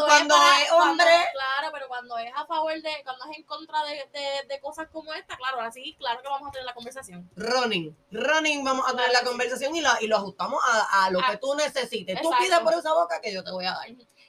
cuando 0.07 0.35
para- 0.37 0.63
es 0.63 0.73
hombre. 0.73 1.05
cuando- 1.05 1.05
claro, 1.33 1.71
pero 1.73 1.89
cuando 1.89 2.19
es 2.19 2.33
a 2.35 2.47
favor 2.47 2.73
de, 2.75 3.01
cuando 3.05 3.25
es 3.31 3.39
en 3.39 3.45
contra 3.45 3.83
de, 3.85 4.09
de, 4.13 4.47
de 4.49 4.61
cosas 4.61 4.89
como 4.93 5.13
esta, 5.15 5.37
claro, 5.37 5.61
así, 5.61 5.95
claro 5.99 6.21
que 6.23 6.29
vamos 6.29 6.49
a 6.49 6.53
tener 6.53 6.67
la 6.67 6.75
conversación. 6.75 7.31
Running, 7.37 7.97
running, 8.11 8.65
vamos 8.65 8.85
a 8.87 8.91
tener 8.91 9.05
Claro 9.07 9.13
la 9.13 9.19
sí. 9.21 9.25
conversación 9.27 9.77
y, 9.77 9.81
la, 9.81 9.99
y 10.01 10.07
lo 10.07 10.17
ajustamos 10.17 10.61
a, 10.67 11.05
a 11.05 11.11
lo 11.11 11.21
Ah, 11.21 11.31
que 11.33 11.37
tú 11.39 11.55
necesites. 11.55 12.21
Tú 12.21 12.29
exacto. 12.29 12.45
pides 12.45 12.59
por 12.61 12.75
esa 12.75 12.93
boca 12.93 13.21
que 13.21 13.33
yo 13.33 13.43
te 13.45 13.51
voy 13.51 13.65
a 13.67 13.73
dar. 13.73 13.87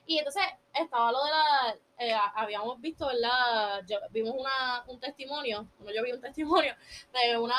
Y 0.07 0.17
entonces 0.19 0.43
estaba 0.73 1.11
lo 1.11 1.23
de 1.23 1.31
la, 1.31 1.75
eh, 1.99 2.15
habíamos 2.35 2.79
visto, 2.81 3.07
¿verdad? 3.07 3.81
Yo- 3.87 3.99
vimos 4.11 4.35
una, 4.37 4.83
un 4.87 4.99
testimonio, 4.99 5.67
bueno, 5.79 5.93
yo 5.95 6.03
vi 6.03 6.11
un 6.11 6.21
testimonio 6.21 6.75
de 7.13 7.37
una, 7.37 7.55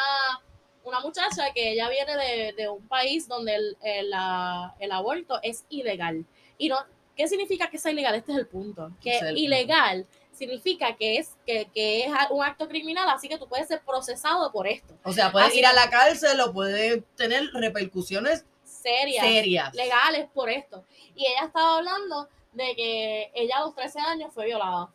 una 0.84 1.00
muchacha 1.00 1.52
que 1.52 1.72
ella 1.72 1.88
viene 1.88 2.16
de, 2.16 2.52
de 2.52 2.68
un 2.68 2.86
país 2.86 3.26
donde 3.26 3.54
el, 3.56 3.76
el, 3.82 4.10
la- 4.10 4.74
el 4.78 4.92
aborto 4.92 5.40
es 5.42 5.64
ilegal. 5.70 6.24
Y 6.58 6.68
no, 6.68 6.78
¿qué 7.16 7.26
significa 7.28 7.68
que 7.68 7.78
sea 7.78 7.90
ilegal? 7.92 8.14
Este 8.14 8.32
es 8.32 8.38
el 8.38 8.46
punto. 8.46 8.90
Que 9.00 9.16
es 9.16 9.22
el 9.22 9.36
ilegal 9.38 10.06
significa 10.32 10.94
que 10.94 11.16
es, 11.16 11.34
que, 11.46 11.66
que 11.74 12.04
es 12.04 12.12
un 12.28 12.44
acto 12.44 12.68
criminal, 12.68 13.08
así 13.08 13.26
que 13.26 13.38
tú 13.38 13.48
puedes 13.48 13.66
ser 13.68 13.80
procesado 13.80 14.52
por 14.52 14.66
esto. 14.66 14.94
O 15.02 15.10
sea, 15.10 15.32
puedes 15.32 15.48
Así 15.48 15.60
ir 15.60 15.66
a 15.66 15.72
la 15.72 15.88
cárcel 15.88 16.38
o 16.42 16.52
puede 16.52 17.00
tener 17.16 17.44
repercusiones 17.54 18.44
Serias. 18.62 19.24
serias. 19.24 19.74
legales 19.74 20.28
por 20.34 20.50
esto. 20.50 20.84
Y 21.14 21.24
ella 21.26 21.46
estaba 21.46 21.78
hablando 21.78 22.28
de 22.56 22.74
que 22.74 23.30
ella 23.34 23.58
a 23.58 23.60
los 23.60 23.74
13 23.74 24.00
años 24.00 24.32
fue 24.34 24.46
violada. 24.46 24.88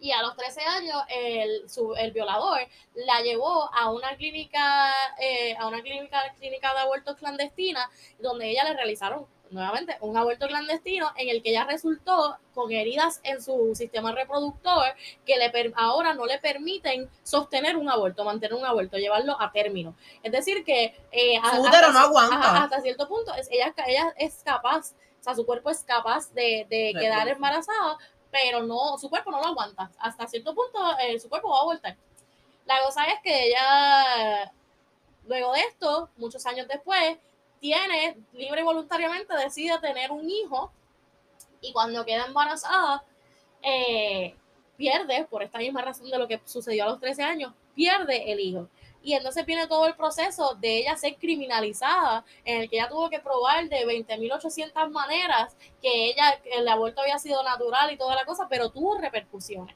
Y 0.00 0.12
a 0.12 0.20
los 0.22 0.36
13 0.36 0.60
años 0.62 0.96
el, 1.08 1.68
su- 1.70 1.94
el 1.94 2.12
violador 2.12 2.58
la 2.94 3.22
llevó 3.22 3.70
a 3.74 3.90
una 3.90 4.14
clínica, 4.16 4.92
eh, 5.18 5.56
a 5.58 5.66
una 5.66 5.80
clínica, 5.82 6.18
clínica 6.38 6.74
de 6.74 6.80
abortos 6.80 7.16
clandestina, 7.16 7.88
donde 8.18 8.50
ella 8.50 8.64
le 8.64 8.74
realizaron 8.74 9.26
nuevamente 9.50 9.96
un 10.00 10.16
aborto 10.16 10.46
clandestino 10.46 11.10
en 11.16 11.28
el 11.28 11.42
que 11.42 11.50
ella 11.50 11.64
resultó 11.64 12.36
con 12.54 12.70
heridas 12.70 13.20
en 13.24 13.42
su 13.42 13.74
sistema 13.74 14.12
reproductor 14.12 14.84
que 15.26 15.38
le 15.38 15.50
per- 15.50 15.72
ahora 15.76 16.14
no 16.14 16.24
le 16.26 16.38
permiten 16.38 17.10
sostener 17.24 17.76
un 17.76 17.88
aborto, 17.90 18.22
mantener 18.24 18.54
un 18.54 18.64
aborto, 18.64 18.96
llevarlo 18.96 19.36
a 19.40 19.50
término. 19.50 19.96
Es 20.22 20.30
decir, 20.30 20.62
que 20.64 20.94
eh, 21.10 21.36
a- 21.38 21.56
Su 21.56 21.66
hasta 21.66 21.90
no 21.92 21.98
aguanta. 21.98 22.64
hasta 22.64 22.80
cierto 22.80 23.08
punto 23.08 23.34
es, 23.34 23.48
ella, 23.50 23.74
ella 23.86 24.14
es 24.18 24.42
capaz, 24.44 24.94
o 25.20 25.22
sea, 25.22 25.34
su 25.34 25.44
cuerpo 25.44 25.70
es 25.70 25.84
capaz 25.84 26.32
de, 26.32 26.66
de 26.70 26.94
quedar 26.98 27.28
embarazada, 27.28 27.98
pero 28.30 28.62
no, 28.62 28.96
su 28.98 29.10
cuerpo 29.10 29.30
no 29.30 29.40
lo 29.40 29.48
aguanta. 29.48 29.90
Hasta 29.98 30.26
cierto 30.26 30.54
punto 30.54 30.78
eh, 30.98 31.18
su 31.18 31.28
cuerpo 31.28 31.50
va 31.50 31.60
a 31.60 31.64
voltar. 31.64 31.96
La 32.66 32.80
cosa 32.82 33.04
es 33.06 33.20
que 33.22 33.48
ella, 33.48 34.52
luego 35.26 35.52
de 35.52 35.60
esto, 35.60 36.08
muchos 36.16 36.44
años 36.46 36.68
después, 36.68 37.18
tiene, 37.60 38.16
libre 38.32 38.62
y 38.62 38.64
voluntariamente, 38.64 39.34
decide 39.36 39.78
tener 39.80 40.10
un 40.10 40.28
hijo 40.30 40.72
y 41.60 41.72
cuando 41.72 42.04
queda 42.04 42.26
embarazada, 42.26 43.04
eh, 43.62 44.34
pierde, 44.76 45.26
por 45.26 45.42
esta 45.42 45.58
misma 45.58 45.82
razón 45.82 46.08
de 46.08 46.16
lo 46.16 46.26
que 46.26 46.40
sucedió 46.44 46.84
a 46.84 46.88
los 46.88 47.00
13 47.00 47.22
años, 47.22 47.52
pierde 47.74 48.32
el 48.32 48.40
hijo. 48.40 48.68
Y 49.02 49.14
entonces 49.14 49.46
viene 49.46 49.66
todo 49.66 49.86
el 49.86 49.94
proceso 49.94 50.54
de 50.56 50.78
ella 50.78 50.96
ser 50.96 51.16
criminalizada, 51.16 52.24
en 52.44 52.62
el 52.62 52.70
que 52.70 52.76
ella 52.76 52.88
tuvo 52.88 53.08
que 53.08 53.20
probar 53.20 53.68
de 53.68 53.86
20.800 53.86 54.90
maneras 54.90 55.56
que 55.80 56.10
ella, 56.10 56.38
el 56.44 56.68
aborto 56.68 57.00
había 57.00 57.18
sido 57.18 57.42
natural 57.42 57.90
y 57.92 57.96
toda 57.96 58.14
la 58.14 58.24
cosa, 58.24 58.46
pero 58.48 58.70
tuvo 58.70 58.98
repercusiones. 58.98 59.74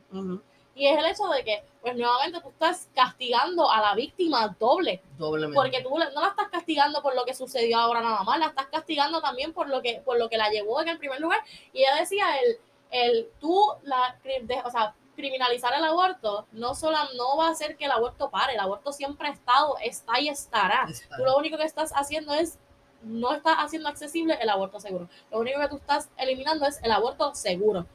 Y 0.77 0.89
es 0.89 0.99
el 0.99 1.07
hecho 1.07 1.29
de 1.29 1.45
que, 1.45 1.62
pues 1.81 1.97
nuevamente 1.97 2.41
tú 2.41 2.49
estás 2.49 2.89
castigando 2.95 3.70
a 3.70 3.81
la 3.81 3.95
víctima 3.95 4.55
doble. 4.59 5.01
Doblemente. 5.16 5.55
Porque 5.55 5.83
tú 5.83 5.91
no 5.91 6.20
la 6.20 6.29
estás 6.29 6.49
castigando 6.51 7.01
por 7.01 7.14
lo 7.14 7.25
que 7.25 7.33
sucedió 7.33 7.79
ahora 7.79 8.01
nada 8.01 8.25
más, 8.25 8.39
la 8.39 8.47
estás 8.47 8.66
castigando 8.66 9.20
también 9.20 9.53
por 9.53 9.68
lo 9.68 9.81
que, 9.83 10.03
por 10.05 10.18
lo 10.18 10.29
que 10.29 10.37
la 10.37 10.51
llevó 10.51 10.83
en 10.83 10.89
el 10.89 10.99
primer 10.99 11.20
lugar. 11.20 11.41
Y 11.72 11.81
ella 11.81 11.95
decía, 11.95 12.27
el, 12.41 12.59
el 12.91 13.31
tú, 13.41 13.57
la, 13.85 14.18
o 14.64 14.70
sea, 14.70 14.95
criminalizar 15.15 15.73
el 15.75 15.85
aborto 15.85 16.47
no 16.53 16.75
solo 16.75 16.97
no 17.17 17.37
va 17.37 17.49
a 17.49 17.51
hacer 17.51 17.77
que 17.77 17.87
el 17.87 17.91
aborto 17.91 18.31
pare, 18.31 18.55
el 18.55 18.61
aborto 18.61 18.93
siempre 18.93 19.29
ha 19.29 19.33
estado, 19.33 19.77
está 19.83 20.21
y 20.21 20.29
estará. 20.29 20.87
Está. 20.89 21.17
Tú 21.17 21.25
lo 21.25 21.37
único 21.37 21.57
que 21.57 21.65
estás 21.65 21.93
haciendo 21.95 22.35
es, 22.35 22.59
no 23.03 23.33
estás 23.33 23.57
haciendo 23.59 23.89
accesible 23.89 24.39
el 24.41 24.49
aborto 24.49 24.81
seguro. 24.81 25.09
Lo 25.31 25.39
único 25.39 25.61
que 25.61 25.69
tú 25.69 25.77
estás 25.77 26.09
eliminando 26.17 26.67
es 26.67 26.83
el 26.83 26.91
aborto 26.91 27.35
seguro. 27.35 27.87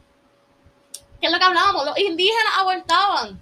¿Qué 1.20 1.28
es 1.28 1.32
lo 1.32 1.40
que 1.40 1.46
hablábamos? 1.46 1.86
Los 1.86 2.00
indígenas 2.00 2.54
abortaban. 2.60 3.42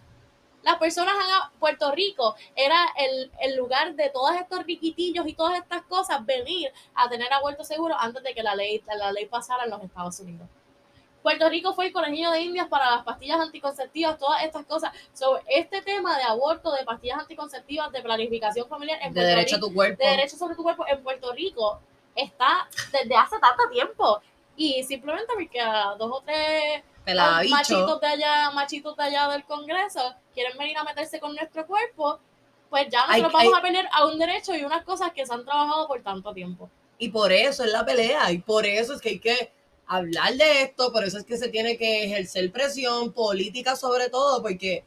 Las 0.63 0.77
personas 0.77 1.13
en 1.15 1.59
Puerto 1.59 1.91
Rico 1.91 2.35
era 2.55 2.87
el, 2.97 3.31
el 3.39 3.55
lugar 3.55 3.95
de 3.95 4.09
todos 4.09 4.35
estos 4.35 4.63
riquitillos 4.65 5.27
y 5.27 5.33
todas 5.33 5.57
estas 5.59 5.83
cosas 5.83 6.25
venir 6.25 6.73
a 6.93 7.07
tener 7.07 7.31
aborto 7.31 7.63
seguro 7.63 7.95
antes 7.97 8.23
de 8.23 8.33
que 8.33 8.43
la 8.43 8.55
ley, 8.55 8.83
la 8.97 9.11
ley 9.11 9.27
pasara 9.27 9.63
en 9.63 9.69
los 9.69 9.83
Estados 9.83 10.19
Unidos. 10.19 10.47
Puerto 11.21 11.49
Rico 11.49 11.73
fue 11.73 11.87
el 11.87 11.93
conejillo 11.93 12.31
de 12.31 12.41
indias 12.41 12.67
para 12.67 12.91
las 12.91 13.03
pastillas 13.03 13.39
anticonceptivas, 13.39 14.17
todas 14.17 14.43
estas 14.43 14.65
cosas. 14.65 14.93
So, 15.13 15.39
este 15.47 15.81
tema 15.81 16.17
de 16.17 16.23
aborto, 16.23 16.71
de 16.71 16.85
pastillas 16.85 17.19
anticonceptivas, 17.19 17.91
de 17.91 18.01
planificación 18.01 18.67
familiar 18.69 18.99
en 19.01 19.13
de 19.13 19.21
Puerto 19.21 19.35
derecho 19.35 19.55
a 19.57 19.59
tu 19.59 19.73
cuerpo. 19.73 20.03
de 20.03 20.09
derecho 20.09 20.37
sobre 20.37 20.55
tu 20.55 20.63
cuerpo 20.63 20.85
en 20.87 21.03
Puerto 21.03 21.33
Rico 21.33 21.81
está 22.15 22.67
desde 22.91 23.15
hace 23.15 23.39
tanto 23.39 23.63
tiempo. 23.71 24.21
Y 24.55 24.83
simplemente 24.83 25.33
porque 25.33 25.59
a 25.59 25.95
dos 25.97 26.11
o 26.11 26.23
tres 26.25 26.83
machitos 27.49 28.01
de 28.01 28.07
allá, 28.07 28.51
machitos 28.51 28.97
de 28.97 29.03
allá 29.03 29.27
del 29.29 29.43
Congreso 29.45 30.15
quieren 30.33 30.57
venir 30.57 30.77
a 30.77 30.83
meterse 30.83 31.19
con 31.19 31.35
nuestro 31.35 31.65
cuerpo, 31.65 32.19
pues 32.69 32.87
ya 32.89 33.05
nosotros 33.07 33.33
vamos 33.33 33.53
a 33.57 33.61
pelear 33.61 33.89
a 33.91 34.05
un 34.05 34.17
derecho 34.17 34.55
y 34.55 34.63
unas 34.63 34.83
cosas 34.83 35.11
que 35.13 35.25
se 35.25 35.33
han 35.33 35.45
trabajado 35.45 35.87
por 35.87 36.01
tanto 36.01 36.33
tiempo. 36.33 36.69
Y 36.97 37.09
por 37.09 37.31
eso 37.31 37.63
es 37.63 37.71
la 37.71 37.85
pelea, 37.85 38.31
y 38.31 38.39
por 38.39 38.65
eso 38.65 38.93
es 38.95 39.01
que 39.01 39.09
hay 39.09 39.19
que 39.19 39.51
hablar 39.87 40.33
de 40.35 40.63
esto, 40.63 40.91
por 40.91 41.03
eso 41.03 41.17
es 41.17 41.23
que 41.25 41.37
se 41.37 41.49
tiene 41.49 41.77
que 41.77 42.05
ejercer 42.05 42.51
presión 42.51 43.13
política 43.13 43.75
sobre 43.75 44.09
todo, 44.09 44.41
porque 44.41 44.85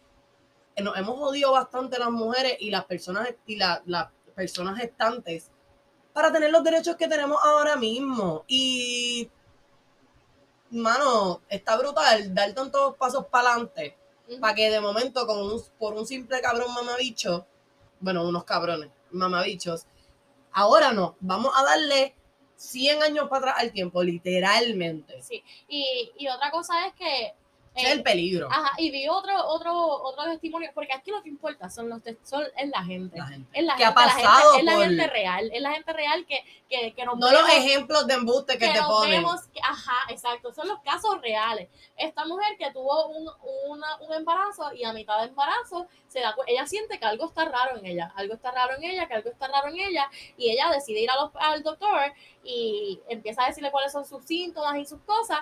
nos 0.82 0.96
hemos 0.96 1.18
jodido 1.18 1.52
bastante 1.52 1.98
las 1.98 2.10
mujeres 2.10 2.56
y 2.60 2.70
las 2.70 2.84
personas 2.84 3.28
y 3.46 3.56
la- 3.56 3.82
las 3.86 4.08
personas 4.34 4.78
gestantes 4.78 5.50
para 6.12 6.32
tener 6.32 6.50
los 6.50 6.64
derechos 6.64 6.96
que 6.96 7.08
tenemos 7.08 7.38
ahora 7.42 7.76
mismo. 7.76 8.44
Y, 8.46 9.30
mano, 10.70 11.42
está 11.48 11.76
brutal 11.76 12.34
dar 12.34 12.52
tantos 12.52 12.96
pasos 12.96 13.26
para 13.26 13.52
adelante 13.52 13.96
para 14.40 14.54
que 14.54 14.70
de 14.70 14.80
momento, 14.80 15.26
con 15.26 15.38
un- 15.38 15.62
por 15.78 15.94
un 15.94 16.06
simple 16.06 16.40
cabrón 16.40 16.72
mamabicho, 16.72 17.46
bueno, 17.98 18.26
unos 18.26 18.44
cabrones 18.44 18.90
mamabichos, 19.10 19.86
ahora 20.52 20.92
no, 20.92 21.16
vamos 21.20 21.52
a 21.56 21.64
darle 21.64 22.14
100 22.60 23.02
años 23.02 23.28
para 23.28 23.52
atrás 23.52 23.54
al 23.58 23.72
tiempo, 23.72 24.02
literalmente. 24.02 25.22
Sí. 25.22 25.42
Y, 25.66 26.12
y 26.18 26.28
otra 26.28 26.50
cosa 26.50 26.86
es 26.86 26.92
que 26.94 27.34
es 27.86 27.90
el 27.92 28.02
peligro. 28.02 28.48
Ajá, 28.50 28.72
y 28.78 28.90
vi 28.90 29.08
otro, 29.08 29.32
otro, 29.46 29.74
otro 29.74 30.24
testimonio, 30.24 30.70
porque 30.74 30.92
aquí 30.92 31.10
lo 31.10 31.22
que 31.22 31.28
importa 31.28 31.68
son 31.70 31.88
los 31.88 32.00
son, 32.24 32.44
es 32.56 32.68
la 32.70 32.82
gente. 32.84 33.18
La 33.18 33.26
gente. 33.26 33.48
Es 33.58 33.64
la 33.64 33.76
que 33.76 33.84
ha 33.84 33.88
gente, 33.88 34.00
la 34.02 34.10
gente- 34.10 34.26
pasado 34.28 34.54
es 34.58 34.64
la 34.64 34.72
gente 34.78 35.06
real, 35.08 35.50
es 35.52 35.62
la 35.62 35.72
gente 35.72 35.92
real 35.92 36.26
que, 36.26 36.44
que, 36.68 36.92
que 36.94 37.04
nos 37.04 37.18
No 37.18 37.30
los 37.30 37.48
ejemplos 37.50 38.06
de 38.06 38.14
embuste 38.14 38.58
que, 38.58 38.66
que 38.66 38.72
te 38.72 38.82
ponen. 38.82 39.10
vemos 39.10 39.42
que- 39.48 39.60
ajá, 39.62 39.96
exacto, 40.10 40.52
son 40.52 40.68
los 40.68 40.80
casos 40.80 41.20
reales. 41.20 41.68
Esta 41.96 42.24
mujer 42.24 42.56
que 42.58 42.70
tuvo 42.72 43.06
un, 43.08 43.28
una- 43.68 43.96
un 44.00 44.12
embarazo 44.14 44.72
y 44.74 44.84
a 44.84 44.92
mitad 44.92 45.18
de 45.20 45.28
embarazo 45.28 45.86
se 46.08 46.20
da 46.20 46.34
ella 46.46 46.66
siente 46.66 46.98
que 46.98 47.04
algo 47.04 47.26
está 47.26 47.44
raro 47.44 47.76
en 47.78 47.86
ella, 47.86 48.12
algo 48.16 48.34
está 48.34 48.50
raro 48.50 48.74
en 48.76 48.84
ella, 48.84 49.06
que 49.06 49.14
algo 49.14 49.30
está 49.30 49.46
raro 49.48 49.68
en 49.68 49.78
ella 49.78 50.08
y 50.36 50.50
ella 50.50 50.70
decide 50.70 51.00
ir 51.00 51.10
a 51.10 51.16
los- 51.16 51.30
al 51.36 51.62
doctor 51.62 52.12
y 52.42 53.00
empieza 53.08 53.44
a 53.44 53.48
decirle 53.48 53.70
cuáles 53.70 53.92
son 53.92 54.04
sus 54.04 54.24
síntomas 54.24 54.76
y 54.76 54.84
sus 54.86 55.00
cosas 55.02 55.38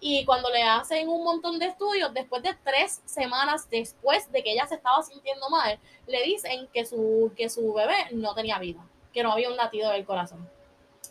y 0.00 0.24
cuando 0.24 0.50
le 0.50 0.62
hacen 0.62 1.08
un 1.08 1.24
montón 1.24 1.58
de 1.58 1.66
estudios, 1.66 2.12
después 2.14 2.42
de 2.42 2.54
tres 2.64 3.02
semanas 3.04 3.68
después 3.70 4.30
de 4.30 4.42
que 4.42 4.52
ella 4.52 4.66
se 4.66 4.76
estaba 4.76 5.02
sintiendo 5.02 5.48
mal, 5.50 5.78
le 6.06 6.22
dicen 6.22 6.68
que 6.72 6.84
su, 6.84 7.32
que 7.36 7.48
su 7.48 7.72
bebé 7.72 7.96
no 8.12 8.34
tenía 8.34 8.58
vida, 8.58 8.84
que 9.12 9.22
no 9.22 9.32
había 9.32 9.50
un 9.50 9.56
latido 9.56 9.90
del 9.90 10.04
corazón. 10.04 10.48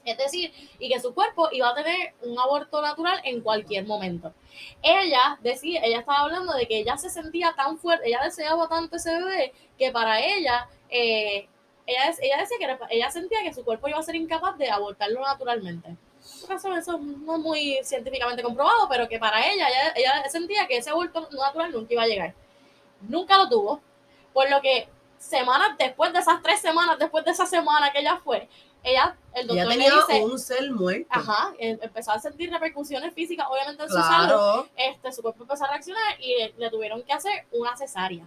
Es 0.05 0.17
decir, 0.17 0.53
y 0.79 0.89
que 0.89 1.01
su 1.01 1.13
cuerpo 1.13 1.49
iba 1.51 1.69
a 1.69 1.75
tener 1.75 2.13
un 2.21 2.39
aborto 2.39 2.81
natural 2.81 3.19
en 3.25 3.41
cualquier 3.41 3.85
momento. 3.85 4.33
Ella 4.81 5.37
decía, 5.41 5.81
ella 5.83 5.99
estaba 5.99 6.19
hablando 6.19 6.53
de 6.53 6.65
que 6.65 6.79
ella 6.79 6.97
se 6.97 7.09
sentía 7.09 7.53
tan 7.57 7.77
fuerte, 7.77 8.07
ella 8.07 8.21
deseaba 8.23 8.69
tanto 8.69 8.95
ese 8.95 9.11
bebé, 9.11 9.53
que 9.77 9.91
para 9.91 10.21
ella, 10.21 10.69
eh, 10.89 11.49
ella, 11.85 12.15
ella 12.21 12.37
decía 12.37 12.57
que 12.57 12.95
ella 12.95 13.11
sentía 13.11 13.43
que 13.43 13.53
su 13.53 13.65
cuerpo 13.65 13.89
iba 13.89 13.99
a 13.99 14.03
ser 14.03 14.15
incapaz 14.15 14.57
de 14.57 14.69
abortarlo 14.69 15.21
naturalmente. 15.21 15.97
Eso, 16.53 16.73
eso 16.75 16.97
no 16.97 17.35
es 17.35 17.41
muy 17.41 17.79
científicamente 17.83 18.41
comprobado, 18.43 18.87
pero 18.89 19.07
que 19.07 19.19
para 19.19 19.45
ella, 19.45 19.67
ella, 19.69 19.93
ella 19.95 20.29
sentía 20.29 20.67
que 20.67 20.77
ese 20.77 20.89
aborto 20.89 21.27
natural 21.31 21.71
nunca 21.71 21.93
iba 21.93 22.03
a 22.03 22.07
llegar. 22.07 22.33
Nunca 23.01 23.37
lo 23.37 23.47
tuvo, 23.49 23.81
por 24.33 24.49
lo 24.49 24.61
que 24.61 24.87
semanas 25.19 25.77
después 25.77 26.13
de 26.13 26.19
esas 26.19 26.41
tres 26.41 26.59
semanas, 26.61 26.97
después 26.99 27.25
de 27.25 27.31
esa 27.31 27.45
semana 27.45 27.91
que 27.91 27.99
ella 27.99 28.19
fue, 28.23 28.47
ella, 28.83 29.17
el 29.33 29.49
Ella 29.49 29.63
doctor 29.63 29.77
le 29.77 29.83
tenía 29.85 30.01
dice, 30.07 30.23
un 30.23 30.39
ser 30.39 30.71
muerto. 30.71 31.07
ajá, 31.09 31.53
em- 31.57 31.79
empezó 31.81 32.11
a 32.11 32.19
sentir 32.19 32.51
repercusiones 32.51 33.13
físicas, 33.13 33.47
obviamente 33.49 33.83
en 33.83 33.89
su 33.89 33.95
salud, 33.97 34.65
este, 34.75 35.11
su 35.11 35.21
cuerpo 35.21 35.43
empezó 35.43 35.65
a 35.65 35.69
reaccionar 35.69 36.19
y 36.21 36.35
le, 36.37 36.53
le 36.57 36.69
tuvieron 36.69 37.01
que 37.03 37.13
hacer 37.13 37.45
una 37.51 37.75
cesárea. 37.75 38.25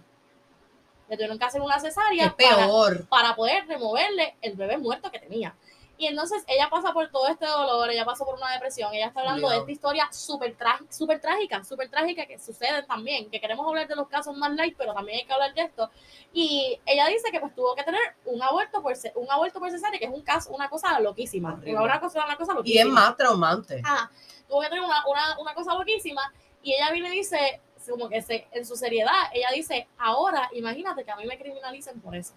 Le 1.09 1.15
tuvieron 1.17 1.37
que 1.39 1.45
hacer 1.45 1.61
una 1.61 1.79
cesárea 1.79 2.27
Es 2.27 2.33
para, 2.33 2.65
peor. 2.67 3.07
para 3.07 3.35
poder 3.35 3.65
removerle 3.67 4.35
el 4.41 4.55
bebé 4.55 4.77
muerto 4.77 5.11
que 5.11 5.19
tenía. 5.19 5.53
Y 6.01 6.07
entonces 6.07 6.43
ella 6.47 6.67
pasa 6.67 6.93
por 6.93 7.11
todo 7.11 7.27
este 7.27 7.45
dolor, 7.45 7.87
ella 7.91 8.03
pasa 8.03 8.25
por 8.25 8.33
una 8.33 8.51
depresión, 8.53 8.91
ella 8.91 9.05
está 9.05 9.19
hablando 9.19 9.47
de 9.51 9.57
esta 9.57 9.71
historia 9.71 10.09
súper 10.11 10.55
trágica, 10.55 10.91
súper 10.91 11.21
trágica, 11.21 11.63
súper 11.63 11.91
trágica 11.91 12.25
que 12.25 12.39
sucede 12.39 12.81
también, 12.87 13.29
que 13.29 13.39
queremos 13.39 13.67
hablar 13.67 13.87
de 13.87 13.95
los 13.95 14.07
casos 14.07 14.35
más 14.35 14.51
light, 14.55 14.75
pero 14.75 14.95
también 14.95 15.19
hay 15.19 15.25
que 15.27 15.31
hablar 15.31 15.53
de 15.53 15.61
esto. 15.61 15.91
Y 16.33 16.79
ella 16.87 17.05
dice 17.05 17.29
que 17.31 17.39
pues 17.39 17.53
tuvo 17.53 17.75
que 17.75 17.83
tener 17.83 18.01
un 18.25 18.41
aborto 18.41 18.81
por, 18.81 18.93
un 19.13 19.29
aborto 19.29 19.59
por 19.59 19.69
cesárea, 19.69 19.99
que 19.99 20.05
es 20.05 20.11
un 20.11 20.23
caso, 20.23 20.49
una 20.49 20.67
cosa 20.71 20.99
loquísima, 20.99 21.61
una 21.63 21.99
cosa, 21.99 22.25
una 22.25 22.35
cosa 22.35 22.53
Y 22.53 22.55
loquísima. 22.55 22.81
es 22.81 22.87
más 22.87 23.15
traumante. 23.15 23.79
Ajá, 23.85 24.09
tuvo 24.47 24.61
que 24.61 24.69
tener 24.69 24.83
una, 24.83 25.05
una, 25.07 25.39
una 25.39 25.53
cosa 25.53 25.75
loquísima 25.75 26.33
y 26.63 26.73
ella 26.73 26.89
viene 26.89 27.09
y 27.09 27.17
dice, 27.19 27.61
como 27.87 28.09
que 28.09 28.23
se, 28.23 28.47
en 28.53 28.65
su 28.65 28.75
seriedad, 28.75 29.29
ella 29.35 29.49
dice, 29.53 29.87
ahora 29.99 30.49
imagínate 30.53 31.03
que 31.03 31.11
a 31.11 31.15
mí 31.15 31.27
me 31.27 31.37
criminalicen 31.37 32.01
por 32.01 32.15
eso. 32.15 32.33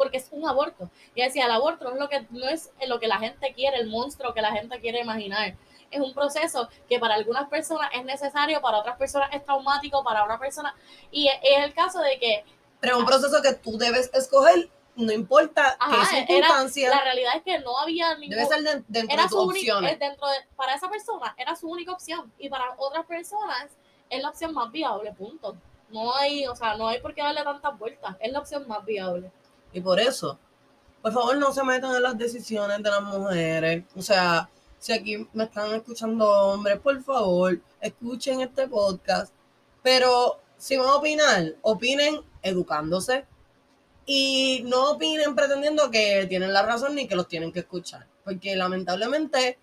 Porque 0.00 0.16
es 0.16 0.28
un 0.30 0.48
aborto. 0.48 0.88
Y 1.14 1.20
decía, 1.22 1.44
el 1.44 1.50
aborto 1.50 1.84
no 1.84 1.90
es 1.96 2.00
lo 2.00 2.08
que, 2.08 2.26
no 2.30 2.48
es 2.48 2.70
lo 2.88 2.98
que 2.98 3.06
la 3.06 3.18
gente 3.18 3.52
quiere, 3.52 3.76
el 3.76 3.88
monstruo 3.90 4.32
que 4.32 4.40
la 4.40 4.50
gente 4.50 4.80
quiere 4.80 5.00
imaginar. 5.00 5.54
Es 5.90 6.00
un 6.00 6.14
proceso 6.14 6.70
que 6.88 6.98
para 6.98 7.16
algunas 7.16 7.50
personas 7.50 7.90
es 7.92 8.02
necesario, 8.02 8.62
para 8.62 8.78
otras 8.78 8.96
personas 8.96 9.28
es 9.34 9.44
traumático, 9.44 10.02
para 10.02 10.24
una 10.24 10.38
persona... 10.38 10.74
Y 11.10 11.28
es, 11.28 11.36
el 11.42 11.74
caso 11.74 12.00
de 12.00 12.18
que 12.18 12.44
Pero 12.80 12.94
es 12.94 13.00
un 13.00 13.04
proceso 13.06 13.42
que 13.42 13.52
tú 13.52 13.76
debes 13.76 14.10
escoger, 14.14 14.70
no 14.96 15.12
importa 15.12 15.76
Ajá, 15.78 16.08
qué 16.26 16.38
era- 16.38 16.46
circunstancia, 16.46 16.88
la 16.88 17.02
realidad 17.02 17.32
es 17.36 17.42
que 17.42 17.58
no 17.58 17.76
había 17.76 18.14
ningún... 18.14 18.30
debe 18.38 18.46
ser 18.46 18.62
de- 18.62 18.84
dentro 18.88 19.14
era 19.14 19.26
de 19.26 19.36
opciones. 19.36 19.98
dentro 19.98 20.26
de, 20.28 20.36
para 20.56 20.74
esa 20.76 20.88
persona 20.88 21.34
era 21.36 21.54
su 21.56 21.68
única 21.68 21.92
opción 21.92 22.32
y 22.38 22.48
para 22.48 22.74
otras 22.78 23.04
personas 23.04 23.66
es 24.08 24.22
la 24.22 24.30
opción 24.30 24.54
más 24.54 24.72
viable, 24.72 25.12
punto. 25.12 25.58
No 25.90 26.14
hay, 26.14 26.46
o 26.46 26.56
sea, 26.56 26.76
no 26.76 26.88
hay 26.88 27.00
por 27.02 27.12
qué 27.14 27.20
darle 27.22 27.42
tantas 27.42 27.78
vueltas, 27.78 28.16
es 28.20 28.32
la 28.32 28.38
opción 28.38 28.66
más 28.66 28.82
viable. 28.86 29.30
Y 29.72 29.80
por 29.80 30.00
eso, 30.00 30.38
por 31.02 31.12
favor, 31.12 31.36
no 31.38 31.52
se 31.52 31.64
metan 31.64 31.94
en 31.96 32.02
las 32.02 32.18
decisiones 32.18 32.82
de 32.82 32.90
las 32.90 33.02
mujeres. 33.02 33.84
O 33.96 34.02
sea, 34.02 34.50
si 34.78 34.92
aquí 34.92 35.26
me 35.32 35.44
están 35.44 35.74
escuchando 35.74 36.28
hombres, 36.28 36.78
por 36.80 37.02
favor, 37.02 37.60
escuchen 37.80 38.40
este 38.40 38.68
podcast. 38.68 39.32
Pero 39.82 40.40
si 40.56 40.76
van 40.76 40.88
a 40.88 40.96
opinar, 40.96 41.54
opinen 41.62 42.20
educándose. 42.42 43.26
Y 44.06 44.62
no 44.64 44.92
opinen 44.92 45.34
pretendiendo 45.34 45.90
que 45.90 46.26
tienen 46.28 46.52
la 46.52 46.62
razón 46.62 46.94
ni 46.94 47.06
que 47.06 47.14
los 47.14 47.28
tienen 47.28 47.52
que 47.52 47.60
escuchar. 47.60 48.06
Porque 48.24 48.56
lamentablemente 48.56 49.58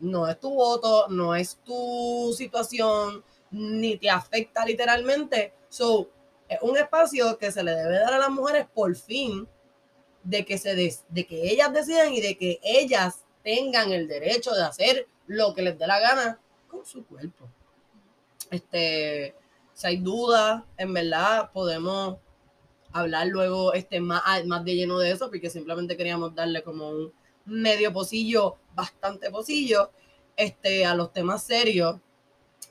no 0.00 0.28
es 0.28 0.38
tu 0.38 0.50
voto, 0.50 1.08
no 1.08 1.34
es 1.34 1.58
tu 1.64 2.34
situación, 2.36 3.24
ni 3.50 3.96
te 3.96 4.10
afecta 4.10 4.64
literalmente. 4.64 5.54
So, 5.68 6.08
es 6.48 6.58
un 6.62 6.76
espacio 6.76 7.38
que 7.38 7.52
se 7.52 7.62
le 7.62 7.72
debe 7.72 7.98
dar 7.98 8.14
a 8.14 8.18
las 8.18 8.30
mujeres 8.30 8.66
por 8.72 8.94
fin 8.94 9.46
de 10.22 10.44
que 10.44 10.58
se 10.58 10.74
des- 10.74 11.04
de 11.08 11.26
que 11.26 11.50
ellas 11.50 11.72
decidan 11.72 12.12
y 12.12 12.20
de 12.20 12.36
que 12.36 12.58
ellas 12.62 13.24
tengan 13.42 13.92
el 13.92 14.08
derecho 14.08 14.52
de 14.52 14.62
hacer 14.64 15.06
lo 15.26 15.54
que 15.54 15.62
les 15.62 15.78
dé 15.78 15.86
la 15.86 16.00
gana 16.00 16.40
con 16.68 16.84
su 16.84 17.04
cuerpo. 17.06 17.48
Este, 18.50 19.34
si 19.74 19.86
hay 19.86 19.96
dudas, 19.98 20.62
en 20.76 20.92
verdad 20.92 21.50
podemos 21.52 22.18
hablar 22.92 23.26
luego 23.26 23.74
este 23.74 24.00
más, 24.00 24.22
más 24.46 24.64
de 24.64 24.74
lleno 24.74 24.98
de 24.98 25.10
eso, 25.10 25.28
porque 25.28 25.50
simplemente 25.50 25.96
queríamos 25.96 26.34
darle 26.34 26.62
como 26.62 26.88
un 26.88 27.12
medio 27.44 27.92
pocillo, 27.92 28.56
bastante 28.74 29.30
pocillo, 29.30 29.90
este, 30.36 30.84
a 30.84 30.94
los 30.94 31.12
temas 31.12 31.42
serios. 31.42 31.96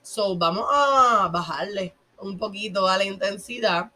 So, 0.02 0.38
vamos 0.38 0.66
a 0.72 1.30
bajarle 1.32 1.94
un 2.20 2.38
poquito 2.38 2.88
a 2.88 2.97
la 2.97 3.03
intensidad. 3.03 3.91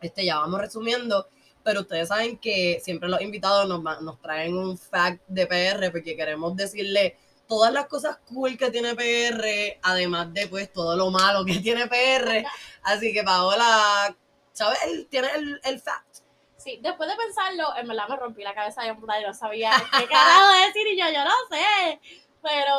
Este, 0.00 0.24
ya 0.24 0.38
vamos 0.38 0.60
resumiendo, 0.60 1.28
pero 1.62 1.80
ustedes 1.80 2.08
saben 2.08 2.38
que 2.38 2.80
siempre 2.82 3.08
los 3.08 3.20
invitados 3.20 3.68
nos, 3.68 3.82
nos 4.02 4.20
traen 4.20 4.56
un 4.56 4.78
fact 4.78 5.22
de 5.26 5.46
PR 5.46 5.90
porque 5.90 6.16
queremos 6.16 6.54
decirle 6.56 7.16
todas 7.48 7.72
las 7.72 7.86
cosas 7.86 8.18
cool 8.28 8.56
que 8.56 8.70
tiene 8.70 8.94
PR, 8.94 9.78
además 9.82 10.32
de 10.32 10.48
pues 10.48 10.72
todo 10.72 10.96
lo 10.96 11.10
malo 11.10 11.44
que 11.44 11.58
tiene 11.60 11.86
PR. 11.86 12.44
Así 12.82 13.12
que 13.12 13.22
Paola, 13.22 14.14
¿sabes? 14.52 14.78
Tiene 15.08 15.28
el, 15.34 15.60
el 15.64 15.80
fact. 15.80 16.26
Sí, 16.56 16.80
después 16.82 17.08
de 17.08 17.14
pensarlo, 17.16 17.76
en 17.76 17.86
verdad 17.86 18.08
me 18.08 18.16
rompí 18.16 18.42
la 18.42 18.52
cabeza 18.52 18.82
de 18.82 18.94
puta 18.94 19.20
y 19.20 19.24
no 19.24 19.32
sabía 19.32 19.70
qué 19.96 20.06
carajo 20.06 20.48
decir 20.66 20.86
y 20.88 20.98
yo, 20.98 21.06
yo 21.12 21.24
no 21.24 21.30
sé. 21.48 22.00
Pero 22.46 22.76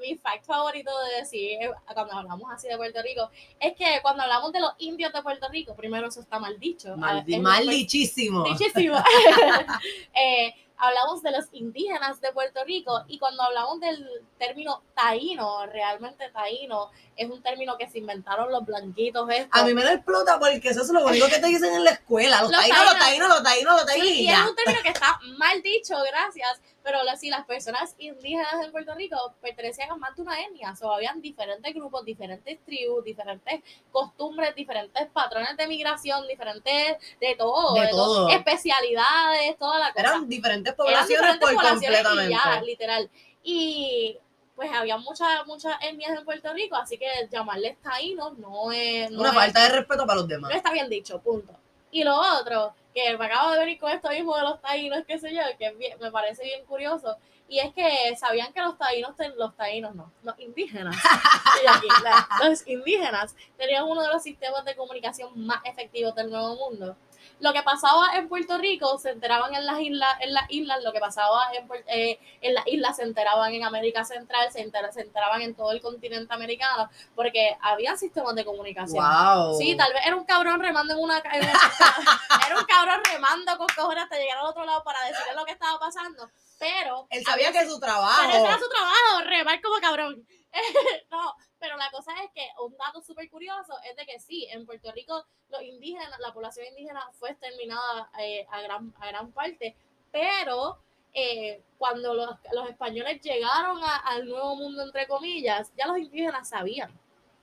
mi 0.00 0.16
fact 0.16 0.44
favorito 0.44 0.90
de 1.00 1.20
decir 1.20 1.58
eh, 1.60 1.70
cuando 1.92 2.14
hablamos 2.14 2.48
así 2.52 2.68
de 2.68 2.76
Puerto 2.76 3.02
Rico 3.02 3.28
es 3.58 3.74
que 3.74 3.98
cuando 4.02 4.22
hablamos 4.22 4.52
de 4.52 4.60
los 4.60 4.72
indios 4.78 5.12
de 5.12 5.20
Puerto 5.20 5.48
Rico, 5.48 5.74
primero 5.74 6.06
eso 6.06 6.20
está 6.20 6.38
mal 6.38 6.60
dicho. 6.60 6.96
Mal, 6.96 7.24
Es 7.26 7.40
mal 7.40 7.66
dichísimo. 7.66 8.44
Dichísimo. 8.44 8.96
Eh, 10.14 10.54
hablamos 10.76 11.22
de 11.22 11.30
los 11.30 11.46
indígenas 11.52 12.20
de 12.20 12.32
Puerto 12.32 12.64
Rico 12.64 13.04
y 13.06 13.18
cuando 13.18 13.42
hablamos 13.42 13.80
del 13.80 14.06
término 14.38 14.82
taíno, 14.94 15.66
realmente 15.66 16.30
taíno, 16.30 16.90
es 17.22 17.30
un 17.30 17.42
término 17.42 17.76
que 17.76 17.86
se 17.88 17.98
inventaron 17.98 18.50
los 18.50 18.64
blanquitos 18.64 19.28
estos. 19.30 19.48
A 19.60 19.64
mí 19.64 19.74
me 19.74 19.84
da 19.84 19.92
explota 19.92 20.38
porque 20.38 20.68
eso 20.68 20.82
es 20.82 20.88
lo 20.88 21.04
único 21.04 21.26
que 21.28 21.38
te 21.38 21.46
dicen 21.46 21.74
en 21.74 21.84
la 21.84 21.90
escuela. 21.90 22.40
Los 22.42 22.50
Los 22.50 22.60
taínos, 22.60 22.78
los 22.84 22.92
taínos. 22.98 23.04
taínos, 23.06 23.28
los 23.28 23.42
taínos, 23.42 23.74
los 23.76 23.86
taínos 23.86 24.08
Sí, 24.08 24.22
y 24.24 24.28
es 24.30 24.38
un 24.40 24.56
término 24.56 24.82
que 24.82 24.88
está 24.88 25.20
mal 25.38 25.62
dicho, 25.62 25.94
gracias, 26.10 26.60
pero 26.82 26.98
si 27.18 27.28
las 27.28 27.44
personas 27.44 27.94
indígenas 27.98 28.54
en 28.64 28.72
Puerto 28.72 28.94
Rico 28.94 29.16
pertenecían 29.42 29.90
a 29.90 29.96
más 29.96 30.16
de 30.16 30.22
una 30.22 30.40
etnia, 30.40 30.74
o 30.80 30.92
habían 30.92 31.20
diferentes 31.20 31.74
grupos, 31.74 32.04
diferentes 32.06 32.58
tribus, 32.64 33.04
diferentes 33.04 33.60
costumbres, 33.92 34.54
diferentes 34.54 35.06
patrones 35.12 35.56
de 35.58 35.66
migración, 35.66 36.26
diferentes 36.26 36.96
de 37.20 37.34
todo, 37.36 37.74
De 37.74 37.88
todo. 37.88 38.28
especialidades, 38.30 39.58
toda 39.58 39.78
la 39.78 39.92
cosa. 39.92 40.00
Eran 40.06 40.28
diferentes 40.28 40.72
Eran 40.72 40.76
poblaciones 40.76 41.08
diferentes 41.08 41.48
por 41.48 41.54
poblaciones 41.54 42.02
completamente. 42.02 42.32
y 42.32 42.54
ya, 42.54 42.62
literal. 42.62 43.10
Y 43.42 44.18
pues 44.60 44.70
había 44.74 44.98
muchas 44.98 45.46
muchas 45.46 45.74
etnias 45.80 46.18
en 46.18 46.22
Puerto 46.22 46.52
Rico, 46.52 46.76
así 46.76 46.98
que 46.98 47.06
llamarles 47.32 47.78
taínos 47.80 48.36
no 48.36 48.70
es, 48.70 49.10
no 49.10 49.20
Una 49.20 49.30
es- 49.30 49.34
falta 49.34 49.62
de 49.62 49.68
respeto 49.70 50.04
para 50.06 50.16
los 50.20 50.28
demás. 50.28 50.50
no 50.50 50.54
está 50.56 50.70
bien 50.70 50.90
dicho, 50.90 51.18
punto. 51.18 51.54
Y 51.90 52.04
lo 52.04 52.14
otro, 52.14 52.74
que 52.94 53.16
me 53.16 53.24
acabo 53.24 53.52
de 53.52 53.58
venir 53.60 53.78
con 53.80 53.90
esto 53.90 54.10
mismo 54.10 54.36
de 54.36 54.42
los 54.42 54.60
taínos, 54.60 55.02
qué 55.06 55.18
sé 55.18 55.32
yo, 55.34 55.40
que 55.58 55.68
es 55.68 55.78
bien- 55.78 55.96
me 55.98 56.10
parece 56.10 56.44
bien 56.44 56.62
curioso, 56.66 57.16
y 57.48 57.58
es 57.58 57.72
que 57.72 58.14
sabían 58.18 58.52
que 58.52 58.60
los 58.60 58.76
taínos, 58.76 59.16
ten- 59.16 59.32
los 59.38 59.56
taínos 59.56 59.94
no, 59.94 60.12
los 60.24 60.38
indígenas, 60.38 60.94
aquí, 61.66 61.88
la- 62.04 62.28
los 62.46 62.66
indígenas 62.66 63.34
tenían 63.56 63.84
uno 63.84 64.02
de 64.02 64.08
los 64.08 64.22
sistemas 64.22 64.62
de 64.66 64.76
comunicación 64.76 65.30
más 65.46 65.60
efectivos 65.64 66.14
del 66.14 66.28
Nuevo 66.30 66.54
Mundo. 66.56 66.96
Lo 67.40 67.52
que 67.52 67.62
pasaba 67.62 68.16
en 68.16 68.28
Puerto 68.28 68.58
Rico 68.58 68.98
se 68.98 69.10
enteraban 69.10 69.54
en 69.54 69.64
las 69.66 69.80
islas, 69.80 70.14
en 70.20 70.34
las 70.34 70.44
islas, 70.50 70.82
lo 70.84 70.92
que 70.92 71.00
pasaba 71.00 71.50
en, 71.54 71.68
eh, 71.86 72.18
en 72.40 72.54
las 72.54 72.66
islas 72.66 72.96
se 72.96 73.02
enteraban 73.02 73.52
en 73.52 73.64
América 73.64 74.04
Central, 74.04 74.50
se, 74.52 74.60
enter- 74.60 74.90
se 74.92 75.02
enteraban 75.02 75.42
en 75.42 75.54
todo 75.54 75.72
el 75.72 75.80
continente 75.80 76.32
americano, 76.34 76.90
porque 77.14 77.56
había 77.62 77.96
sistemas 77.96 78.34
de 78.34 78.44
comunicación. 78.44 79.04
Wow. 79.04 79.58
Sí, 79.58 79.76
tal 79.76 79.92
vez 79.92 80.02
era 80.06 80.16
un 80.16 80.24
cabrón 80.24 80.60
remando 80.60 80.92
en 80.94 81.00
una, 81.00 81.18
en 81.18 81.42
una- 81.42 81.52
era 82.46 82.58
un 82.58 82.64
cabrón 82.64 83.00
remando 83.10 83.56
con 83.56 83.66
cojones 83.76 84.04
hasta 84.04 84.16
llegar 84.18 84.38
al 84.38 84.46
otro 84.46 84.64
lado 84.64 84.82
para 84.84 85.00
decirle 85.06 85.34
lo 85.34 85.44
que 85.44 85.52
estaba 85.52 85.78
pasando, 85.78 86.30
pero 86.58 87.06
Él 87.10 87.24
sabía 87.24 87.52
que 87.52 87.66
su 87.66 87.80
trabajo. 87.80 88.20
pero 88.20 88.32
ese 88.38 88.46
era 88.46 88.58
su 88.58 88.68
trabajo, 88.68 89.24
remar 89.28 89.60
como 89.62 89.76
cabrón. 89.80 90.26
no, 91.10 91.34
pero 91.58 91.76
la 91.76 91.90
cosa 91.90 92.12
es 92.24 92.30
que 92.34 92.46
un 92.64 92.76
dato 92.76 93.00
súper 93.00 93.28
curioso 93.30 93.74
es 93.88 93.96
de 93.96 94.06
que 94.06 94.18
sí, 94.20 94.46
en 94.50 94.66
Puerto 94.66 94.90
Rico 94.92 95.24
los 95.50 95.62
indígenas, 95.62 96.08
la 96.20 96.32
población 96.32 96.66
indígena 96.66 97.08
fue 97.18 97.30
exterminada 97.30 98.10
eh, 98.20 98.46
a, 98.50 98.60
gran, 98.62 98.94
a 99.00 99.06
gran 99.08 99.32
parte, 99.32 99.76
pero 100.12 100.78
eh, 101.12 101.62
cuando 101.78 102.14
los, 102.14 102.30
los 102.52 102.68
españoles 102.68 103.20
llegaron 103.20 103.82
a- 103.82 103.96
al 103.96 104.26
nuevo 104.28 104.56
mundo, 104.56 104.82
entre 104.82 105.06
comillas, 105.08 105.72
ya 105.76 105.86
los 105.86 105.98
indígenas 105.98 106.48
sabían 106.48 106.96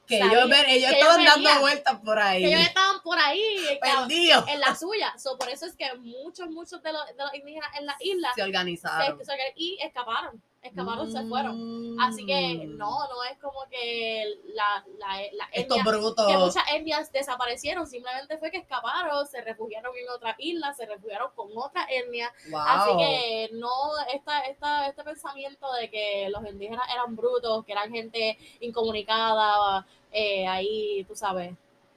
que 0.08 0.20
ellos, 0.20 0.48
ven- 0.50 0.66
ellos 0.70 0.90
que 0.90 1.00
estaban 1.00 1.20
ellos 1.20 1.34
dando 1.44 1.60
vueltas 1.60 2.00
por 2.00 2.18
ahí. 2.18 2.42
que 2.42 2.48
ellos 2.48 2.62
estaban 2.62 3.02
por 3.02 3.20
ahí 3.20 3.78
Perdidos. 3.82 4.46
en 4.48 4.62
la 4.62 4.74
suya. 4.74 5.14
So, 5.18 5.38
por 5.38 5.50
eso 5.50 5.66
es 5.66 5.76
que 5.76 5.94
muchos, 5.96 6.50
muchos 6.50 6.82
de 6.82 6.94
los, 6.94 7.06
de 7.08 7.16
los 7.22 7.34
indígenas 7.34 7.70
en 7.78 7.86
la 7.86 7.98
isla 8.00 8.32
Se 8.34 8.42
organizaron. 8.44 9.20
se- 9.20 9.26
se- 9.26 9.54
y 9.58 9.78
escaparon, 9.82 10.42
escaparon, 10.68 11.12
se 11.12 11.24
fueron. 11.26 11.96
Mm. 11.96 12.00
Así 12.00 12.26
que 12.26 12.66
no, 12.68 13.00
no 13.08 13.24
es 13.32 13.38
como 13.40 13.60
que 13.70 14.36
la, 14.54 14.86
la, 15.00 15.22
la 15.34 15.46
Estos 15.52 15.78
etnia- 15.78 15.84
brutos. 15.86 16.28
que 16.28 16.38
muchas 16.38 16.64
etnias 16.74 17.12
desaparecieron, 17.12 17.88
simplemente 17.88 18.38
fue 18.38 18.52
que 18.52 18.58
escaparon, 18.58 19.26
se 19.28 19.42
refugiaron 19.42 19.96
en 19.98 20.10
otra 20.10 20.36
isla, 20.38 20.74
se 20.74 20.86
refugiaron 20.86 21.32
con 21.36 21.50
otra 21.56 21.86
etnia. 21.90 22.32
Wow. 22.50 22.60
Así 22.66 22.98
que 22.98 23.50
no, 23.54 23.70
esta, 24.14 24.42
esta, 24.42 24.88
este 24.88 25.04
pensamiento 25.04 25.72
de 25.74 25.90
que 25.90 26.30
los 26.30 26.46
indígenas 26.48 26.84
eran 26.94 27.16
brutos, 27.16 27.66
que 27.66 27.72
eran 27.72 27.92
gente 27.92 28.38
incomunicada, 28.60 29.86
eh, 30.12 30.48
ahí, 30.48 31.04
tú 31.06 31.16
sabes, 31.16 31.54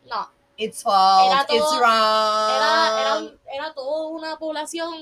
no. 0.07 0.29
It's 0.57 0.83
false. 0.83 1.27
Era 1.33 1.47
todo- 1.47 1.57
It's 1.57 1.71
wrong. 1.79 2.51
Era, 2.51 3.01
era, 3.01 3.33
era 3.55 3.73
toda 3.75 4.09
una 4.09 4.37
población 4.37 4.93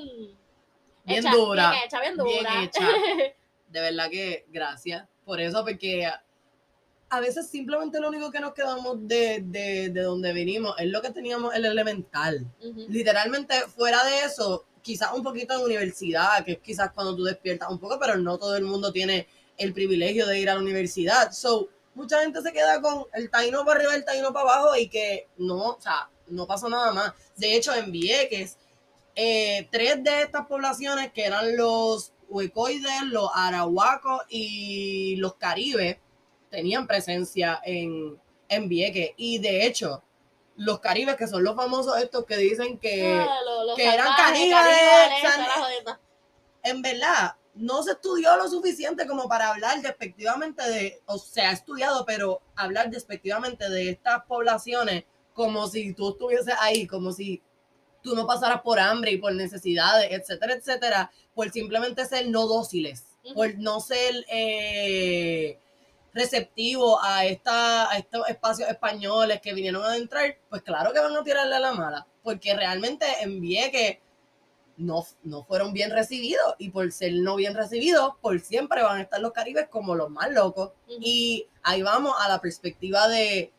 Bien 1.05 1.19
hecha, 1.27 1.31
dura. 1.33 1.71
bien 1.71 1.83
hecha, 1.85 2.01
bien 2.01 2.17
bien 2.17 2.39
dura. 2.39 2.63
hecha. 2.63 2.81
De 3.69 3.81
verdad 3.81 4.11
que 4.11 4.47
gracias 4.49 5.07
por 5.25 5.41
eso, 5.41 5.65
porque 5.65 6.11
a 7.11 7.21
veces 7.21 7.49
simplemente 7.49 8.01
lo 8.01 8.09
único 8.09 8.31
que 8.31 8.41
nos 8.41 8.55
quedamos 8.55 9.07
de, 9.07 9.43
de, 9.45 9.91
de 9.91 10.03
donde 10.03 10.33
vinimos 10.33 10.75
es 10.79 10.89
lo 10.89 11.01
que 11.01 11.11
teníamos 11.11 11.55
el 11.55 11.65
elemental. 11.65 12.47
Literalmente, 12.89 13.55
fuera 13.75 14.05
de 14.05 14.25
eso, 14.25 14.67
quizás 14.83 15.13
un 15.13 15.23
poquito 15.23 15.57
de 15.57 15.65
universidad, 15.65 16.45
que 16.45 16.53
es 16.53 16.59
quizás 16.59 16.93
cuando 16.93 17.17
tú 17.17 17.25
despiertas 17.25 17.71
un 17.71 17.79
poco, 17.79 17.99
pero 17.99 18.17
no 18.17 18.39
todo 18.39 18.57
el 18.57 18.65
mundo 18.65 18.93
tiene 18.93 19.27
el 19.57 19.73
privilegio 19.73 20.27
de 20.27 20.41
ir 20.41 20.51
a 20.51 20.55
la 20.55 20.61
universidad. 20.61 21.33
So, 21.33 21.69
mucha 21.95 22.21
gente 22.21 22.41
se 22.43 22.53
queda 22.53 22.81
con 22.81 23.07
el 23.13 23.31
taíno 23.31 23.65
para 23.65 23.81
arriba, 23.81 23.95
el 23.95 24.05
taíno 24.05 24.33
para 24.33 24.51
abajo 24.51 24.77
y 24.77 24.89
que 24.89 25.29
no, 25.37 25.71
o 25.71 25.81
sea, 25.81 26.09
no 26.29 26.47
pasó 26.47 26.69
nada 26.69 26.93
más. 26.93 27.13
De 27.37 27.57
hecho, 27.57 27.75
en 27.75 27.91
Vieques, 27.91 28.57
eh, 29.15 29.69
tres 29.71 30.03
de 30.05 30.23
estas 30.23 30.47
poblaciones 30.47 31.13
que 31.13 31.25
eran 31.25 31.57
los 31.57 32.13
huecoides, 32.29 33.03
los 33.05 33.31
arahuacos 33.35 34.23
y 34.29 35.17
los 35.17 35.35
caribes 35.35 35.99
tenían 36.51 36.87
presencia 36.87 37.61
en, 37.65 38.19
en 38.49 38.69
Vieques. 38.69 39.11
Y 39.17 39.39
de 39.39 39.67
hecho, 39.67 40.03
los 40.57 40.81
caribes, 40.81 41.17
que 41.17 41.27
son 41.29 41.45
los 41.45 41.55
famosos 41.57 41.97
estos 41.99 42.25
que 42.25 42.37
dicen 42.37 42.79
que 42.79 43.13
Ah, 43.21 43.39
lo- 43.45 43.65
los 43.65 43.77
que 43.77 43.87
eran 43.87 44.07
jodienda. 45.63 46.01
en 46.63 46.83
verdad 46.83 47.35
no 47.55 47.83
se 47.83 47.93
estudió 47.93 48.37
lo 48.37 48.49
suficiente 48.49 49.07
como 49.07 49.29
para 49.29 49.49
hablar 49.49 49.81
despectivamente 49.83 50.63
de, 50.69 51.03
o 51.07 51.19
se 51.19 51.41
ha 51.43 51.51
estudiado, 51.53 52.05
pero 52.07 52.41
hablar 52.55 52.89
despectivamente 52.91 53.69
de 53.69 53.91
estas 53.91 54.23
poblaciones 54.27 55.05
como 55.33 55.67
si 55.69 55.93
tú 55.93 56.11
estuvieses 56.11 56.55
ahí, 56.61 56.87
como 56.87 57.11
si 57.13 57.43
tú 58.03 58.15
no 58.15 58.27
pasaras 58.27 58.63
por 58.63 58.79
hambre 58.79 59.13
y 59.13 59.19
por 59.19 59.35
necesidades, 59.35 60.09
etcétera, 60.11 60.55
etcétera, 60.55 61.11
por 61.35 61.51
simplemente 61.51 62.05
ser 62.05 62.29
no 62.29 62.47
dóciles, 62.47 63.05
por 63.35 63.57
no 63.59 63.81
ser 63.81 64.25
eh, 64.29 65.59
receptivo 66.13 67.03
a, 67.03 67.27
esta, 67.27 67.91
a 67.91 67.99
estos 67.99 68.29
espacios 68.29 68.69
españoles 68.69 69.41
que 69.41 69.55
vinieron 69.55 69.85
a 69.85 69.97
entrar, 69.97 70.37
pues 70.49 70.63
claro 70.63 70.93
que 70.93 71.01
van 71.01 71.17
a 71.17 71.23
tirarle 71.23 71.57
a 71.57 71.61
la 71.61 71.73
mala, 71.73 72.07
porque 72.23 72.55
realmente 72.55 73.07
envié 73.21 73.71
que 73.71 74.01
no, 74.79 75.05
no 75.25 75.45
fueron 75.45 75.73
bien 75.73 75.91
recibidos 75.91 76.55
y 76.59 76.71
por 76.71 76.91
ser 76.93 77.13
no 77.15 77.37
bien 77.37 77.55
recibidos, 77.55 78.15
por 78.21 78.39
siempre 78.41 78.83
van 78.83 78.99
a 78.99 79.03
estar 79.03 79.21
los 79.21 79.33
caribes 79.33 79.69
como 79.69 79.95
los 79.95 80.09
más 80.09 80.31
locos. 80.31 80.73
Y 80.89 81.47
ahí 81.63 81.83
vamos 81.83 82.15
a 82.19 82.29
la 82.29 82.41
perspectiva 82.41 83.09
de 83.09 83.53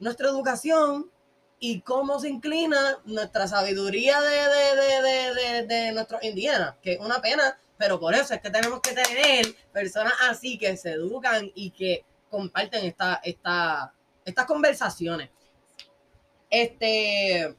nuestra 0.00 0.28
educación 0.28 1.10
y 1.58 1.80
cómo 1.80 2.20
se 2.20 2.28
inclina 2.28 2.98
nuestra 3.04 3.48
sabiduría 3.48 4.20
de, 4.20 4.30
de, 4.30 5.02
de, 5.02 5.66
de, 5.66 5.92
nuestros 5.92 6.22
indígenas, 6.22 6.74
que 6.82 6.94
es 6.94 7.00
una 7.00 7.20
pena, 7.20 7.58
pero 7.78 7.98
por 7.98 8.14
eso 8.14 8.34
es 8.34 8.40
que 8.40 8.50
tenemos 8.50 8.80
que 8.80 8.92
tener 8.92 9.54
personas 9.72 10.12
así 10.28 10.58
que 10.58 10.76
se 10.76 10.92
educan 10.92 11.50
y 11.54 11.70
que 11.70 12.04
comparten 12.30 12.84
esta, 12.84 13.20
esta, 13.24 13.92
estas 14.24 14.46
conversaciones. 14.46 15.30
Este, 16.50 17.54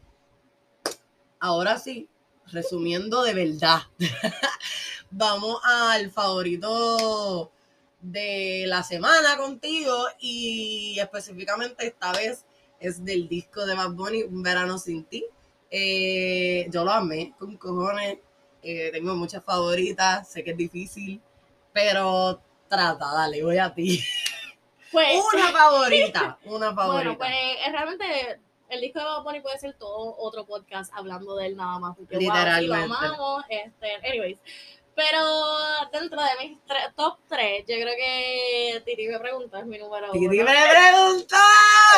ahora 1.40 1.78
sí, 1.80 2.08
resumiendo 2.48 3.24
de 3.24 3.34
verdad, 3.34 3.82
vamos 5.12 5.60
al 5.64 6.12
favorito 6.12 7.52
de 8.02 8.66
la 8.68 8.84
semana 8.84 9.38
contigo 9.38 10.06
y 10.20 10.98
específicamente 11.00 11.88
esta 11.88 12.12
vez 12.14 12.46
es 12.80 13.04
del 13.04 13.28
disco 13.28 13.66
de 13.66 13.76
Bad 13.76 13.92
Bunny, 13.92 14.24
Un 14.24 14.44
Verano 14.44 14.78
Sin 14.78 15.04
Ti. 15.06 15.26
Eh, 15.70 16.68
yo 16.72 16.84
lo 16.86 16.92
amé 16.92 17.34
con 17.38 17.58
cojones, 17.58 18.20
eh, 18.64 18.90
tengo 18.92 19.16
muchas 19.16 19.44
favoritas, 19.44 20.30
sé 20.30 20.44
que 20.44 20.52
es 20.52 20.58
difícil, 20.58 21.22
pero 21.74 22.42
trata, 22.70 23.06
dale, 23.14 23.44
voy 23.44 23.58
a 23.58 23.74
ti. 23.74 24.02
Pues, 24.90 25.22
Una 25.34 25.52
favorita, 25.52 26.40
una 26.46 26.74
favorita. 26.74 27.04
bueno, 27.04 27.18
pues 27.18 27.30
eh, 27.30 27.72
realmente 27.74 28.40
el 28.70 28.80
disco 28.80 29.00
de 29.00 29.06
Bad 29.06 29.24
Bunny 29.24 29.42
puede 29.42 29.60
ser 29.60 29.74
todo 29.74 30.16
otro 30.18 30.46
podcast 30.46 30.94
hablando 30.96 31.36
de 31.36 31.48
él 31.48 31.58
nada 31.58 31.78
más. 31.78 31.98
Porque, 31.98 32.16
wow, 32.16 32.22
sí, 32.22 32.28
lo 32.28 32.34
Literalmente. 32.34 32.96
amamos. 32.96 33.44
Este, 33.50 33.96
anyways. 34.10 34.40
Pero 34.98 35.22
dentro 35.92 36.20
de 36.20 36.30
mis 36.48 36.58
tre- 36.66 36.92
top 36.96 37.20
3, 37.30 37.66
yo 37.68 37.76
creo 37.76 37.96
que 37.96 38.82
Titi 38.84 39.08
me 39.08 39.20
preguntó, 39.20 39.58
es 39.58 39.66
mi 39.68 39.78
número 39.78 40.10
Titi 40.12 40.26
uno. 40.26 40.44
me 40.52 40.70
preguntó, 40.70 41.36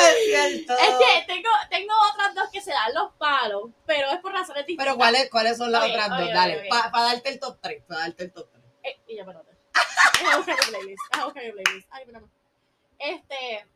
es 0.01 0.25
cierto. 0.25 0.73
Es 0.73 0.89
que 0.97 1.25
tengo, 1.33 1.49
tengo 1.69 1.93
otras 2.13 2.35
dos 2.35 2.49
que 2.51 2.59
se 2.59 2.71
dan 2.71 2.93
los 2.93 3.13
palos, 3.13 3.69
pero 3.85 4.09
es 4.11 4.19
por 4.19 4.33
razones 4.33 4.65
distintas. 4.65 4.85
Pero 4.85 4.97
¿cuáles, 4.97 5.29
¿cuáles 5.29 5.57
son 5.57 5.71
las 5.71 5.89
otras 5.89 6.09
dos? 6.09 6.27
Dale, 6.33 6.67
para 6.69 7.05
darte 7.05 7.29
el 7.29 7.39
top 7.39 7.57
3, 7.61 7.83
para 7.87 8.01
darte 8.01 8.23
el 8.25 8.33
top 8.33 8.49
3. 8.51 8.63
Eh, 8.83 8.99
y 9.07 9.15
ya, 9.15 9.21
espérate. 9.21 9.49
Déjame 10.19 10.35
buscar 10.35 10.55
mi 10.57 10.71
playlist. 10.71 11.01
Déjame 11.09 11.23
buscar 11.25 11.43
mi 11.45 11.51
playlist. 11.51 11.87
Ay, 11.91 12.01
espérame. 12.01 12.29
Este, 12.99 13.67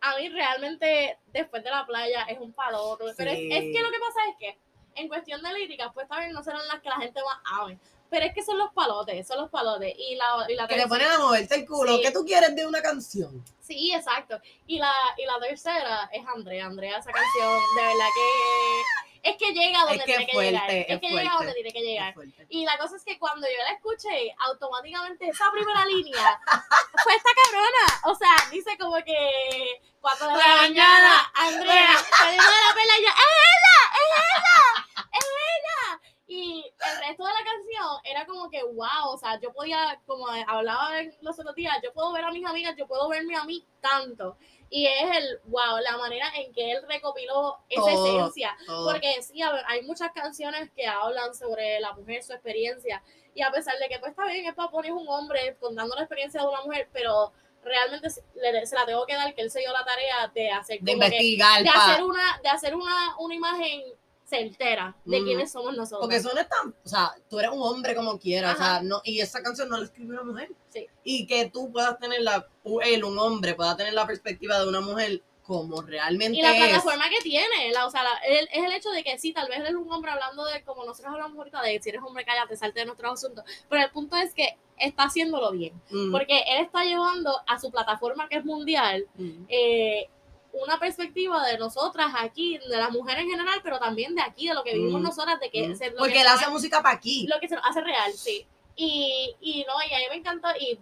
a 0.00 0.16
mí 0.16 0.28
realmente, 0.30 1.18
después 1.26 1.62
de 1.62 1.70
la 1.70 1.84
playa, 1.84 2.22
es 2.30 2.38
un 2.38 2.54
palote. 2.54 3.04
Pero 3.14 3.30
es, 3.30 3.36
Sí. 3.36 3.48
es 3.52 3.60
que 3.76 3.82
lo 3.82 3.90
que 3.90 3.98
pasa 3.98 4.20
es 4.30 4.36
que, 4.38 4.58
en 4.94 5.08
cuestión 5.08 5.42
de 5.42 5.52
lírica, 5.52 5.92
pues 5.92 6.08
también 6.08 6.32
no 6.32 6.42
serán 6.42 6.66
las 6.66 6.80
que 6.80 6.88
la 6.88 6.96
gente 6.96 7.20
más 7.22 7.38
ame. 7.60 7.78
Pero 8.10 8.26
es 8.26 8.34
que 8.34 8.42
son 8.42 8.58
los 8.58 8.72
palotes, 8.72 9.26
son 9.26 9.38
los 9.40 9.50
palotes. 9.50 9.94
Y 9.96 10.16
la, 10.16 10.44
y 10.48 10.54
la 10.54 10.66
Que 10.66 10.74
tercera- 10.74 10.88
ponen 10.88 11.10
a 11.12 11.18
moverte 11.18 11.54
el 11.54 11.66
culo. 11.66 11.96
Sí. 11.96 12.02
¿Qué 12.02 12.10
tú 12.10 12.24
quieres 12.24 12.54
de 12.56 12.66
una 12.66 12.82
canción? 12.82 13.44
Sí, 13.60 13.92
exacto. 13.94 14.38
Y 14.66 14.78
la, 14.78 14.92
y 15.16 15.24
la 15.26 15.38
tercera 15.38 16.10
es 16.12 16.26
Andrea. 16.26 16.66
Andrea, 16.66 16.98
esa 16.98 17.12
canción, 17.12 17.58
de 17.76 17.82
verdad 17.82 18.06
que. 18.14 18.82
Es 19.22 19.36
que 19.36 19.52
llega 19.52 19.80
donde 19.80 19.96
Es 19.96 20.00
que 20.00 20.06
tiene 20.06 20.26
que 20.26 20.32
fuerte, 20.32 20.50
llegar. 20.50 20.70
Es, 20.70 20.86
es 20.88 21.00
que 21.00 21.08
llega 21.08 21.20
fuerte. 21.20 21.36
donde 21.36 21.52
tiene 21.54 21.72
que 21.72 21.80
llegar. 21.82 22.14
Y 22.48 22.64
la 22.64 22.78
cosa 22.78 22.96
es 22.96 23.04
que 23.04 23.18
cuando 23.18 23.46
yo 23.46 23.62
la 23.64 23.72
escuché, 23.74 24.34
automáticamente 24.38 25.28
esa 25.28 25.44
primera 25.52 25.84
línea 25.84 26.40
fue 27.04 27.14
esta 27.14 27.30
cabrona. 27.44 28.00
O 28.06 28.14
sea, 28.14 28.30
dice 28.50 28.78
como 28.78 28.96
que 29.04 29.82
cuatro 30.00 30.26
de 30.26 30.32
la 30.32 30.38
La 30.38 30.56
mañana, 30.56 30.72
mañana, 30.72 31.32
Andrea, 31.34 31.96
de 32.30 32.36
la 32.36 32.74
pela, 32.74 32.98
y 32.98 33.02
yo, 33.02 33.08
¡es 33.10 33.36
ella! 33.52 33.78
¡Es 33.92 34.08
ella! 34.16 35.06
¡Es 35.12 35.26
ella! 35.26 36.09
Y 36.32 36.62
el 36.64 37.08
resto 37.08 37.24
de 37.24 37.32
la 37.32 37.44
canción 37.44 37.86
era 38.04 38.24
como 38.24 38.48
que, 38.50 38.62
wow, 38.62 39.08
o 39.12 39.18
sea, 39.18 39.40
yo 39.40 39.52
podía, 39.52 40.00
como 40.06 40.28
hablaba 40.28 41.00
en 41.00 41.12
los 41.22 41.36
otros 41.40 41.56
días, 41.56 41.76
yo 41.82 41.92
puedo 41.92 42.12
ver 42.12 42.24
a 42.24 42.30
mis 42.30 42.46
amigas, 42.46 42.76
yo 42.78 42.86
puedo 42.86 43.08
verme 43.08 43.34
a 43.34 43.42
mí 43.42 43.66
tanto. 43.80 44.36
Y 44.70 44.86
es 44.86 45.16
el, 45.16 45.40
wow, 45.46 45.78
la 45.82 45.96
manera 45.96 46.28
en 46.36 46.52
que 46.52 46.70
él 46.70 46.84
recopiló 46.88 47.58
esa 47.68 47.82
Todo. 47.82 48.18
esencia. 48.20 48.56
Todo. 48.64 48.92
Porque 48.92 49.20
sí, 49.22 49.42
a 49.42 49.50
ver, 49.50 49.64
hay 49.66 49.82
muchas 49.82 50.12
canciones 50.12 50.70
que 50.70 50.86
hablan 50.86 51.34
sobre 51.34 51.80
la 51.80 51.94
mujer, 51.94 52.22
su 52.22 52.32
experiencia, 52.32 53.02
y 53.34 53.42
a 53.42 53.50
pesar 53.50 53.76
de 53.78 53.88
que 53.88 53.98
pues 53.98 54.10
está 54.12 54.24
bien, 54.26 54.46
es 54.46 54.54
para 54.54 54.70
poner 54.70 54.92
un 54.92 55.08
hombre 55.08 55.56
contando 55.58 55.96
la 55.96 56.02
experiencia 56.02 56.40
de 56.42 56.46
una 56.46 56.62
mujer, 56.62 56.88
pero 56.92 57.32
realmente 57.64 58.08
se, 58.08 58.22
le- 58.36 58.64
se 58.66 58.76
la 58.76 58.86
tengo 58.86 59.04
que 59.04 59.14
dar 59.16 59.34
que 59.34 59.42
él 59.42 59.50
se 59.50 59.58
dio 59.58 59.72
la 59.72 59.84
tarea 59.84 60.28
de 60.32 60.50
hacer 60.50 60.78
de 60.78 60.84
que- 60.86 60.92
investigar, 60.92 61.64
de 61.64 61.70
pa. 61.72 61.86
hacer 61.92 62.04
una, 62.04 62.40
de 62.40 62.48
hacer 62.48 62.74
una, 62.76 63.16
una 63.18 63.34
imagen 63.34 63.82
certera 64.30 64.96
de 65.04 65.20
Mm. 65.20 65.24
quiénes 65.24 65.52
somos 65.52 65.76
nosotros. 65.76 66.00
Porque 66.00 66.16
eso 66.16 66.30
no 66.32 66.40
es 66.40 66.48
tan, 66.48 66.68
o 66.84 66.88
sea, 66.88 67.12
tú 67.28 67.38
eres 67.40 67.50
un 67.50 67.60
hombre 67.62 67.94
como 67.94 68.18
quieras, 68.18 68.54
o 68.54 68.58
sea, 68.58 68.80
no, 68.82 69.02
y 69.04 69.20
esa 69.20 69.42
canción 69.42 69.68
no 69.68 69.76
la 69.76 69.84
escribió 69.84 70.14
una 70.14 70.22
mujer. 70.32 70.48
Sí. 70.72 70.86
Y 71.04 71.26
que 71.26 71.50
tú 71.50 71.70
puedas 71.72 71.98
tener 71.98 72.22
la, 72.22 72.46
él, 72.84 73.04
un 73.04 73.18
hombre, 73.18 73.54
pueda 73.54 73.76
tener 73.76 73.92
la 73.92 74.06
perspectiva 74.06 74.58
de 74.60 74.68
una 74.68 74.80
mujer 74.80 75.20
como 75.42 75.82
realmente 75.82 76.38
y 76.38 76.42
la 76.42 76.52
es. 76.56 76.62
plataforma 76.64 77.08
que 77.10 77.18
tiene, 77.24 77.72
la, 77.72 77.84
o 77.84 77.90
sea, 77.90 78.04
la- 78.04 78.18
el- 78.18 78.48
es 78.52 78.64
el 78.64 78.72
hecho 78.72 78.90
de 78.90 79.02
que 79.02 79.18
sí, 79.18 79.32
tal 79.32 79.48
vez 79.48 79.58
él 79.58 79.66
es 79.66 79.74
un 79.74 79.90
hombre 79.92 80.12
hablando 80.12 80.44
de, 80.44 80.62
como 80.62 80.84
nosotros 80.84 81.12
hablamos 81.12 81.36
ahorita, 81.36 81.60
de 81.62 81.80
si 81.82 81.88
eres 81.88 82.02
hombre, 82.06 82.24
cállate, 82.24 82.56
salte 82.56 82.78
de 82.80 82.86
nuestros 82.86 83.12
asuntos, 83.14 83.44
pero 83.68 83.82
el 83.82 83.90
punto 83.90 84.14
es 84.16 84.32
que 84.32 84.56
está 84.76 85.04
haciéndolo 85.04 85.50
bien, 85.50 85.72
Mm, 85.90 86.12
porque 86.12 86.38
él 86.46 86.64
está 86.64 86.84
llevando 86.84 87.32
a 87.48 87.58
su 87.58 87.70
plataforma 87.72 88.28
que 88.28 88.36
es 88.36 88.44
mundial 88.44 89.06
mm. 89.16 89.44
eh, 89.48 90.08
una 90.52 90.78
perspectiva 90.78 91.46
de 91.46 91.58
nosotras 91.58 92.12
aquí, 92.18 92.58
de 92.58 92.76
las 92.76 92.90
mujeres 92.90 93.22
en 93.24 93.30
general, 93.30 93.60
pero 93.62 93.78
también 93.78 94.14
de 94.14 94.22
aquí, 94.22 94.48
de 94.48 94.54
lo 94.54 94.62
que 94.64 94.74
vivimos 94.74 95.00
Mm, 95.00 95.04
nosotras, 95.04 95.38
de 95.40 95.50
que 95.50 95.68
Mm. 95.68 95.76
se- 95.76 95.90
Porque 95.92 96.12
que 96.14 96.20
él 96.22 96.26
hace 96.26 96.48
música 96.48 96.82
para 96.82 96.96
aquí. 96.96 97.26
lo 97.28 97.38
que 97.40 97.48
se 97.48 97.54
nos 97.56 97.64
hace 97.64 97.80
real, 97.80 98.12
sí. 98.12 98.46
Y, 98.76 99.36
y 99.40 99.64
no, 99.68 99.74
y 99.82 99.92
a 99.92 99.98
mí 99.98 100.04
me 100.10 100.16
encantó 100.16 100.48
y 100.58 100.78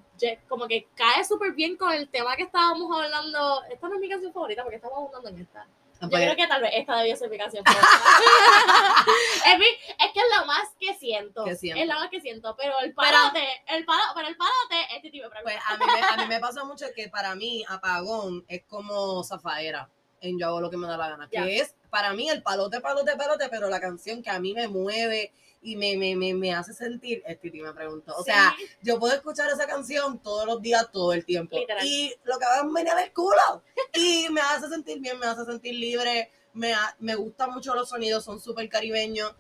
como 0.49 0.69
que 0.69 0.87
cae 0.95 1.25
súper 1.25 1.53
bien 1.53 1.77
con 1.77 1.93
el 1.93 2.09
tema 2.09 2.37
que 2.37 2.45
estábamos 2.45 2.89
hablando. 2.97 3.63
Esta 3.65 3.89
no 3.89 3.95
es 3.97 4.01
mi 4.01 4.09
canción 4.09 4.33
favorita 4.33 4.63
porque 4.63 4.77
estamos 4.77 4.99
abundando 4.99 5.29
en 5.31 5.39
esta. 5.41 5.67
Yo 6.01 6.09
Pues, 6.11 6.23
creo 6.25 6.37
que 6.37 6.47
tal 6.47 6.63
vez 6.63 6.71
esta 6.75 6.97
debía 6.99 7.17
ser 7.17 7.29
mi 7.29 7.39
canción 7.39 7.65
es, 9.47 9.59
mi- 9.59 9.65
es 9.67 10.13
que 10.13 10.21
es 10.21 10.27
lo 10.39 10.47
más 10.47 10.69
que 10.79 10.95
siento. 10.95 11.45
Que 11.45 11.57
siento. 11.57 11.81
Es 11.83 11.89
lo 11.89 11.95
más 11.95 12.09
que 12.11 12.21
siento. 12.21 12.55
Pero 12.57 12.79
el 12.81 12.95
palote, 12.95 13.43
el 13.69 13.85
palo, 13.85 14.03
pero 14.15 14.29
el 14.29 14.37
palote 14.37 14.95
es 14.95 15.03
Titi 15.03 15.21
me 15.21 15.29
pregunta. 15.29 15.53
pues 15.59 15.65
a 15.67 15.77
mí, 15.77 15.85
me, 15.93 16.01
a 16.07 16.17
mí 16.17 16.27
me 16.35 16.41
pasa 16.41 16.65
mucho 16.65 16.87
que 16.95 17.09
para 17.09 17.35
mí 17.35 17.65
Apagón 17.69 18.45
es 18.49 18.63
como 18.69 19.25
Zafaera 19.25 19.89
en 20.21 20.39
Yo 20.39 20.49
hago 20.49 20.61
lo 20.61 20.71
que 20.71 20.77
me 20.77 20.87
da 20.89 20.97
la 20.97 21.09
gana. 21.11 21.29
Que 21.29 21.59
es 21.59 21.75
para 21.91 22.13
mí 22.13 22.29
el 22.29 22.43
palote, 22.43 22.81
palote, 22.81 23.17
palote, 23.17 23.49
pero 23.49 23.69
la 23.69 23.81
canción 23.81 24.23
que 24.23 24.31
a 24.31 24.39
mí 24.41 24.53
me 24.55 24.69
mueve 24.69 25.33
y 25.73 25.77
me, 25.77 25.97
me, 25.97 26.15
me, 26.17 26.35
me 26.35 26.53
hace 26.55 26.73
sentir, 26.73 27.23
es 27.27 27.41
Titi 27.41 27.61
me 27.61 27.73
preguntó. 27.73 28.15
O 28.17 28.25
Sí, 28.25 28.31
sea, 28.31 28.55
yo 28.83 28.99
puedo 28.99 29.15
escuchar 29.15 29.49
esa 29.51 29.67
canción 29.67 30.19
todos 30.21 30.47
los 30.47 30.61
días, 30.63 30.91
todo 30.93 31.13
el 31.13 31.25
tiempo. 31.25 31.59
Literal. 31.59 31.85
Y 31.87 32.15
lo 32.25 32.39
que 32.39 32.45
va 32.47 32.57
a 32.59 32.63
venir 32.65 32.93
el 33.05 33.13
culo. 33.13 33.63
Y 33.95 34.29
me 34.31 34.41
hace 34.41 34.69
sentir 34.69 35.01
bien, 35.01 35.19
me 35.19 35.27
hace 35.27 35.45
sentir 35.45 35.75
libre. 35.75 36.31
Me, 36.55 36.73
ha- 36.75 36.97
me 36.99 37.15
gustan 37.15 37.51
mucho 37.53 37.75
los 37.75 37.89
sonidos, 37.89 38.25
son 38.25 38.41
súper 38.41 38.69
caribeños. 38.69 39.33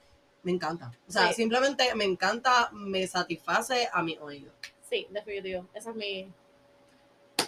Me 0.42 0.52
encanta. 0.52 0.92
O 1.08 1.10
sea, 1.12 1.28
Sí. 1.28 1.34
simplemente 1.34 1.94
me 1.94 2.04
encanta, 2.04 2.70
me 2.72 3.06
satisface 3.06 3.88
a 3.92 4.02
mi 4.02 4.16
oído. 4.18 4.52
sí, 4.88 5.06
definitivo. 5.10 5.66
Esa 5.74 5.90
es 5.90 5.96
mi. 5.96 6.32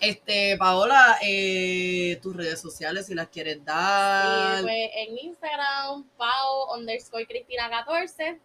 Este, 0.01 0.57
Paola, 0.57 1.19
eh, 1.23 2.19
tus 2.23 2.35
redes 2.35 2.59
sociales, 2.61 3.07
si 3.07 3.15
las 3.15 3.29
quieres 3.29 3.63
dar. 3.65 4.63
pues 4.63 4.91
en 4.95 5.19
Instagram, 5.19 6.09
Pau 6.17 6.75
underscore 6.75 7.27
Cristina 7.27 7.69
14. 7.69 8.41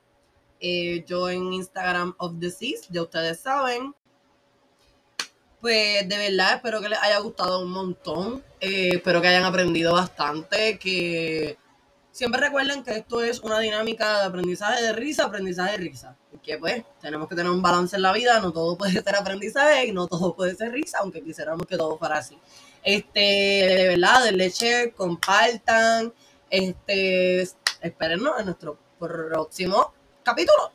Eh, 0.59 1.03
yo 1.05 1.29
en 1.29 1.53
Instagram 1.53 2.15
of 2.17 2.39
the 2.39 2.49
Seas, 2.49 2.87
ya 2.89 3.01
ustedes 3.01 3.39
saben. 3.39 3.93
Pues 5.61 6.07
de 6.07 6.17
verdad 6.17 6.55
espero 6.55 6.81
que 6.81 6.89
les 6.89 6.99
haya 6.99 7.19
gustado 7.19 7.61
un 7.61 7.71
montón. 7.71 8.43
Eh, 8.59 8.91
espero 8.93 9.21
que 9.21 9.27
hayan 9.27 9.43
aprendido 9.43 9.93
bastante. 9.93 10.77
Que 10.77 11.57
siempre 12.11 12.39
recuerden 12.39 12.83
que 12.83 12.97
esto 12.97 13.23
es 13.23 13.39
una 13.39 13.59
dinámica 13.59 14.19
de 14.19 14.25
aprendizaje 14.25 14.83
de 14.83 14.93
risa, 14.93 15.25
aprendizaje 15.25 15.71
de 15.71 15.77
risa. 15.77 16.15
Y 16.31 16.37
que 16.37 16.57
pues 16.57 16.83
tenemos 17.01 17.27
que 17.27 17.35
tener 17.35 17.51
un 17.51 17.61
balance 17.61 17.95
en 17.95 18.03
la 18.03 18.13
vida. 18.13 18.39
No 18.39 18.53
todo 18.53 18.77
puede 18.77 19.01
ser 19.01 19.15
aprendizaje 19.15 19.87
y 19.87 19.91
no 19.91 20.07
todo 20.07 20.35
puede 20.35 20.55
ser 20.55 20.71
risa, 20.71 20.99
aunque 20.99 21.23
quisiéramos 21.23 21.65
que 21.67 21.77
todo 21.77 21.97
fuera 21.97 22.17
así. 22.17 22.37
Este, 22.83 23.19
de 23.19 23.87
verdad, 23.87 24.23
denle 24.23 24.49
share, 24.49 24.93
compartan. 24.93 26.13
Este, 26.49 27.41
espérennos 27.81 28.39
en 28.39 28.45
nuestro 28.45 28.77
próximo 28.99 29.93
capítulo. 30.25 30.71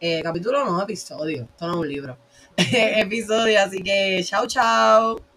Eh, 0.00 0.22
capítulo 0.22 0.64
no, 0.64 0.82
episodio. 0.82 1.42
Esto 1.42 1.66
no 1.66 1.74
es 1.74 1.78
un 1.78 1.88
libro. 1.88 2.18
episodio, 2.56 3.60
así 3.60 3.82
que 3.82 4.22
chao, 4.24 4.46
chao. 4.46 5.33